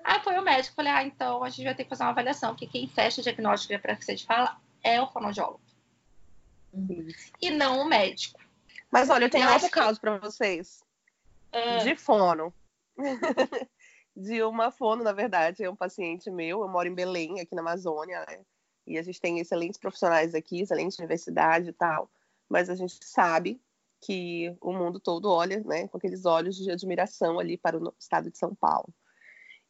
Ah, 0.05 0.21
foi 0.21 0.39
o 0.39 0.43
médico. 0.43 0.73
Eu 0.73 0.77
falei: 0.77 0.93
ah, 0.93 1.03
então 1.03 1.43
a 1.43 1.49
gente 1.49 1.65
vai 1.65 1.75
ter 1.75 1.85
que 1.85 1.91
fazer 1.91 2.05
uma 2.05 2.11
avaliação, 2.11 2.51
porque 2.51 2.67
quem 2.67 2.87
fecha 2.87 3.21
o 3.21 3.25
diagnóstico 3.25 3.73
de 3.73 3.77
apraxia 3.77 4.15
de 4.15 4.27
fala 4.27 4.57
é 4.87 5.01
o 5.03 5.07
fonoaudiólogo 5.09 5.61
e 7.41 7.51
não 7.51 7.81
o 7.81 7.85
médico. 7.89 8.39
Mas 8.91 9.09
olha, 9.11 9.25
eu 9.25 9.31
tenho 9.31 9.45
Eu 9.45 9.49
outro 9.53 9.67
acho 9.67 9.75
que- 9.75 9.81
caso 9.81 10.01
para 10.01 10.19
vocês. 10.19 10.83
Ah, 11.53 11.79
De 11.79 11.97
fono. 11.97 12.53
de 14.15 14.43
uma 14.43 14.71
fono, 14.71 15.03
na 15.03 15.13
verdade, 15.13 15.65
é 15.65 15.71
um 15.71 15.77
paciente 15.77 16.31
meu. 16.31 16.61
Eu 16.63 16.69
moro 16.69 16.89
em 16.89 16.95
Belém, 16.95 17.41
aqui 17.41 17.55
na 17.55 17.63
Amazônia, 17.63 18.25
né? 18.29 18.41
E 18.87 18.99
a 18.99 19.03
gente 19.03 19.21
tem 19.21 19.39
excelentes 19.39 19.79
profissionais 19.79 20.35
aqui, 20.35 20.61
excelente 20.61 20.99
universidade 20.99 21.71
e 21.71 21.73
tal. 21.73 22.11
Mas 22.49 22.71
a 22.71 22.75
gente 22.75 22.99
sabe 23.05 23.61
que 24.01 24.55
o 24.61 24.73
mundo 24.73 25.01
todo 25.01 25.31
olha, 25.31 25.61
né, 25.65 25.89
com 25.89 25.97
aqueles 25.99 26.25
olhos 26.25 26.57
de 26.57 26.71
admiração 26.71 27.39
ali 27.41 27.57
para 27.57 27.77
o 27.79 27.95
estado 27.99 28.31
de 28.31 28.39
São 28.39 28.55
Paulo. 28.55 28.89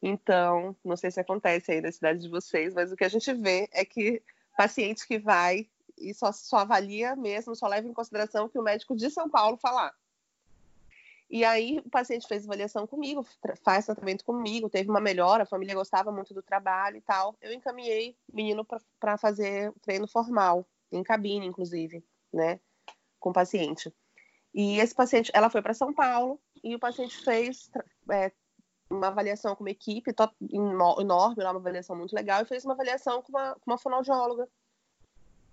Então, 0.03 0.77
não 0.85 0.97
sei 0.97 1.11
se 1.11 1.19
acontece 1.21 1.73
aí 1.73 1.81
na 1.81 1.91
cidade 1.91 2.21
de 2.21 2.29
vocês, 2.29 2.75
mas 2.75 2.93
o 2.93 2.97
que 2.97 3.05
a 3.05 3.09
gente 3.09 3.33
vê 3.33 3.69
é 3.73 3.85
que 3.85 4.23
paciente 4.57 5.07
que 5.07 5.19
vai 5.19 5.69
e 5.97 6.13
só, 6.15 6.33
só 6.33 6.59
avalia 6.59 7.15
mesmo, 7.17 7.55
só 7.55 7.67
leva 7.67 7.87
em 7.87 7.93
consideração 7.93 8.47
o 8.47 8.49
que 8.49 8.59
o 8.59 8.63
médico 8.63 8.97
de 8.97 9.11
São 9.11 9.29
Paulo 9.29 9.57
falar. 9.57 9.95
E 11.29 11.45
aí 11.45 11.81
o 11.85 11.91
paciente 11.91 12.27
fez 12.29 12.45
avaliação 12.45 12.87
comigo, 12.87 13.27
faz 13.65 13.87
tratamento 13.87 14.25
comigo, 14.25 14.71
teve 14.71 14.89
uma 14.89 15.01
melhora, 15.01 15.43
a 15.43 15.47
família 15.47 15.75
gostava 15.75 16.13
muito 16.13 16.33
do 16.33 16.43
trabalho 16.43 16.97
e 16.97 17.01
tal. 17.01 17.37
Eu 17.41 17.53
encaminhei 17.53 18.17
o 18.33 18.37
menino 18.37 18.65
para 19.01 19.19
fazer 19.19 19.73
treino 19.83 20.07
formal, 20.07 20.65
em 20.93 21.03
cabine, 21.03 21.47
inclusive, 21.47 22.05
né, 22.33 22.61
com 23.19 23.31
o 23.31 23.33
paciente. 23.33 23.93
E 24.55 24.79
esse 24.79 24.95
paciente, 24.95 25.31
ela 25.35 25.51
foi 25.51 25.61
para 25.61 25.75
São 25.75 25.93
Paulo 25.93 26.41
e 26.63 26.75
o 26.75 26.79
paciente 26.79 27.19
fez 27.25 27.71
é, 28.11 28.31
uma 28.89 29.09
avaliação 29.09 29.55
com 29.57 29.65
uma 29.65 29.71
equipe 29.71 30.13
top, 30.13 30.35
eno- 30.51 31.01
enorme, 31.01 31.43
lá, 31.43 31.51
uma 31.51 31.61
avaliação 31.61 31.97
muito 31.97 32.15
legal, 32.15 32.43
e 32.43 32.47
fez 32.47 32.65
uma 32.65 32.75
avaliação 32.75 33.23
com 33.23 33.31
uma, 33.31 33.55
com 33.55 33.71
uma 33.71 33.79
fonoaudióloga. 33.79 34.49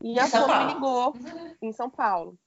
E 0.02 0.14
Em 0.14 0.20
a 0.20 0.28
São 0.28 0.42
fono 0.48 0.54
me 0.54 0.74
Paulo. 0.74 0.74
ligou 0.74 1.14
em 1.62 1.72
São 1.72 1.90
Paulo. 1.90 2.38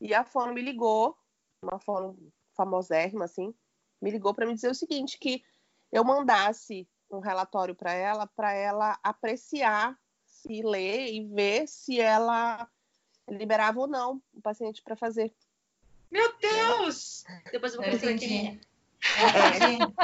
E 0.00 0.12
a 0.14 0.24
fono 0.24 0.52
me 0.52 0.60
ligou, 0.60 1.16
uma 1.62 1.78
fono 1.78 2.16
famosérrima, 2.54 3.24
assim, 3.24 3.54
me 4.00 4.10
ligou 4.10 4.34
para 4.34 4.46
me 4.46 4.54
dizer 4.54 4.70
o 4.70 4.74
seguinte, 4.74 5.18
que 5.18 5.42
eu 5.90 6.04
mandasse 6.04 6.86
um 7.10 7.20
relatório 7.20 7.74
para 7.74 7.92
ela, 7.92 8.26
para 8.26 8.52
ela 8.52 8.98
apreciar, 9.02 9.98
se 10.26 10.62
ler 10.62 11.12
e 11.12 11.24
ver 11.26 11.66
se 11.68 12.00
ela 12.00 12.68
liberava 13.28 13.80
ou 13.80 13.86
não 13.86 14.20
o 14.34 14.42
paciente 14.42 14.82
para 14.82 14.94
fazer. 14.96 15.32
Meu 16.10 16.36
Deus! 16.38 17.24
Depois 17.50 17.74
eu 17.74 17.80
vou 17.80 17.90
entendi. 17.90 18.60
Entendi. 19.16 19.94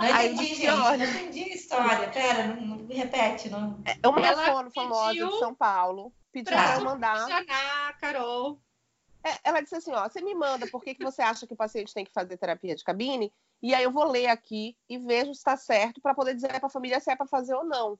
Não 0.00 0.14
Aí, 0.14 0.32
entendi, 0.32 0.54
gente. 0.54 0.68
olha. 0.68 1.06
Não 1.06 1.20
entendi 1.20 1.42
a 1.42 1.54
história. 1.54 2.08
Pera, 2.08 2.46
não, 2.46 2.56
não 2.56 2.76
me 2.76 2.94
repete. 2.94 3.50
Não... 3.50 3.78
É 4.02 4.08
uma 4.08 4.26
Ela 4.26 4.46
fono 4.46 4.70
famosa 4.70 5.12
de 5.14 5.38
São 5.38 5.54
Paulo 5.54 6.12
pediu 6.32 6.52
Pra 6.52 6.62
para 6.64 6.76
eu 6.76 6.84
mandar. 6.84 7.44
Carol. 8.00 8.58
É, 9.22 9.36
ela 9.44 9.60
disse 9.60 9.74
assim, 9.76 9.92
ó, 9.92 10.08
você 10.08 10.22
me 10.22 10.34
manda 10.34 10.66
por 10.66 10.82
que, 10.82 10.94
que 10.94 11.04
você 11.04 11.20
acha 11.20 11.46
que 11.46 11.52
o 11.52 11.56
paciente 11.56 11.92
tem 11.92 12.06
que 12.06 12.12
fazer 12.12 12.38
terapia 12.38 12.74
de 12.74 12.82
cabine, 12.82 13.30
e 13.60 13.74
aí 13.74 13.84
eu 13.84 13.90
vou 13.90 14.04
ler 14.04 14.28
aqui 14.28 14.74
e 14.88 14.96
vejo 14.96 15.34
se 15.34 15.40
está 15.40 15.58
certo 15.58 16.00
para 16.00 16.14
poder 16.14 16.34
dizer 16.34 16.48
para 16.58 16.66
a 16.66 16.70
família 16.70 16.98
se 17.00 17.10
é 17.10 17.16
para 17.16 17.26
fazer 17.26 17.54
ou 17.54 17.62
não, 17.62 17.98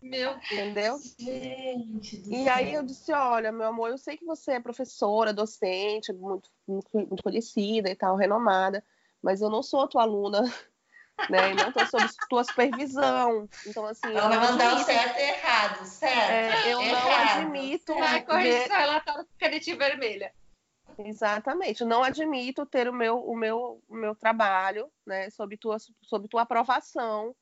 Meu 0.00 0.36
entendeu? 0.36 1.00
Gente 1.18 2.18
do 2.18 2.32
E 2.32 2.44
céu. 2.44 2.54
aí 2.54 2.74
eu 2.74 2.84
disse, 2.84 3.12
olha, 3.12 3.50
meu 3.50 3.66
amor, 3.66 3.90
eu 3.90 3.98
sei 3.98 4.16
que 4.16 4.24
você 4.24 4.52
é 4.52 4.60
professora, 4.60 5.32
docente, 5.32 6.12
muito, 6.12 6.48
muito, 6.64 6.88
muito 6.92 7.22
conhecida 7.24 7.90
e 7.90 7.96
tal, 7.96 8.14
renomada, 8.14 8.84
mas 9.24 9.40
eu 9.40 9.48
não 9.48 9.62
sou 9.62 9.88
tua 9.88 10.02
aluna, 10.02 10.42
né? 11.30 11.50
E 11.50 11.54
não 11.54 11.68
estou 11.68 11.86
sob 11.86 12.04
tua 12.28 12.44
supervisão. 12.44 13.48
Então, 13.66 13.86
assim, 13.86 14.08
eu 14.10 14.18
Ela 14.18 14.28
vai 14.28 14.38
não 14.38 14.50
mandar 14.52 14.76
o 14.76 14.84
certo 14.84 15.18
e 15.18 15.22
errado, 15.22 15.84
certo? 15.86 16.30
é, 16.30 16.72
eu 16.72 16.78
não 16.78 16.86
Errado. 16.86 17.40
admito 17.40 17.94
Vai 17.94 18.20
ver- 18.20 18.26
corrigir 18.26 18.66
seu 18.66 18.76
relatório 18.76 19.24
com 19.24 19.30
canetinha 19.38 19.76
vermelha. 19.76 20.32
Exatamente. 20.98 21.80
Eu 21.80 21.88
Não 21.88 22.04
admito 22.04 22.66
ter 22.66 22.88
o 22.88 22.92
meu, 22.92 23.18
o 23.18 23.34
meu, 23.34 23.82
o 23.88 23.96
meu 23.96 24.14
trabalho, 24.14 24.92
né, 25.06 25.30
sob 25.30 25.56
tua, 25.56 25.78
sob 26.02 26.28
tua 26.28 26.42
aprovação, 26.42 27.34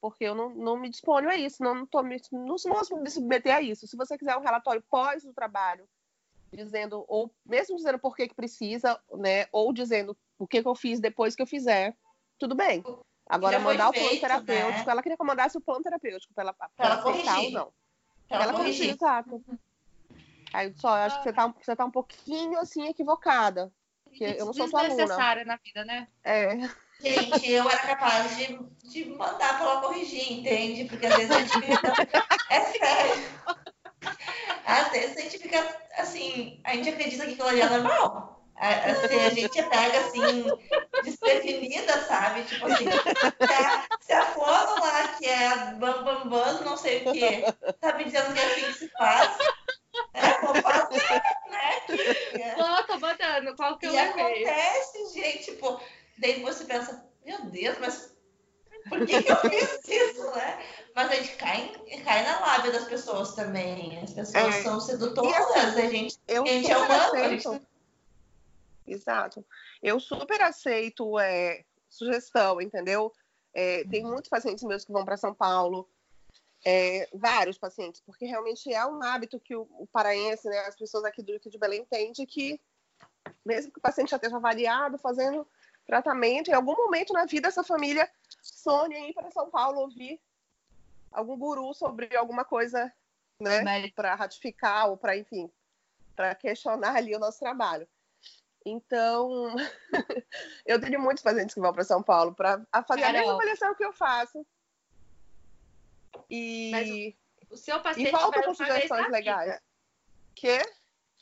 porque 0.00 0.24
eu 0.24 0.34
não, 0.34 0.50
não 0.50 0.76
me 0.76 0.90
disponho 0.90 1.28
a 1.28 1.36
isso, 1.36 1.62
não, 1.62 1.74
não, 1.74 1.86
tô 1.86 2.02
me, 2.02 2.20
não, 2.32 2.44
não 2.46 2.56
posso 2.56 2.96
me 2.96 3.08
submeter 3.10 3.54
a 3.54 3.62
isso. 3.62 3.86
Se 3.86 3.96
você 3.96 4.18
quiser 4.18 4.36
um 4.36 4.42
relatório 4.42 4.82
pós 4.90 5.24
o 5.24 5.32
trabalho, 5.32 5.88
dizendo, 6.52 7.04
ou 7.08 7.32
mesmo 7.44 7.76
dizendo 7.76 7.98
por 7.98 8.14
que, 8.16 8.28
que 8.28 8.34
precisa, 8.34 9.00
né, 9.14 9.46
ou 9.52 9.72
dizendo 9.72 10.16
o 10.38 10.46
que, 10.46 10.62
que 10.62 10.68
eu 10.68 10.74
fiz 10.74 11.00
depois 11.00 11.34
que 11.34 11.42
eu 11.42 11.46
fizer, 11.46 11.96
tudo 12.38 12.54
bem. 12.54 12.84
Agora, 13.28 13.58
mandar 13.58 13.88
o 13.88 13.92
plano 13.92 14.08
feito, 14.08 14.20
terapêutico, 14.20 14.86
né? 14.86 14.92
ela 14.92 15.02
queria 15.02 15.16
que 15.16 15.22
eu 15.22 15.26
mandasse 15.26 15.58
o 15.58 15.60
plano 15.60 15.82
terapêutico 15.82 16.32
para 16.32 16.44
ela, 16.44 16.52
pra 16.52 16.68
Pra 16.76 16.86
ela 16.86 16.94
aceitar 16.96 17.10
ou 17.10 17.24
corrigir. 17.42 17.52
não. 17.52 17.72
Ela, 18.28 18.42
Ela 18.44 18.52
corrigiu, 18.52 18.86
corrigiu. 18.86 18.94
exato. 18.94 19.44
Aí 20.52 20.72
só, 20.76 20.96
eu 20.96 21.02
acho 21.04 21.16
que 21.18 21.22
você 21.24 21.32
tá, 21.32 21.48
você 21.48 21.76
tá 21.76 21.84
um 21.84 21.90
pouquinho 21.90 22.58
assim 22.58 22.86
equivocada. 22.88 23.72
Porque 24.04 24.24
eu 24.24 24.46
não 24.46 24.52
sou 24.52 24.68
tua 24.70 24.80
aluna. 24.80 24.94
Desnecessária 24.96 25.44
na 25.44 25.56
vida, 25.56 25.84
né? 25.84 26.08
É, 26.24 26.56
Gente, 27.00 27.50
eu 27.50 27.68
era 27.68 27.78
capaz 27.78 28.36
de, 28.36 28.58
de 28.90 29.04
mandar 29.10 29.58
pra 29.58 29.70
ela 29.70 29.80
corrigir, 29.82 30.32
entende? 30.32 30.84
Porque 30.86 31.06
às 31.06 31.14
vezes 31.16 31.30
a 31.30 31.38
gente 31.40 31.60
fica. 31.60 32.26
É 32.48 32.60
sério. 32.60 33.24
Às 34.64 34.90
vezes 34.90 35.16
a 35.16 35.20
gente 35.20 35.38
fica 35.38 35.58
assim, 35.98 36.60
a 36.64 36.74
gente 36.74 36.88
acredita 36.88 37.26
que 37.26 37.32
aquilo 37.32 37.48
ali 37.48 37.60
é 37.60 37.68
normal. 37.68 38.45
A- 38.58 38.90
Assim, 38.90 39.20
a 39.20 39.30
gente 39.30 39.62
pega 39.62 40.00
assim, 40.00 40.46
desprevenida, 41.02 42.04
sabe? 42.06 42.42
Tipo 42.44 42.66
assim, 42.66 42.84
se 42.90 43.52
a, 43.52 43.86
se 44.00 44.12
a 44.12 44.24
fono 44.26 44.80
lá 44.80 45.08
que 45.08 45.26
é 45.26 45.74
bam 45.74 46.04
bam 46.04 46.28
bam, 46.28 46.60
não 46.62 46.76
sei 46.76 47.04
o 47.06 47.12
quê, 47.12 47.44
tá 47.80 47.94
me 47.94 48.04
dizendo 48.04 48.32
que 48.32 48.40
é 48.40 48.44
assim 48.46 48.64
que 48.66 48.72
se 48.72 48.88
faz, 48.96 49.38
é, 50.14 50.40
vou 50.40 50.54
fazer, 50.54 51.22
né? 51.48 52.82
tô 52.86 52.98
botando. 52.98 53.56
Qual 53.56 53.78
que 53.78 53.86
é 53.86 53.90
o 53.90 53.94
E 53.94 53.98
acontece, 53.98 55.14
gente, 55.14 55.44
tipo, 55.44 55.80
daí 56.18 56.42
você 56.42 56.64
pensa, 56.64 57.04
meu 57.24 57.44
Deus, 57.46 57.76
mas 57.78 58.16
por 58.88 59.04
que, 59.04 59.22
que 59.22 59.32
eu 59.32 59.36
fiz 59.36 59.80
isso, 59.88 60.30
né? 60.30 60.64
Mas 60.94 61.10
a 61.10 61.14
gente 61.16 61.36
cai, 61.36 61.72
cai 62.04 62.22
na 62.24 62.40
lábia 62.40 62.72
das 62.72 62.84
pessoas 62.84 63.34
também. 63.34 63.98
As 64.02 64.12
pessoas 64.12 64.54
É. 64.56 64.62
são 64.62 64.80
sedutoras, 64.80 65.56
assim, 65.56 65.80
a 65.82 65.90
gente, 65.90 66.16
eu 66.28 66.42
a 66.42 66.46
gente 66.46 66.70
é 66.70 66.76
humano, 66.76 67.14
a 67.14 67.28
gente. 67.28 67.66
Exato. 68.86 69.44
Eu 69.82 69.98
super 69.98 70.40
aceito 70.42 71.18
é, 71.18 71.64
sugestão, 71.88 72.60
entendeu? 72.60 73.12
É, 73.52 73.84
tem 73.84 74.04
muitos 74.04 74.28
pacientes 74.28 74.62
meus 74.64 74.84
que 74.84 74.92
vão 74.92 75.04
para 75.04 75.16
São 75.16 75.34
Paulo, 75.34 75.88
é, 76.64 77.08
vários 77.14 77.56
pacientes, 77.56 78.00
porque 78.00 78.26
realmente 78.26 78.72
é 78.72 78.84
um 78.86 79.02
hábito 79.02 79.40
que 79.40 79.54
o, 79.54 79.68
o 79.78 79.86
paraense, 79.86 80.48
né, 80.48 80.58
as 80.60 80.76
pessoas 80.76 81.04
aqui 81.04 81.22
do 81.22 81.34
aqui 81.34 81.48
de 81.48 81.58
Belém 81.58 81.86
de 82.12 82.26
que, 82.26 82.60
mesmo 83.44 83.72
que 83.72 83.78
o 83.78 83.82
paciente 83.82 84.10
já 84.10 84.16
esteja 84.16 84.36
avaliado, 84.36 84.98
fazendo 84.98 85.46
tratamento, 85.86 86.50
em 86.50 86.54
algum 86.54 86.74
momento 86.76 87.12
na 87.12 87.24
vida 87.24 87.48
essa 87.48 87.62
família 87.62 88.10
sonha 88.42 88.98
em 88.98 89.10
ir 89.10 89.14
para 89.14 89.30
São 89.30 89.48
Paulo 89.48 89.80
ouvir 89.80 90.20
algum 91.12 91.38
guru 91.38 91.72
sobre 91.72 92.14
alguma 92.16 92.44
coisa, 92.44 92.92
né, 93.40 93.88
para 93.90 94.14
ratificar 94.14 94.90
ou 94.90 94.96
para, 94.96 95.16
enfim, 95.16 95.50
para 96.14 96.34
questionar 96.34 96.96
ali 96.96 97.14
o 97.14 97.18
nosso 97.18 97.38
trabalho. 97.38 97.88
Então, 98.68 99.54
eu 100.66 100.80
tenho 100.80 101.00
muitos 101.00 101.22
pacientes 101.22 101.54
que 101.54 101.60
vão 101.60 101.72
para 101.72 101.84
São 101.84 102.02
Paulo 102.02 102.34
para 102.34 102.66
fazer 102.86 103.04
a 103.04 103.12
mesma 103.12 103.34
avaliação 103.34 103.72
que 103.76 103.84
eu 103.84 103.92
faço. 103.92 104.44
E, 106.28 106.70
Mas 106.72 107.48
O 107.48 107.56
seu 107.56 107.76
e 107.76 107.80
paciente 107.80 108.10
com 108.10 108.18
uma 108.18 108.66
vez 108.66 108.90
legais. 109.10 109.44
vida. 109.46 109.62
Que? 110.34 110.58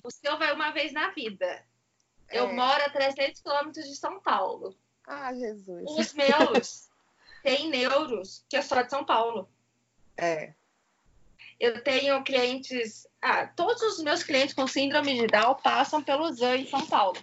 O 0.03 0.11
seu 0.11 0.39
vai 0.39 0.55
uma 0.55 0.71
vez 0.71 0.93
na 0.93 1.11
vida. 1.11 1.67
Eu 2.31 2.49
É. 2.49 2.53
moro 2.55 2.83
a 2.83 2.89
300 2.89 3.43
quilômetros 3.43 3.87
de 3.87 3.95
São 3.95 4.19
Paulo. 4.21 4.75
Ah, 5.07 5.35
Jesus. 5.35 5.85
Os 5.87 6.15
meus 6.15 6.89
têm 7.43 7.69
neuros, 7.69 8.43
que 8.49 8.57
é 8.57 8.63
só 8.63 8.81
de 8.81 8.89
São 8.89 9.05
Paulo. 9.05 9.51
É. 10.17 10.55
Eu 11.61 11.85
tenho 11.85 12.25
clientes. 12.25 13.07
Ah, 13.21 13.47
todos 13.49 13.83
os 13.83 14.03
meus 14.03 14.23
clientes 14.23 14.55
com 14.55 14.67
síndrome 14.67 15.15
de 15.21 15.27
Down 15.27 15.57
passam 15.57 16.03
pelo 16.03 16.33
ZAN 16.33 16.57
em 16.57 16.67
São 16.67 16.87
Paulo. 16.87 17.23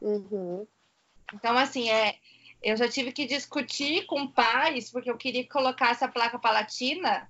Uhum. 0.00 0.66
Então, 1.34 1.56
assim, 1.56 1.90
é, 1.90 2.16
eu 2.62 2.76
já 2.76 2.88
tive 2.88 3.12
que 3.12 3.26
discutir 3.26 4.06
com 4.06 4.26
pais, 4.26 4.90
porque 4.90 5.10
eu 5.10 5.16
queria 5.16 5.42
que 5.42 5.50
colocasse 5.50 6.04
a 6.04 6.08
placa 6.08 6.38
palatina, 6.38 7.28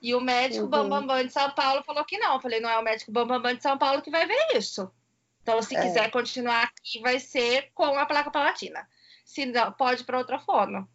e 0.00 0.14
o 0.14 0.20
médico 0.20 0.64
Uhum. 0.64 0.70
Bambambam 0.70 1.24
de 1.24 1.32
São 1.32 1.50
Paulo 1.52 1.82
falou 1.84 2.04
que 2.04 2.18
não. 2.18 2.34
Eu 2.34 2.40
falei, 2.40 2.60
não 2.60 2.68
é 2.68 2.78
o 2.78 2.82
médico 2.82 3.12
Bambambam 3.12 3.54
de 3.54 3.62
São 3.62 3.78
Paulo 3.78 4.02
que 4.02 4.10
vai 4.10 4.26
ver 4.26 4.56
isso. 4.56 4.90
Então, 5.42 5.62
se 5.62 5.76
é. 5.76 5.82
quiser 5.82 6.10
continuar 6.10 6.64
aqui, 6.64 7.00
vai 7.00 7.20
ser 7.20 7.70
com 7.74 7.98
a 7.98 8.06
placa 8.06 8.30
palatina. 8.30 8.88
Se 9.24 9.46
não, 9.46 9.72
pode 9.72 10.04
para 10.04 10.18
outra 10.18 10.38
fono. 10.38 10.88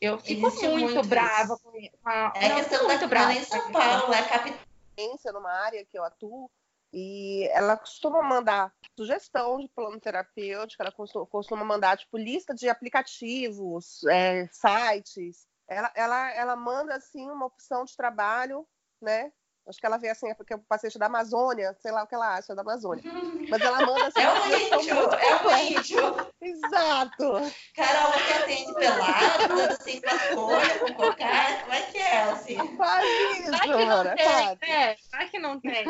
Eu 0.00 0.18
fico 0.18 0.48
Existe 0.48 0.68
muito, 0.68 0.94
muito 0.94 1.08
brava 1.08 1.56
com 1.58 1.70
a... 2.04 2.32
É 2.34 2.48
não, 2.48 2.56
questão 2.56 2.84
muito 2.86 3.00
da 3.00 3.06
brava 3.06 3.32
em 3.34 3.44
São 3.44 3.70
Paulo, 3.70 4.12
é 4.12 4.22
capitância 4.22 5.32
numa 5.32 5.52
área 5.52 5.84
que 5.84 5.96
eu 5.96 6.04
atuo 6.04 6.50
e 6.92 7.48
ela 7.52 7.76
costuma 7.76 8.22
mandar 8.22 8.72
sugestão 8.96 9.58
de 9.58 9.68
plano 9.68 9.98
terapêutico, 9.98 10.82
ela 10.82 10.92
costuma 10.92 11.64
mandar 11.64 11.96
tipo 11.96 12.18
lista 12.18 12.54
de 12.54 12.68
aplicativos, 12.68 14.04
é, 14.04 14.46
sites. 14.52 15.46
Ela, 15.66 15.92
ela, 15.94 16.30
ela 16.32 16.56
manda 16.56 16.94
assim 16.94 17.30
uma 17.30 17.46
opção 17.46 17.84
de 17.84 17.96
trabalho, 17.96 18.66
né? 19.00 19.32
Acho 19.66 19.78
que 19.78 19.86
ela 19.86 19.96
vê 19.96 20.08
assim, 20.08 20.28
é 20.28 20.34
porque 20.34 20.52
é 20.52 20.56
o 20.56 20.58
paciente 20.58 20.98
da 20.98 21.06
Amazônia, 21.06 21.72
sei 21.80 21.92
lá 21.92 22.02
o 22.02 22.06
que 22.06 22.14
ela 22.16 22.36
acha 22.36 22.54
da 22.54 22.62
Amazônia. 22.62 23.04
Mas 23.48 23.60
ela 23.60 23.86
manda 23.86 24.06
assim. 24.08 24.20
É 24.22 24.76
um 24.76 24.80
índio, 24.80 24.96
é 24.96 25.46
um 25.46 25.78
índio. 25.78 26.32
Exato. 26.40 27.52
Carol, 27.74 28.12
você 28.12 28.32
atende 28.32 28.74
pelado, 28.74 29.60
assim, 29.70 30.00
com 30.00 30.08
a 30.08 30.18
folha, 30.18 30.78
com 30.80 30.94
cocar, 30.94 31.60
como 31.62 31.72
é 31.74 31.82
que 31.82 31.98
é, 31.98 32.22
assim? 32.22 32.76
Quase 32.76 33.06
isso, 33.06 33.50
Vai 33.52 33.60
que 33.60 33.68
mano, 33.68 34.04
não 34.04 34.16
tem, 34.16 34.70
é, 34.70 34.96
vai 35.10 35.28
que 35.28 35.38
não 35.38 35.60
tem. 35.60 35.84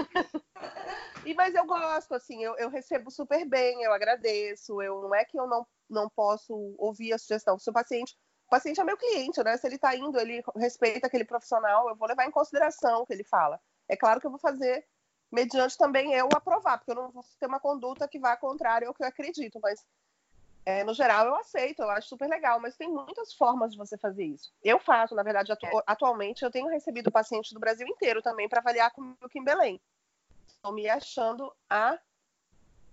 E, 1.25 1.35
mas 1.35 1.55
eu 1.55 1.65
gosto, 1.65 2.15
assim, 2.15 2.43
eu, 2.43 2.57
eu 2.57 2.69
recebo 2.69 3.11
super 3.11 3.45
bem, 3.47 3.83
eu 3.83 3.93
agradeço, 3.93 4.83
eu, 4.83 5.03
não 5.03 5.15
é 5.15 5.25
que 5.25 5.39
eu 5.39 5.47
não, 5.47 5.67
não 5.89 6.09
posso 6.09 6.75
ouvir 6.79 7.13
a 7.13 7.19
sugestão. 7.19 7.59
Se 7.59 7.71
o 7.71 7.73
paciente 7.73 8.17
paciente 8.53 8.81
é 8.81 8.85
meu 8.85 8.99
cliente, 8.99 9.43
né? 9.43 9.57
Se 9.57 9.67
ele 9.67 9.77
está 9.77 9.97
indo, 9.97 10.19
ele 10.21 10.43
respeita 10.57 11.07
aquele 11.07 11.25
profissional, 11.25 11.89
eu 11.89 11.97
vou 11.97 12.07
levar 12.07 12.27
em 12.27 12.31
consideração 12.31 13.01
o 13.01 13.07
que 13.07 13.15
ele 13.15 13.25
fala. 13.25 13.59
É 13.89 13.97
claro 13.97 14.21
que 14.21 14.27
eu 14.27 14.31
vou 14.31 14.39
fazer 14.39 14.87
mediante 15.31 15.79
também 15.79 16.13
eu 16.13 16.29
aprovar, 16.35 16.77
porque 16.77 16.91
eu 16.91 16.97
não 16.97 17.11
vou 17.11 17.25
ter 17.41 17.47
uma 17.47 17.59
conduta 17.59 18.07
que 18.07 18.19
vá 18.19 18.37
contrária 18.37 18.87
ao 18.87 18.93
que 18.93 19.03
eu 19.03 19.07
acredito, 19.07 19.59
mas 19.63 19.83
é, 20.67 20.85
no 20.85 20.93
geral 20.93 21.27
eu 21.27 21.35
aceito, 21.37 21.81
eu 21.81 21.89
acho 21.91 22.09
super 22.09 22.29
legal, 22.29 22.61
mas 22.61 22.77
tem 22.77 22.91
muitas 22.91 23.33
formas 23.33 23.73
de 23.73 23.79
você 23.79 23.97
fazer 23.97 24.25
isso. 24.25 24.53
Eu 24.63 24.79
faço, 24.79 25.15
na 25.15 25.23
verdade, 25.23 25.51
atu 25.51 25.67
atualmente 25.87 26.45
eu 26.45 26.51
tenho 26.51 26.69
recebido 26.69 27.11
pacientes 27.11 27.53
do 27.53 27.61
Brasil 27.61 27.89
inteiro 27.89 28.21
também 28.21 28.51
para 28.51 28.61
avaliar 28.61 28.91
comigo 28.91 29.17
aqui 29.25 29.39
em 29.39 29.45
Belém. 29.45 29.81
Estou 30.49 30.73
me 30.73 30.89
achando 30.89 31.53
a 31.69 31.99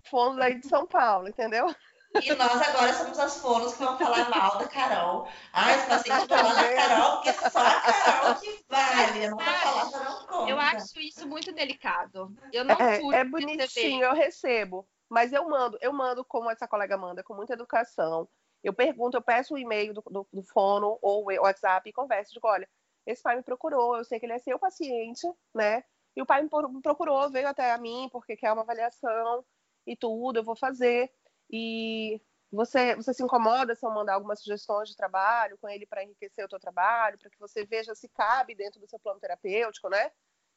fundo 0.04 0.42
aí 0.42 0.60
de 0.60 0.68
São 0.68 0.88
Paulo, 0.88 1.28
entendeu? 1.28 1.74
E 2.16 2.34
nós 2.34 2.62
agora 2.62 2.92
somos 2.94 3.20
as 3.20 3.38
fonos 3.40 3.74
que 3.74 3.84
vão 3.84 3.98
falar 3.98 4.30
mal 4.30 4.58
da 4.58 4.68
Carol. 4.68 5.28
Ah, 5.54 5.72
esse 5.72 5.88
paciente 5.88 6.28
vai 6.28 6.44
lá 6.44 6.54
da 6.54 6.76
Carol, 6.76 7.12
porque 7.14 7.30
é 7.30 7.34
só 7.34 7.60
a 7.60 7.82
Carol 7.82 8.36
que 8.36 8.66
vale. 8.68 9.26
Eu 9.26 9.32
não 9.32 9.38
vou 9.38 9.46
falar 9.46 9.92
não 9.92 10.26
conta. 10.26 10.50
Eu 10.50 10.60
acho 10.60 11.00
isso 11.00 11.28
muito 11.28 11.52
delicado. 11.52 12.36
Eu 12.52 12.66
não 12.66 12.76
é, 12.76 13.20
é 13.20 13.24
bonitinho, 13.24 14.04
eu 14.04 14.14
recebo. 14.14 14.88
Mas 15.08 15.34
eu 15.34 15.48
mando, 15.48 15.78
eu 15.82 15.94
mando 15.94 16.26
como 16.26 16.50
essa 16.50 16.68
colega 16.68 16.98
manda, 16.98 17.24
com 17.24 17.36
muita 17.36 17.54
educação. 17.54 18.28
Eu 18.64 18.74
pergunto, 18.74 19.16
eu 19.16 19.22
peço 19.22 19.54
o 19.54 19.58
e-mail 19.58 19.94
do, 19.94 20.02
do, 20.10 20.28
do 20.34 20.44
fono 20.44 20.98
ou 21.02 21.26
o 21.26 21.42
WhatsApp 21.44 21.88
e 21.88 21.94
converso. 21.94 22.34
Digo, 22.34 22.48
olha, 22.48 22.68
esse 23.06 23.22
pai 23.22 23.36
me 23.36 23.44
procurou, 23.44 23.98
eu 23.98 24.04
sei 24.04 24.20
que 24.20 24.26
ele 24.26 24.34
é 24.34 24.40
seu 24.40 24.60
paciente, 24.60 25.28
né? 25.54 25.84
E 26.16 26.22
o 26.22 26.26
pai 26.26 26.42
me 26.42 26.50
procurou, 26.82 27.30
veio 27.30 27.48
até 27.48 27.72
a 27.72 27.78
mim 27.78 28.10
porque 28.12 28.36
quer 28.36 28.52
uma 28.52 28.64
avaliação 28.64 29.46
e 29.86 29.96
tudo, 29.96 30.40
eu 30.40 30.44
vou 30.44 30.56
fazer. 30.56 31.12
E 31.50 32.22
você, 32.52 32.96
você 32.96 33.14
se 33.14 33.24
incomoda 33.24 33.76
se 33.76 33.86
eu 33.86 33.92
mandar 33.92 34.16
algumas 34.16 34.40
sugestões 34.40 34.90
de 34.90 34.96
trabalho 34.96 35.58
com 35.60 35.70
ele 35.70 35.86
para 35.86 36.04
enriquecer 36.04 36.46
o 36.46 36.50
teu 36.50 36.60
trabalho, 36.60 37.18
para 37.18 37.30
que 37.30 37.40
você 37.40 37.66
veja 37.66 37.94
se 37.94 38.10
cabe 38.10 38.56
dentro 38.56 38.80
do 38.80 38.88
seu 38.88 39.00
plano 39.00 39.20
terapêutico, 39.20 39.90
né? 39.90 40.12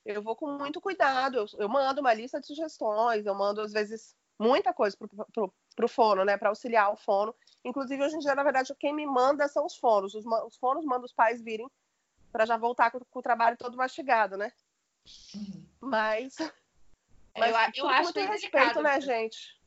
Eu 0.05 0.23
vou 0.23 0.35
com 0.35 0.47
muito 0.59 0.81
cuidado, 0.81 1.37
eu, 1.37 1.47
eu 1.59 1.69
mando 1.69 2.01
uma 2.01 2.13
lista 2.13 2.41
de 2.41 2.47
sugestões, 2.47 3.25
eu 3.25 3.35
mando, 3.35 3.61
às 3.61 3.73
vezes, 3.73 4.17
muita 4.39 4.73
coisa 4.73 4.97
para 4.97 5.85
o 5.85 5.89
fono, 5.89 6.25
né? 6.25 6.37
Para 6.37 6.49
auxiliar 6.49 6.93
o 6.93 6.97
fono. 6.97 7.35
Inclusive, 7.65 8.03
hoje 8.03 8.17
em 8.17 8.19
dia, 8.19 8.35
na 8.35 8.43
verdade, 8.43 8.75
quem 8.79 8.93
me 8.93 9.07
manda 9.07 9.47
são 9.47 9.65
os 9.65 9.77
fonos. 9.77 10.15
Os, 10.15 10.25
os 10.25 10.57
fonos 10.57 10.85
mandam 10.85 11.05
os 11.05 11.13
pais 11.13 11.41
virem 11.41 11.71
para 12.33 12.47
já 12.47 12.57
voltar 12.57 12.91
com, 12.91 12.99
com, 12.99 13.19
o 13.19 13.23
trabalho 13.23 13.57
todo 13.57 13.77
mastigado, 13.77 14.37
né? 14.37 14.51
Uhum. 15.35 15.67
Mas, 15.81 16.37
mas 17.37 17.77
eu, 17.77 17.85
eu 17.85 17.89
acho 17.89 18.13
muito 18.15 18.31
respeito, 18.31 18.83
né, 18.83 19.01
gente? 19.01 19.61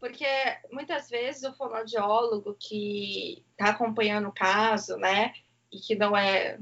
Porque 0.00 0.26
muitas 0.70 1.08
vezes 1.08 1.44
o 1.44 1.54
fonoaudiólogo 1.54 2.56
que 2.60 3.44
está 3.52 3.70
acompanhando 3.70 4.28
o 4.28 4.32
caso, 4.32 4.96
né, 4.96 5.32
e 5.72 5.78
que 5.78 5.94
não 5.94 6.16
é, 6.16 6.58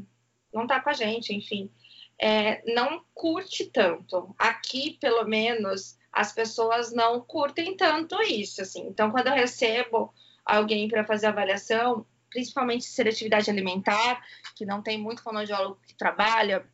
não 0.53 0.63
está 0.63 0.81
com 0.81 0.91
a 0.91 0.93
gente, 0.93 1.35
enfim, 1.35 1.71
é, 2.19 2.63
não 2.73 3.05
curte 3.13 3.67
tanto. 3.67 4.35
Aqui, 4.39 4.97
pelo 5.01 5.25
menos, 5.25 5.99
as 6.13 6.33
pessoas 6.33 6.93
não 6.93 7.21
curtem 7.21 7.77
tanto 7.77 8.21
isso, 8.23 8.63
assim. 8.63 8.87
Então, 8.87 9.11
quando 9.11 9.27
eu 9.27 9.35
recebo 9.35 10.15
alguém 10.45 10.89
para 10.89 11.05
fazer 11.05 11.27
avaliação, 11.27 12.07
principalmente 12.31 12.85
seletividade 12.85 13.51
alimentar, 13.51 14.25
que 14.55 14.65
não 14.65 14.83
tem 14.83 14.99
muito 14.99 15.23
fonoaudiólogo 15.23 15.81
que 15.87 15.95
trabalha 15.95 16.65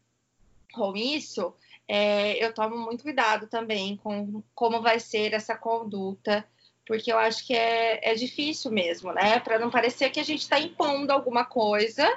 com 0.72 0.96
isso, 0.96 1.54
é, 1.86 2.44
eu 2.44 2.52
tomo 2.52 2.76
muito 2.76 3.02
cuidado 3.02 3.46
também 3.46 3.96
com 3.96 4.42
como 4.54 4.82
vai 4.82 5.00
ser 5.00 5.32
essa 5.32 5.56
conduta 5.56 6.46
porque 6.88 7.12
eu 7.12 7.18
acho 7.18 7.46
que 7.46 7.52
é, 7.54 8.00
é 8.10 8.14
difícil 8.14 8.72
mesmo, 8.72 9.12
né? 9.12 9.38
Para 9.40 9.58
não 9.58 9.70
parecer 9.70 10.08
que 10.08 10.18
a 10.18 10.24
gente 10.24 10.40
está 10.40 10.58
impondo 10.58 11.12
alguma 11.12 11.44
coisa 11.44 12.08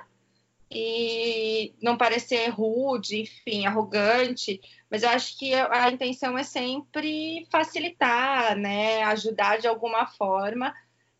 e 0.71 1.73
não 1.81 1.97
parecer 1.97 2.47
rude, 2.47 3.19
enfim, 3.19 3.65
arrogante, 3.65 4.61
mas 4.89 5.03
eu 5.03 5.09
acho 5.09 5.37
que 5.37 5.53
a 5.53 5.91
intenção 5.91 6.37
é 6.37 6.43
sempre 6.43 7.45
facilitar, 7.51 8.55
né? 8.55 9.03
Ajudar 9.03 9.59
de 9.59 9.67
alguma 9.67 10.07
forma, 10.07 10.73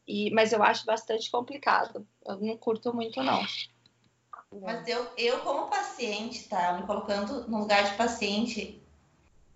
e, 0.07 0.31
mas 0.31 0.53
eu 0.53 0.63
acho 0.63 0.85
bastante 0.85 1.29
complicado. 1.29 2.07
Eu 2.25 2.37
não 2.37 2.55
curto 2.55 2.93
muito, 2.93 3.21
não. 3.21 3.45
Mas 4.59 4.87
eu, 4.87 5.07
eu 5.17 5.39
como 5.39 5.69
paciente, 5.69 6.47
tá? 6.49 6.73
Me 6.73 6.83
colocando 6.85 7.47
no 7.47 7.59
lugar 7.59 7.83
de 7.83 7.95
paciente, 7.95 8.81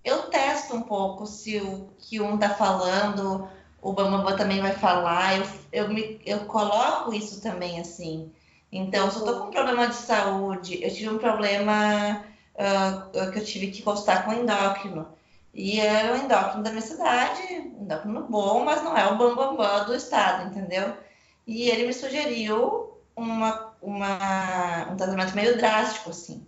eu 0.03 0.29
testo 0.29 0.75
um 0.75 0.81
pouco 0.81 1.25
se 1.25 1.59
o 1.59 1.89
que 1.97 2.21
um 2.21 2.37
tá 2.37 2.49
falando 2.49 3.49
o 3.85 3.93
Bambam 3.93 4.35
também 4.35 4.59
vai 4.61 4.71
falar, 4.71 5.37
eu, 5.37 5.45
eu, 5.71 5.89
me, 5.89 6.19
eu 6.25 6.45
coloco 6.45 7.13
isso 7.13 7.39
também 7.39 7.79
assim. 7.79 8.31
Então, 8.71 9.11
se 9.11 9.19
eu 9.19 9.25
tô 9.25 9.39
com 9.39 9.45
um 9.45 9.51
problema 9.51 9.87
de 9.87 9.93
saúde, 9.93 10.83
eu 10.83 10.91
tive 10.91 11.09
um 11.09 11.19
problema 11.19 12.25
uh, 12.55 13.31
que 13.31 13.37
eu 13.37 13.45
tive 13.45 13.67
que 13.67 13.83
constar 13.83 14.25
com 14.25 14.33
endócrino. 14.33 15.07
E 15.53 15.79
é 15.79 16.11
o 16.11 16.15
endócrino 16.15 16.63
da 16.63 16.71
minha 16.71 16.81
cidade, 16.81 17.43
endócrino 17.53 18.23
bom, 18.23 18.65
mas 18.65 18.83
não 18.83 18.97
é 18.97 19.05
o 19.05 19.17
bambambam 19.17 19.55
bam, 19.55 19.57
bam 19.57 19.85
do 19.85 19.95
estado, 19.95 20.49
entendeu? 20.49 20.97
E 21.45 21.69
ele 21.69 21.85
me 21.85 21.93
sugeriu 21.93 22.94
uma, 23.15 23.73
uma, 23.81 24.89
um 24.91 24.97
tratamento 24.97 25.35
meio 25.35 25.57
drástico, 25.57 26.09
assim. 26.09 26.45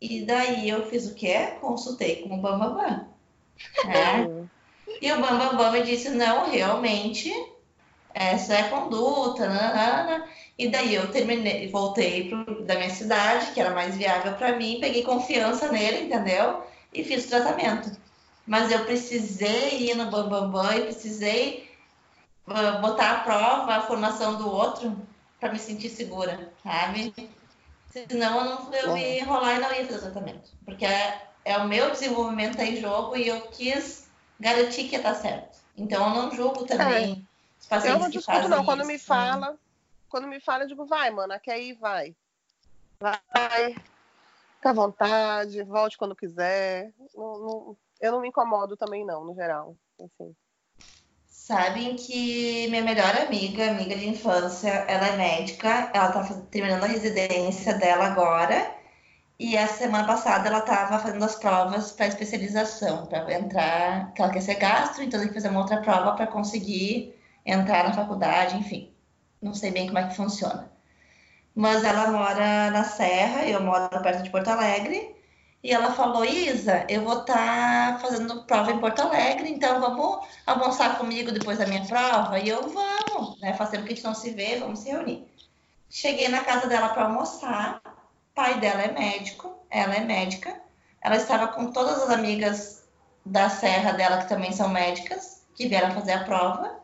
E 0.00 0.24
daí 0.24 0.68
eu 0.68 0.86
fiz 0.88 1.06
o 1.06 1.14
quê? 1.14 1.54
Consultei 1.60 2.22
com 2.22 2.34
o 2.34 2.40
bambambam. 2.40 2.76
Bam, 2.76 3.06
bam. 3.84 3.90
É. 3.90 4.52
E 5.00 5.12
o 5.12 5.16
Bambambam 5.16 5.56
Bam 5.56 5.56
Bam 5.56 5.72
me 5.72 5.82
disse, 5.82 6.10
não, 6.10 6.50
realmente, 6.50 7.32
essa 8.14 8.54
é 8.54 8.60
a 8.62 8.68
conduta, 8.68 9.48
nanana. 9.48 10.28
E 10.58 10.68
daí 10.68 10.94
eu 10.94 11.10
terminei, 11.10 11.68
voltei 11.68 12.28
pro, 12.28 12.62
da 12.64 12.76
minha 12.76 12.90
cidade, 12.90 13.52
que 13.52 13.60
era 13.60 13.70
mais 13.70 13.96
viável 13.96 14.34
para 14.34 14.56
mim, 14.56 14.78
peguei 14.80 15.02
confiança 15.02 15.70
nele, 15.72 16.06
entendeu? 16.06 16.62
E 16.92 17.02
fiz 17.02 17.24
o 17.24 17.28
tratamento. 17.28 17.90
Mas 18.46 18.70
eu 18.70 18.84
precisei 18.84 19.90
ir 19.90 19.96
no 19.96 20.10
Bambambam 20.10 20.50
Bam 20.50 20.62
Bam 20.62 20.76
e 20.76 20.82
precisei 20.82 21.70
uh, 22.46 22.80
botar 22.80 23.12
à 23.12 23.20
prova 23.20 23.76
a 23.76 23.82
formação 23.82 24.36
do 24.36 24.48
outro 24.48 24.96
para 25.42 25.52
me 25.52 25.58
sentir 25.58 25.88
segura, 25.88 26.52
sabe? 26.62 27.12
Senão 27.90 28.38
eu 28.38 28.44
não 28.44 28.74
eu 28.74 28.96
ia 28.96 29.18
enrolar 29.18 29.56
e 29.56 29.58
não 29.58 29.72
ia 29.72 29.84
fazer 29.84 29.98
o 29.98 30.12
tratamento. 30.12 30.52
Porque 30.64 30.86
é, 30.86 31.20
é 31.44 31.58
o 31.58 31.66
meu 31.66 31.90
desenvolvimento 31.90 32.60
aí 32.60 32.78
em 32.78 32.80
jogo 32.80 33.16
e 33.16 33.26
eu 33.26 33.42
quis 33.48 34.08
garantir 34.38 34.88
que 34.88 35.00
tá 35.00 35.16
certo. 35.16 35.58
Então 35.76 36.08
eu 36.08 36.14
não 36.14 36.30
julgo 36.30 36.64
também 36.64 37.26
é. 37.26 37.60
os 37.60 37.66
pacientes 37.66 37.96
Eu 37.96 37.98
não 37.98 38.08
discuto, 38.08 38.48
não. 38.48 38.64
Quando 38.64 38.84
me 38.84 39.00
fala, 39.00 39.58
quando 40.08 40.28
me 40.28 40.38
fala, 40.38 40.62
eu 40.62 40.68
digo, 40.68 40.86
vai, 40.86 41.10
mana, 41.10 41.40
quer 41.40 41.60
ir, 41.60 41.74
vai. 41.74 42.14
Vai, 43.00 43.74
fica 44.54 44.70
à 44.70 44.72
vontade, 44.72 45.64
volte 45.64 45.98
quando 45.98 46.14
quiser. 46.14 46.92
Não, 47.16 47.38
não, 47.40 47.76
eu 48.00 48.12
não 48.12 48.20
me 48.20 48.28
incomodo 48.28 48.76
também, 48.76 49.04
não, 49.04 49.24
no 49.24 49.34
geral. 49.34 49.74
Assim. 50.00 50.36
Sabem 51.52 51.96
que 51.96 52.66
minha 52.70 52.82
melhor 52.82 53.14
amiga, 53.14 53.72
amiga 53.72 53.94
de 53.94 54.08
infância, 54.08 54.70
ela 54.88 55.08
é 55.08 55.16
médica, 55.18 55.90
ela 55.92 56.10
tá 56.10 56.24
terminando 56.50 56.84
a 56.84 56.86
residência 56.86 57.74
dela 57.74 58.06
agora. 58.06 58.74
E 59.38 59.58
a 59.58 59.66
semana 59.66 60.06
passada 60.06 60.48
ela 60.48 60.60
estava 60.60 60.98
fazendo 60.98 61.22
as 61.22 61.34
provas 61.34 61.92
para 61.92 62.06
especialização, 62.06 63.04
para 63.04 63.30
entrar, 63.34 64.14
que 64.14 64.22
ela 64.22 64.32
quer 64.32 64.40
ser 64.40 64.54
gastro, 64.54 65.02
então 65.02 65.20
tem 65.20 65.28
que 65.28 65.34
fazer 65.34 65.48
uma 65.48 65.60
outra 65.60 65.82
prova 65.82 66.12
para 66.12 66.26
conseguir 66.26 67.14
entrar 67.44 67.84
na 67.84 67.92
faculdade, 67.92 68.56
enfim. 68.56 68.90
Não 69.42 69.52
sei 69.52 69.72
bem 69.72 69.88
como 69.88 69.98
é 69.98 70.08
que 70.08 70.16
funciona. 70.16 70.72
Mas 71.54 71.84
ela 71.84 72.12
mora 72.12 72.70
na 72.70 72.84
Serra, 72.84 73.44
eu 73.44 73.62
moro 73.62 73.90
perto 74.02 74.22
de 74.22 74.30
Porto 74.30 74.48
Alegre, 74.48 75.14
E 75.62 75.72
ela 75.72 75.92
falou, 75.92 76.24
Isa, 76.24 76.84
eu 76.88 77.04
vou 77.04 77.20
estar 77.20 77.92
tá 77.92 77.98
fazendo 78.00 78.44
prova 78.44 78.72
em 78.72 78.80
Porto 78.80 79.00
Alegre, 79.00 79.48
então 79.48 79.80
vamos 79.80 80.26
almoçar 80.44 80.98
comigo 80.98 81.30
depois 81.30 81.58
da 81.58 81.66
minha 81.66 81.84
prova? 81.86 82.38
E 82.40 82.48
eu, 82.48 82.68
vamos, 82.68 83.40
né? 83.40 83.54
Faz 83.54 83.70
tempo 83.70 83.84
que 83.84 83.92
a 83.92 83.94
gente 83.94 84.04
não 84.04 84.14
se 84.14 84.30
vê, 84.30 84.56
vamos 84.58 84.80
se 84.80 84.90
reunir. 84.90 85.24
Cheguei 85.88 86.28
na 86.28 86.42
casa 86.42 86.66
dela 86.66 86.88
para 86.88 87.04
almoçar, 87.04 87.80
pai 88.34 88.58
dela 88.58 88.82
é 88.82 88.90
médico, 88.90 89.56
ela 89.70 89.94
é 89.94 90.00
médica, 90.00 90.60
ela 91.00 91.16
estava 91.16 91.48
com 91.48 91.70
todas 91.70 92.02
as 92.02 92.10
amigas 92.10 92.82
da 93.24 93.48
serra 93.48 93.92
dela, 93.92 94.18
que 94.18 94.28
também 94.28 94.52
são 94.52 94.68
médicas, 94.68 95.44
que 95.54 95.68
vieram 95.68 95.94
fazer 95.94 96.12
a 96.12 96.24
prova. 96.24 96.80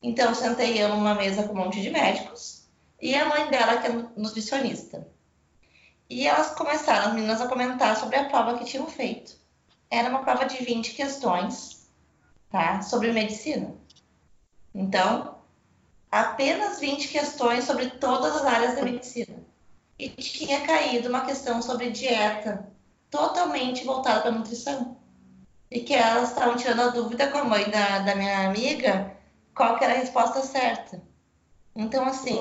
Então, 0.00 0.32
sentei 0.32 0.80
eu 0.80 0.90
numa 0.90 1.14
mesa 1.16 1.42
com 1.42 1.54
um 1.54 1.64
monte 1.64 1.82
de 1.82 1.90
médicos, 1.90 2.68
e 3.00 3.16
a 3.16 3.24
mãe 3.24 3.48
dela, 3.50 3.78
que 3.78 3.88
é 3.88 3.92
nutricionista. 4.16 5.15
E 6.08 6.26
elas 6.26 6.50
começaram, 6.50 7.08
as 7.08 7.14
meninas, 7.14 7.40
a 7.40 7.48
comentar 7.48 7.96
sobre 7.96 8.16
a 8.16 8.28
prova 8.28 8.58
que 8.58 8.64
tinham 8.64 8.86
feito. 8.86 9.36
Era 9.90 10.08
uma 10.08 10.22
prova 10.22 10.44
de 10.44 10.56
20 10.64 10.94
questões, 10.94 11.88
tá? 12.50 12.82
Sobre 12.82 13.12
medicina. 13.12 13.74
Então, 14.74 15.38
apenas 16.10 16.78
20 16.78 17.08
questões 17.08 17.64
sobre 17.64 17.90
todas 17.90 18.36
as 18.36 18.44
áreas 18.44 18.76
da 18.76 18.82
medicina. 18.82 19.44
E 19.98 20.10
tinha 20.10 20.60
caído 20.66 21.08
uma 21.08 21.24
questão 21.24 21.60
sobre 21.62 21.90
dieta, 21.90 22.68
totalmente 23.10 23.84
voltada 23.84 24.22
para 24.22 24.30
nutrição. 24.30 24.96
E 25.70 25.80
que 25.80 25.94
elas 25.94 26.28
estavam 26.28 26.56
tirando 26.56 26.82
a 26.82 26.88
dúvida 26.88 27.28
com 27.28 27.38
a 27.38 27.44
mãe 27.44 27.68
da, 27.70 28.00
da 28.00 28.14
minha 28.14 28.46
amiga 28.46 29.16
qual 29.54 29.78
que 29.78 29.84
era 29.84 29.94
a 29.94 29.98
resposta 29.98 30.42
certa. 30.42 31.02
Então, 31.74 32.04
assim, 32.06 32.38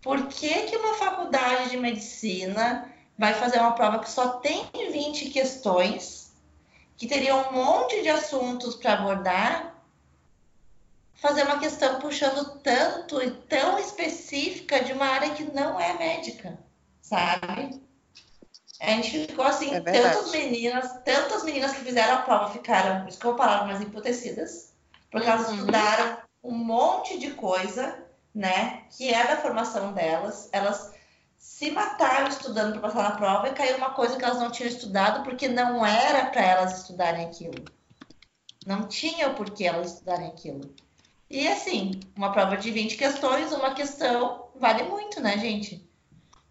por 0.00 0.26
que, 0.28 0.62
que 0.64 0.76
uma 0.76 0.94
faculdade 0.94 1.70
de 1.70 1.76
medicina 1.76 2.92
vai 3.18 3.34
fazer 3.34 3.58
uma 3.58 3.72
prova 3.72 3.98
que 3.98 4.10
só 4.10 4.38
tem 4.38 4.68
20 4.72 5.30
questões, 5.30 6.32
que 6.96 7.06
teria 7.06 7.34
um 7.34 7.52
monte 7.52 8.00
de 8.02 8.08
assuntos 8.08 8.76
para 8.76 8.94
abordar, 8.94 9.74
fazer 11.14 11.42
uma 11.42 11.58
questão 11.58 11.98
puxando 11.98 12.60
tanto 12.60 13.20
e 13.20 13.30
tão 13.30 13.78
específica 13.78 14.82
de 14.84 14.92
uma 14.92 15.06
área 15.06 15.30
que 15.30 15.44
não 15.52 15.80
é 15.80 15.92
médica, 15.94 16.58
sabe? 17.00 17.82
A 18.80 18.90
gente 18.90 19.26
ficou 19.26 19.44
assim, 19.44 19.74
é 19.74 19.80
tantas 19.80 20.30
meninas, 20.30 21.02
tantas 21.04 21.42
meninas 21.42 21.72
que 21.72 21.80
fizeram 21.80 22.18
a 22.18 22.22
prova 22.22 22.52
ficaram, 22.52 23.04
que 23.06 23.26
eu 23.26 23.36
falava, 23.36 23.66
mais 23.66 23.80
emputecidas, 23.80 24.72
porque 25.10 25.26
elas 25.26 25.48
uhum. 25.48 25.54
estudaram 25.54 26.18
um 26.44 26.54
monte 26.54 27.18
de 27.18 27.32
coisa 27.32 28.07
né? 28.38 28.84
Que 28.96 29.12
é 29.12 29.26
da 29.26 29.36
formação 29.36 29.92
delas. 29.92 30.48
Elas 30.52 30.94
se 31.36 31.72
mataram 31.72 32.28
estudando 32.28 32.78
para 32.78 32.82
passar 32.82 33.02
na 33.02 33.16
prova 33.16 33.48
e 33.48 33.52
caiu 33.52 33.76
uma 33.76 33.90
coisa 33.90 34.16
que 34.16 34.24
elas 34.24 34.38
não 34.38 34.50
tinham 34.50 34.68
estudado 34.68 35.24
porque 35.24 35.48
não 35.48 35.84
era 35.84 36.30
para 36.30 36.42
elas 36.42 36.78
estudarem 36.80 37.26
aquilo. 37.26 37.64
Não 38.64 38.86
tinha 38.86 39.28
o 39.28 39.34
porquê 39.34 39.64
elas 39.64 39.94
estudarem 39.94 40.28
aquilo. 40.28 40.72
E 41.28 41.48
assim, 41.48 41.98
uma 42.16 42.30
prova 42.30 42.56
de 42.56 42.70
20 42.70 42.96
questões, 42.96 43.52
uma 43.52 43.74
questão 43.74 44.46
vale 44.54 44.84
muito, 44.84 45.20
né, 45.20 45.36
gente? 45.36 45.84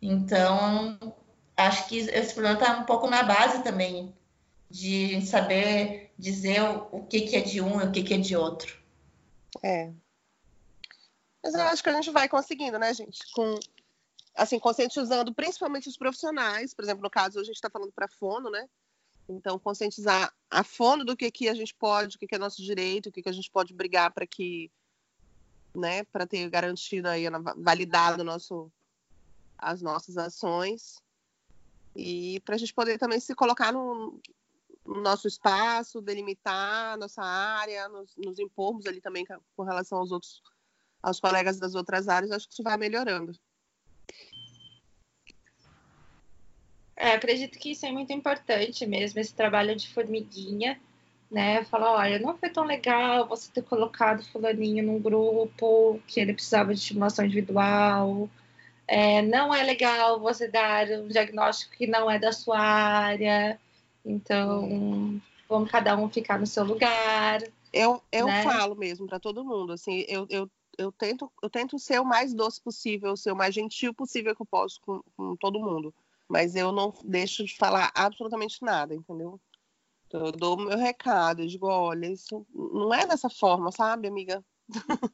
Então, 0.01 0.99
acho 1.55 1.87
que 1.87 1.99
esse 1.99 2.33
problema 2.33 2.59
está 2.59 2.77
um 2.79 2.83
pouco 2.83 3.09
na 3.09 3.23
base 3.23 3.63
também 3.63 4.13
de 4.69 5.21
saber 5.21 6.11
dizer 6.19 6.61
o, 6.91 7.03
que, 7.03 7.21
que 7.21 7.35
é 7.37 7.41
de 7.41 7.61
um 7.61 7.79
e 7.79 7.85
o 7.85 7.91
que, 7.91 8.03
que 8.03 8.13
é 8.13 8.17
de 8.17 8.35
outro. 8.35 8.77
É, 9.63 9.89
mas 11.47 11.55
eu 11.55 11.61
acho 11.61 11.83
que 11.83 11.89
a 11.89 11.93
gente 11.93 12.11
vai 12.11 12.27
conseguindo, 12.27 12.77
né, 12.77 12.93
gente? 12.93 13.19
Com, 13.31 13.55
assim, 14.35 14.59
conscientizando 14.59 15.33
principalmente 15.33 15.87
os 15.87 15.95
profissionais. 15.95 16.73
Por 16.73 16.83
exemplo, 16.83 17.01
no 17.01 17.09
caso, 17.09 17.39
a 17.39 17.43
gente 17.43 17.55
está 17.55 17.69
falando 17.69 17.91
para 17.93 18.07
fono, 18.09 18.49
né? 18.49 18.67
Então, 19.29 19.57
conscientizar 19.57 20.33
a 20.51 20.63
fono 20.63 21.05
do 21.05 21.15
que, 21.15 21.31
que 21.31 21.47
a 21.47 21.53
gente 21.53 21.73
pode, 21.73 22.15
o 22.15 22.19
que, 22.19 22.27
que 22.27 22.35
é 22.35 22.37
nosso 22.37 22.61
direito, 22.61 23.07
o 23.07 23.11
que, 23.11 23.21
que 23.21 23.29
a 23.29 23.33
gente 23.33 23.49
pode 23.49 23.73
brigar 23.73 24.11
para 24.11 24.27
que, 24.27 24.69
né, 25.73 26.03
para 26.05 26.27
ter 26.27 26.49
garantido 26.49 27.07
aí, 27.07 27.23
validado 27.57 28.23
nosso, 28.23 28.69
as 29.57 29.81
nossas 29.81 30.17
ações. 30.17 31.01
E 31.95 32.41
para 32.41 32.55
a 32.55 32.57
gente 32.57 32.73
poder 32.73 32.97
também 32.97 33.21
se 33.21 33.33
colocar 33.33 33.71
no, 33.71 34.19
no 34.85 35.01
nosso 35.01 35.29
espaço, 35.29 36.01
delimitar 36.01 36.97
nossa 36.97 37.23
área, 37.23 37.87
nos, 37.87 38.15
nos 38.17 38.37
impormos 38.37 38.85
ali 38.85 38.99
também 38.99 39.25
com 39.55 39.63
relação 39.63 39.99
aos 39.99 40.11
outros 40.11 40.41
aos 41.07 41.19
colegas 41.19 41.59
das 41.59 41.75
outras 41.75 42.07
áreas, 42.07 42.31
acho 42.31 42.47
que 42.47 42.53
isso 42.53 42.63
vai 42.63 42.77
melhorando. 42.77 43.33
É, 46.95 47.11
acredito 47.11 47.59
que 47.59 47.71
isso 47.71 47.85
é 47.85 47.91
muito 47.91 48.11
importante 48.11 48.85
mesmo, 48.85 49.19
esse 49.19 49.33
trabalho 49.33 49.75
de 49.75 49.87
formiguinha, 49.87 50.79
né? 51.29 51.63
Falar, 51.65 51.91
olha, 51.91 52.19
não 52.19 52.37
foi 52.37 52.49
tão 52.49 52.63
legal 52.63 53.27
você 53.27 53.51
ter 53.51 53.61
colocado 53.61 54.25
fulaninho 54.25 54.83
num 54.83 54.99
grupo 54.99 55.99
que 56.07 56.19
ele 56.19 56.33
precisava 56.33 56.73
de 56.73 56.79
estimulação 56.79 57.23
individual. 57.23 58.27
É, 58.87 59.21
não 59.21 59.53
é 59.53 59.63
legal 59.63 60.19
você 60.19 60.47
dar 60.47 60.87
um 60.87 61.07
diagnóstico 61.07 61.75
que 61.75 61.85
não 61.85 62.09
é 62.09 62.17
da 62.17 62.31
sua 62.31 62.59
área. 62.59 63.59
Então, 64.03 65.21
vamos 65.47 65.69
cada 65.69 65.95
um 65.95 66.09
ficar 66.09 66.39
no 66.39 66.47
seu 66.47 66.63
lugar. 66.63 67.43
Eu, 67.71 68.01
eu 68.11 68.25
né? 68.25 68.43
falo 68.43 68.75
mesmo 68.75 69.05
para 69.05 69.19
todo 69.19 69.43
mundo, 69.43 69.73
assim, 69.73 70.03
eu, 70.07 70.25
eu 70.29 70.49
eu 70.77 70.91
tento, 70.91 71.31
eu 71.41 71.49
tento 71.49 71.79
ser 71.79 71.99
o 71.99 72.05
mais 72.05 72.33
doce 72.33 72.61
possível, 72.61 73.17
ser 73.17 73.31
o 73.31 73.35
mais 73.35 73.53
gentil 73.53 73.93
possível 73.93 74.35
que 74.35 74.41
eu 74.41 74.45
posso 74.45 74.79
com, 74.81 75.01
com 75.15 75.35
todo 75.35 75.59
mundo. 75.59 75.93
Mas 76.27 76.55
eu 76.55 76.71
não 76.71 76.93
deixo 77.03 77.43
de 77.43 77.55
falar 77.55 77.91
absolutamente 77.95 78.61
nada, 78.61 78.93
entendeu? 78.93 79.39
Então, 80.05 80.25
eu 80.25 80.31
dou 80.31 80.57
meu 80.57 80.77
recado, 80.77 81.41
eu 81.41 81.47
digo, 81.47 81.67
olha, 81.67 82.07
isso 82.07 82.45
não 82.53 82.93
é 82.93 83.05
dessa 83.05 83.29
forma, 83.29 83.71
sabe, 83.71 84.07
amiga? 84.07 84.43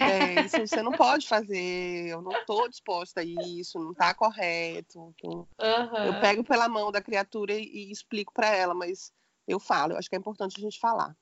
é, 0.00 0.44
isso 0.44 0.58
você 0.58 0.82
não 0.82 0.92
pode 0.92 1.28
fazer, 1.28 2.08
eu 2.08 2.22
não 2.22 2.32
estou 2.32 2.68
disposta 2.68 3.20
a 3.20 3.24
isso, 3.24 3.78
não 3.78 3.92
está 3.92 4.14
correto. 4.14 5.14
Então, 5.16 5.48
uhum. 5.60 6.04
Eu 6.04 6.20
pego 6.20 6.44
pela 6.44 6.68
mão 6.68 6.90
da 6.90 7.02
criatura 7.02 7.54
e, 7.54 7.64
e 7.64 7.90
explico 7.90 8.32
para 8.32 8.48
ela, 8.48 8.74
mas 8.74 9.12
eu 9.46 9.60
falo, 9.60 9.92
eu 9.92 9.98
acho 9.98 10.08
que 10.08 10.16
é 10.16 10.18
importante 10.18 10.56
a 10.58 10.60
gente 10.60 10.80
falar. 10.80 11.16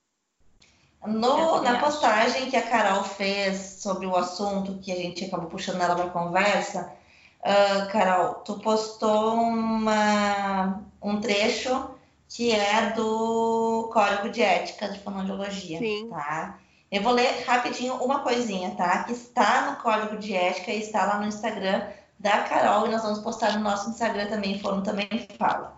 No, 1.07 1.61
na 1.61 1.79
postagem 1.79 2.49
que 2.49 2.57
a 2.57 2.63
Carol 2.63 3.05
fez 3.05 3.79
sobre 3.81 4.07
o 4.07 4.17
assunto 4.17 4.79
que 4.79 4.91
a 4.91 4.97
gente 4.97 5.25
acabou 5.25 5.49
puxando 5.49 5.83
ela 5.83 5.95
para 5.95 6.09
conversa, 6.09 6.93
uh, 7.41 7.91
Carol, 7.91 8.35
tu 8.37 8.59
postou 8.61 9.35
uma, 9.35 10.81
um 11.03 11.21
trecho 11.21 11.91
que 12.29 12.53
é 12.53 12.91
do 12.91 13.91
Código 13.93 14.31
de 14.31 14.43
Ética 14.43 14.89
de 14.89 14.99
Fonoaudiologia, 15.01 15.79
Sim. 15.79 16.09
tá? 16.09 16.59
Eu 16.91 17.03
vou 17.03 17.13
ler 17.13 17.45
rapidinho 17.47 17.95
uma 17.97 18.21
coisinha, 18.21 18.71
tá? 18.71 19.05
Que 19.05 19.13
está 19.13 19.71
no 19.71 19.83
Código 19.83 20.17
de 20.17 20.35
Ética 20.35 20.73
e 20.73 20.81
está 20.81 21.05
lá 21.05 21.19
no 21.19 21.27
Instagram 21.27 21.83
da 22.19 22.39
Carol 22.45 22.87
e 22.87 22.91
nós 22.91 23.03
vamos 23.03 23.19
postar 23.19 23.53
no 23.59 23.65
nosso 23.65 23.91
Instagram 23.91 24.27
também, 24.27 24.59
Fono 24.59 24.83
também 24.83 25.09
fala. 25.39 25.77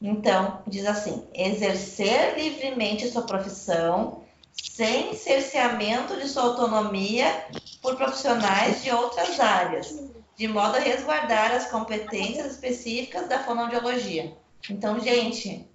Então, 0.00 0.62
diz 0.66 0.86
assim: 0.86 1.26
exercer 1.34 2.38
livremente 2.38 3.10
sua 3.10 3.22
profissão 3.22 4.22
sem 4.62 5.14
cerceamento 5.14 6.16
de 6.16 6.28
sua 6.28 6.44
autonomia 6.44 7.46
por 7.80 7.96
profissionais 7.96 8.82
de 8.82 8.90
outras 8.90 9.38
áreas, 9.38 9.94
de 10.36 10.48
modo 10.48 10.76
a 10.76 10.80
resguardar 10.80 11.52
as 11.52 11.70
competências 11.70 12.52
específicas 12.52 13.28
da 13.28 13.38
fonoaudiologia. 13.40 14.36
Então, 14.70 15.00
gente, 15.00 15.68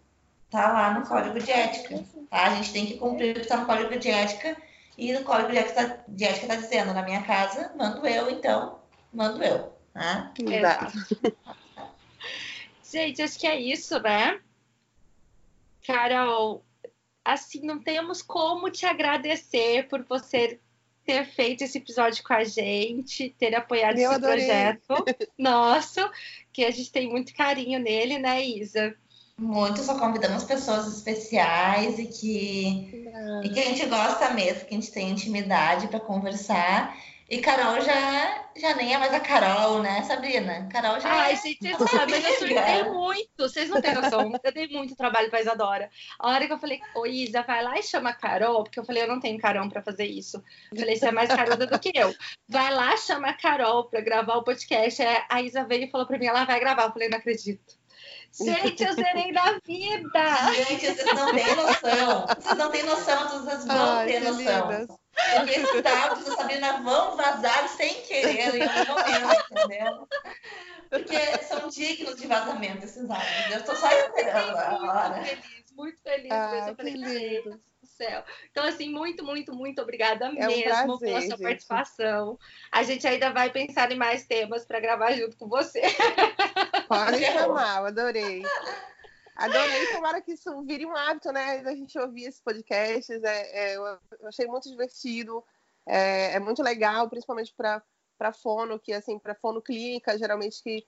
tá 0.49 0.71
lá 0.71 0.93
no 0.93 1.05
código 1.05 1.39
de 1.39 1.51
ética. 1.51 2.03
Tá? 2.29 2.47
A 2.47 2.55
gente 2.55 2.71
tem 2.71 2.85
que 2.85 2.97
cumprir 2.97 3.31
o 3.31 3.33
que 3.35 3.41
está 3.41 3.57
no 3.57 3.65
código 3.65 3.97
de 3.97 4.09
ética. 4.09 4.55
E 4.95 5.11
no 5.11 5.23
código 5.23 5.51
de 5.51 5.57
ética 5.57 5.95
está 6.07 6.55
dizendo, 6.55 6.93
na 6.93 7.01
minha 7.01 7.23
casa, 7.23 7.73
mando 7.75 8.05
eu, 8.05 8.29
então, 8.29 8.79
mando 9.11 9.43
eu. 9.43 9.73
Tá? 9.93 10.31
Exato. 10.39 10.93
gente, 12.83 13.21
acho 13.21 13.39
que 13.39 13.47
é 13.47 13.59
isso, 13.59 13.99
né? 13.99 14.39
Carol, 15.85 16.63
assim, 17.23 17.61
não 17.65 17.79
temos 17.79 18.21
como 18.21 18.69
te 18.69 18.85
agradecer 18.85 19.87
por 19.87 20.03
você 20.03 20.59
ter 21.05 21.25
feito 21.25 21.63
esse 21.63 21.77
episódio 21.77 22.23
com 22.23 22.33
a 22.33 22.43
gente, 22.43 23.35
ter 23.37 23.53
apoiado 23.55 23.97
Eu 23.97 24.11
esse 24.11 24.15
adorei. 24.15 24.45
projeto 24.45 25.05
nosso, 25.37 25.99
que 26.51 26.63
a 26.63 26.71
gente 26.71 26.91
tem 26.91 27.09
muito 27.09 27.33
carinho 27.33 27.79
nele, 27.79 28.17
né, 28.17 28.43
Isa? 28.43 28.95
Muito, 29.37 29.81
só 29.81 29.97
convidamos 29.97 30.43
pessoas 30.43 30.87
especiais 30.87 31.97
e 31.97 32.05
que, 32.05 33.03
e 33.43 33.49
que 33.49 33.59
a 33.59 33.65
gente 33.65 33.85
gosta 33.87 34.29
mesmo, 34.29 34.65
que 34.65 34.75
a 34.75 34.79
gente 34.79 34.91
tem 34.91 35.09
intimidade 35.09 35.87
para 35.87 35.99
conversar. 35.99 36.95
E 37.29 37.39
Carol 37.39 37.81
já, 37.81 38.45
já 38.55 38.75
nem 38.75 38.93
é 38.93 38.97
mais 38.97 39.13
a 39.13 39.19
Carol, 39.19 39.81
né, 39.81 40.03
Sabrina? 40.03 40.67
Carol 40.71 40.99
já 40.99 41.09
Ai, 41.09 41.33
é. 41.33 41.35
gente, 41.35 41.59
vocês 41.59 41.79
não 41.79 41.87
sabem, 41.87 42.21
eu 42.21 42.33
surtei 42.33 42.83
muito. 42.83 43.29
Vocês 43.37 43.69
não 43.69 43.81
têm 43.81 43.93
noção. 43.93 44.31
Eu 44.43 44.51
dei 44.51 44.67
muito 44.67 44.95
trabalho 44.95 45.29
pra 45.29 45.41
Isadora. 45.41 45.89
A 46.19 46.29
hora 46.29 46.45
que 46.45 46.53
eu 46.53 46.59
falei, 46.59 46.81
ô 46.95 47.05
Isa, 47.05 47.41
vai 47.41 47.63
lá 47.63 47.79
e 47.79 47.83
chama 47.83 48.09
a 48.09 48.13
Carol, 48.13 48.63
porque 48.63 48.79
eu 48.79 48.85
falei, 48.85 49.03
eu 49.03 49.07
não 49.07 49.19
tenho 49.19 49.39
Carol 49.39 49.67
pra 49.69 49.81
fazer 49.81 50.05
isso. 50.05 50.43
Eu 50.71 50.79
falei, 50.79 50.95
você 50.95 51.07
é 51.07 51.11
mais 51.11 51.29
caruda 51.29 51.65
do 51.65 51.79
que 51.79 51.91
eu. 51.95 52.13
Vai 52.47 52.73
lá, 52.73 52.95
chama 52.97 53.29
a 53.29 53.33
Carol 53.33 53.85
pra 53.85 54.01
gravar 54.01 54.35
o 54.35 54.43
podcast. 54.43 55.01
A 55.29 55.41
Isa 55.41 55.63
veio 55.63 55.85
e 55.85 55.91
falou 55.91 56.05
pra 56.05 56.19
mim, 56.19 56.25
ela 56.25 56.45
vai 56.45 56.59
gravar. 56.59 56.83
Eu 56.83 56.91
falei, 56.91 57.09
não 57.09 57.17
acredito. 57.17 57.82
Gente, 58.33 58.83
eu 58.83 58.93
zerei 58.93 59.31
na 59.31 59.59
vida! 59.63 60.53
Gente, 60.53 60.87
vocês 60.87 61.13
não 61.13 61.31
têm 61.31 61.55
noção. 61.55 62.25
Vocês 62.39 62.57
não 62.57 62.71
têm 62.71 62.83
noção, 62.83 63.29
vocês 63.29 63.65
vão 63.65 63.97
Ai, 63.97 64.07
ter 64.07 64.19
noção. 64.21 64.71
Lindas. 64.71 64.87
Porque 65.35 65.51
esses 65.51 65.81
dados 65.83 66.25
da 66.25 66.35
Sabrina 66.35 66.81
vão 66.81 67.15
vazar 67.15 67.69
sem 67.69 68.01
querer 68.01 68.55
em 68.55 68.63
algum 68.63 68.93
momento, 68.93 69.45
entendeu? 69.51 70.07
Porque 70.89 71.43
são 71.43 71.69
dignos 71.69 72.15
de 72.15 72.27
vazamento 72.27 72.83
esses 72.83 73.09
áudios. 73.09 73.51
Eu 73.51 73.59
estou 73.59 73.75
só 73.75 73.91
esperando 73.91 74.57
agora. 74.57 75.17
Muito 75.17 75.31
feliz, 75.31 75.71
muito 75.75 76.01
feliz 76.01 76.31
ah. 76.31 76.73
Que 76.75 76.83
lindo 76.83 77.61
céu. 78.03 78.23
Então, 78.51 78.65
assim, 78.65 78.89
muito, 78.89 79.23
muito, 79.23 79.53
muito 79.53 79.81
obrigada 79.81 80.25
é 80.25 80.29
um 80.29 80.33
mesmo 80.33 80.63
prazer, 80.63 80.99
pela 80.99 81.21
sua 81.21 81.29
gente. 81.29 81.41
participação. 81.41 82.39
A 82.71 82.83
gente 82.83 83.07
ainda 83.07 83.31
vai 83.31 83.49
pensar 83.51 83.91
em 83.91 83.97
mais 83.97 84.25
temas 84.25 84.65
para 84.65 84.79
gravar 84.79 85.11
junto 85.13 85.37
com 85.37 85.47
você. 85.47 85.81
Pode 86.87 87.23
chamar, 87.23 87.79
eu 87.79 87.85
adorei. 87.85 88.43
Adorei, 89.35 89.87
tomara 89.93 90.21
que 90.21 90.33
isso 90.33 90.61
vire 90.63 90.85
um 90.85 90.95
hábito, 90.95 91.31
né? 91.31 91.63
A 91.65 91.75
gente 91.75 91.97
ouvir 91.97 92.25
esses 92.25 92.41
podcasts. 92.41 93.23
É, 93.23 93.73
é, 93.73 93.75
eu 93.75 94.27
achei 94.27 94.45
muito 94.45 94.69
divertido, 94.69 95.43
é, 95.85 96.33
é 96.33 96.39
muito 96.39 96.61
legal, 96.61 97.09
principalmente 97.09 97.53
para 97.55 98.33
fono, 98.33 98.79
que 98.79 98.93
assim, 98.93 99.17
para 99.17 99.33
fono 99.33 99.61
clínica, 99.61 100.17
geralmente 100.17 100.61
que 100.61 100.85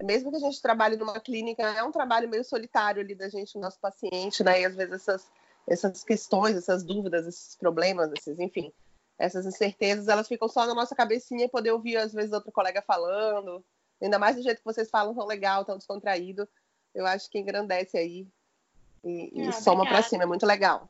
mesmo 0.00 0.30
que 0.30 0.36
a 0.36 0.40
gente 0.40 0.62
trabalhe 0.62 0.96
numa 0.96 1.18
clínica, 1.18 1.62
é 1.62 1.82
um 1.82 1.90
trabalho 1.90 2.28
meio 2.28 2.44
solitário 2.44 3.02
ali 3.02 3.16
da 3.16 3.28
gente, 3.28 3.58
o 3.58 3.60
nosso 3.60 3.80
paciente, 3.80 4.44
né? 4.44 4.60
E 4.60 4.64
às 4.64 4.76
vezes 4.76 4.94
essas 4.94 5.28
essas 5.68 6.02
questões, 6.02 6.56
essas 6.56 6.82
dúvidas, 6.82 7.26
esses 7.26 7.54
problemas, 7.56 8.10
esses, 8.12 8.38
enfim, 8.38 8.72
essas 9.18 9.44
incertezas, 9.44 10.08
elas 10.08 10.26
ficam 10.26 10.48
só 10.48 10.66
na 10.66 10.74
nossa 10.74 10.94
cabecinha 10.94 11.44
e 11.44 11.48
poder 11.48 11.72
ouvir, 11.72 11.96
às 11.96 12.12
vezes, 12.12 12.32
outro 12.32 12.50
colega 12.50 12.82
falando, 12.82 13.64
ainda 14.00 14.18
mais 14.18 14.36
do 14.36 14.42
jeito 14.42 14.58
que 14.58 14.64
vocês 14.64 14.88
falam 14.88 15.14
tão 15.14 15.26
legal, 15.26 15.64
tão 15.64 15.76
descontraído, 15.76 16.48
eu 16.94 17.06
acho 17.06 17.30
que 17.30 17.38
engrandece 17.38 17.98
aí 17.98 18.26
e, 19.04 19.42
e 19.42 19.48
ah, 19.48 19.52
soma 19.52 19.84
para 19.84 20.02
cima, 20.02 20.22
é 20.22 20.26
muito 20.26 20.46
legal. 20.46 20.88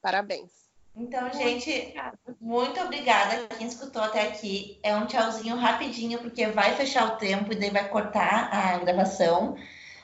Parabéns. 0.00 0.50
Então, 0.96 1.32
gente, 1.32 1.94
muito 2.40 2.80
obrigada 2.80 3.46
quem 3.56 3.66
escutou 3.66 4.02
até 4.02 4.22
aqui. 4.22 4.78
É 4.82 4.96
um 4.96 5.06
tchauzinho 5.06 5.56
rapidinho, 5.56 6.18
porque 6.18 6.46
vai 6.46 6.74
fechar 6.74 7.14
o 7.14 7.16
tempo 7.16 7.52
e 7.52 7.56
daí 7.56 7.70
vai 7.70 7.88
cortar 7.88 8.52
a 8.52 8.78
gravação. 8.78 9.56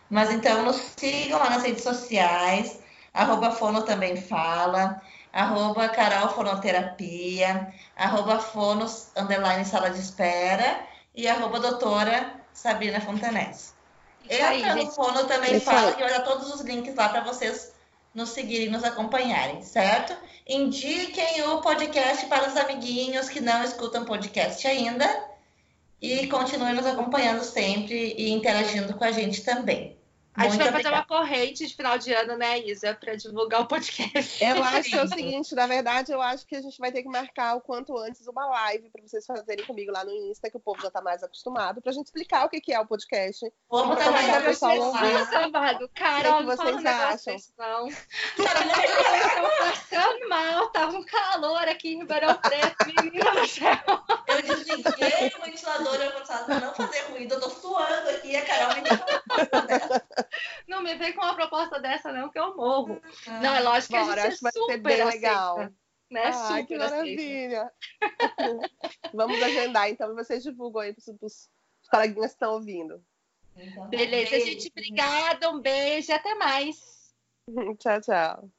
Mas 0.09 0.31
então, 0.31 0.65
nos 0.65 0.77
sigam 0.77 1.39
lá 1.39 1.51
nas 1.51 1.65
redes 1.65 1.83
sociais 1.83 2.81
arroba 3.17 3.51
Fono 3.51 3.83
também 3.83 4.17
fala, 4.17 5.01
arroba 5.33 5.89
Carol 5.89 6.29
Fonoterapia, 6.29 7.73
arroba 7.97 8.39
Fonos, 8.39 9.09
underline 9.17 9.65
sala 9.65 9.91
de 9.91 10.01
espera, 10.01 10.81
e 11.15 11.27
arroba 11.27 11.59
doutora 11.59 12.35
Sabrina 12.53 13.01
Fontanese. 13.01 13.75
Entra 14.29 14.75
no 14.75 14.91
Fono 14.91 15.25
também 15.25 15.59
fala, 15.59 15.93
que 15.93 16.03
vai 16.03 16.11
dar 16.11 16.25
todos 16.25 16.55
os 16.55 16.61
links 16.61 16.95
lá 16.95 17.09
para 17.09 17.23
vocês 17.23 17.73
nos 18.15 18.31
seguirem, 18.31 18.69
nos 18.69 18.85
acompanharem, 18.85 19.63
certo? 19.63 20.17
Indiquem 20.47 21.43
o 21.49 21.61
podcast 21.61 22.27
para 22.27 22.49
os 22.49 22.57
amiguinhos 22.57 23.29
que 23.29 23.41
não 23.41 23.63
escutam 23.63 24.05
podcast 24.05 24.67
ainda 24.67 25.09
e 26.01 26.27
continuem 26.27 26.75
nos 26.75 26.87
acompanhando 26.87 27.43
sempre 27.43 28.15
e 28.17 28.31
interagindo 28.31 28.95
com 28.95 29.05
a 29.05 29.13
gente 29.13 29.43
também. 29.43 29.96
A 30.37 30.49
gente 30.49 30.59
vai 30.59 30.73
fazer 30.73 30.89
uma 30.89 31.05
corrente 31.05 31.67
de 31.67 31.75
final 31.75 31.97
de 31.97 32.13
ano, 32.13 32.37
né, 32.37 32.61
Isa, 32.61 32.95
para 32.95 33.15
divulgar 33.15 33.63
o 33.63 33.67
podcast. 33.67 34.45
Eu 34.45 34.63
acho 34.63 34.91
que 34.91 34.97
é 34.97 35.03
o 35.03 35.09
seguinte, 35.09 35.55
na 35.55 35.67
verdade, 35.67 36.13
eu 36.13 36.21
acho 36.21 36.47
que 36.47 36.57
a 36.57 36.61
gente 36.61 36.79
vai 36.79 36.93
ter 36.93 37.03
que 37.03 37.09
marcar 37.09 37.57
o 37.57 37.61
quanto 37.61 37.97
antes 37.97 38.27
uma 38.27 38.47
live 38.47 38.91
para 38.91 39.03
vocês 39.03 39.25
fazerem 39.25 39.65
comigo 39.65 39.91
lá 39.91 40.05
no 40.05 40.13
Insta, 40.13 40.51
que 40.51 40.57
o 40.57 40.61
povo 40.61 40.81
já 40.83 40.89
está 40.89 41.01
mais 41.01 41.23
acostumado, 41.23 41.81
para 41.81 41.91
a 41.91 41.95
gente 41.95 42.07
explicar 42.07 42.45
o 42.45 42.49
que, 42.51 42.61
que 42.61 42.73
é 42.73 42.79
o 42.81 42.87
podcast. 42.87 43.51
Vamos 43.71 43.97
também 43.97 44.27
dar 44.27 44.45
pessoal 44.45 44.79
ouvir. 44.79 45.27
Sábado, 45.27 45.91
cara, 45.95 46.35
o 46.35 46.39
que 46.39 46.45
vocês 46.45 46.85
acham? 46.85 47.37
Não. 47.59 47.89
passando 49.59 50.29
mal, 50.29 50.69
tava 50.69 50.97
um 50.97 51.05
calor 51.05 51.69
aqui 51.69 51.95
em 51.95 51.99
Ribeirão 51.99 52.35
Preto, 52.37 52.77
menina 52.87 53.31
do 53.33 53.47
céu. 53.49 53.79
Eu 54.27 54.43
desliguei 54.43 55.33
o 55.39 55.45
ventilador, 55.45 55.95
eu 55.95 56.13
para 56.27 56.61
não 56.61 56.75
fazer 56.75 57.01
ruído, 57.11 57.35
eu 57.35 57.41
tô 57.41 57.51
suando 57.51 58.09
aqui 58.11 58.33
e 58.33 58.37
a 58.37 58.45
Carol 58.45 58.75
me 58.75 58.83
deu 58.83 58.97
não 60.67 60.83
me 60.83 60.95
vem 60.97 61.13
com 61.13 61.23
uma 61.23 61.35
proposta 61.35 61.81
dessa, 61.81 62.13
não, 62.13 62.31
que 62.31 62.39
eu 62.39 62.57
morro. 62.57 63.01
Ah, 63.27 63.41
não, 63.41 63.55
é 63.55 63.61
lógico 63.61 63.95
que 63.95 64.05
bora, 64.05 64.23
a 64.23 64.31
gente 64.31 64.47
é 64.47 64.51
super 64.53 64.79
bem 64.79 65.01
aceita, 65.01 65.15
legal. 65.15 65.59
Né? 66.11 66.23
Ah, 66.25 66.33
super 66.33 66.67
que 66.67 66.79
maravilha. 66.79 67.73
Vamos 69.15 69.43
agendar, 69.43 69.89
então, 69.91 70.15
vocês 70.15 70.43
divulgam 70.43 70.83
aí 70.83 70.95
para 70.95 71.17
os 71.23 71.51
coleguinhas 71.91 72.31
que 72.31 72.37
estão 72.37 72.55
ouvindo. 72.55 73.03
Então, 73.57 73.89
Beleza, 73.89 74.31
beijo. 74.31 74.47
gente. 74.47 74.69
Obrigada, 74.69 75.51
um 75.51 75.61
beijo 75.61 76.11
e 76.11 76.15
até 76.15 76.35
mais. 76.35 77.15
tchau, 77.79 78.01
tchau. 78.01 78.51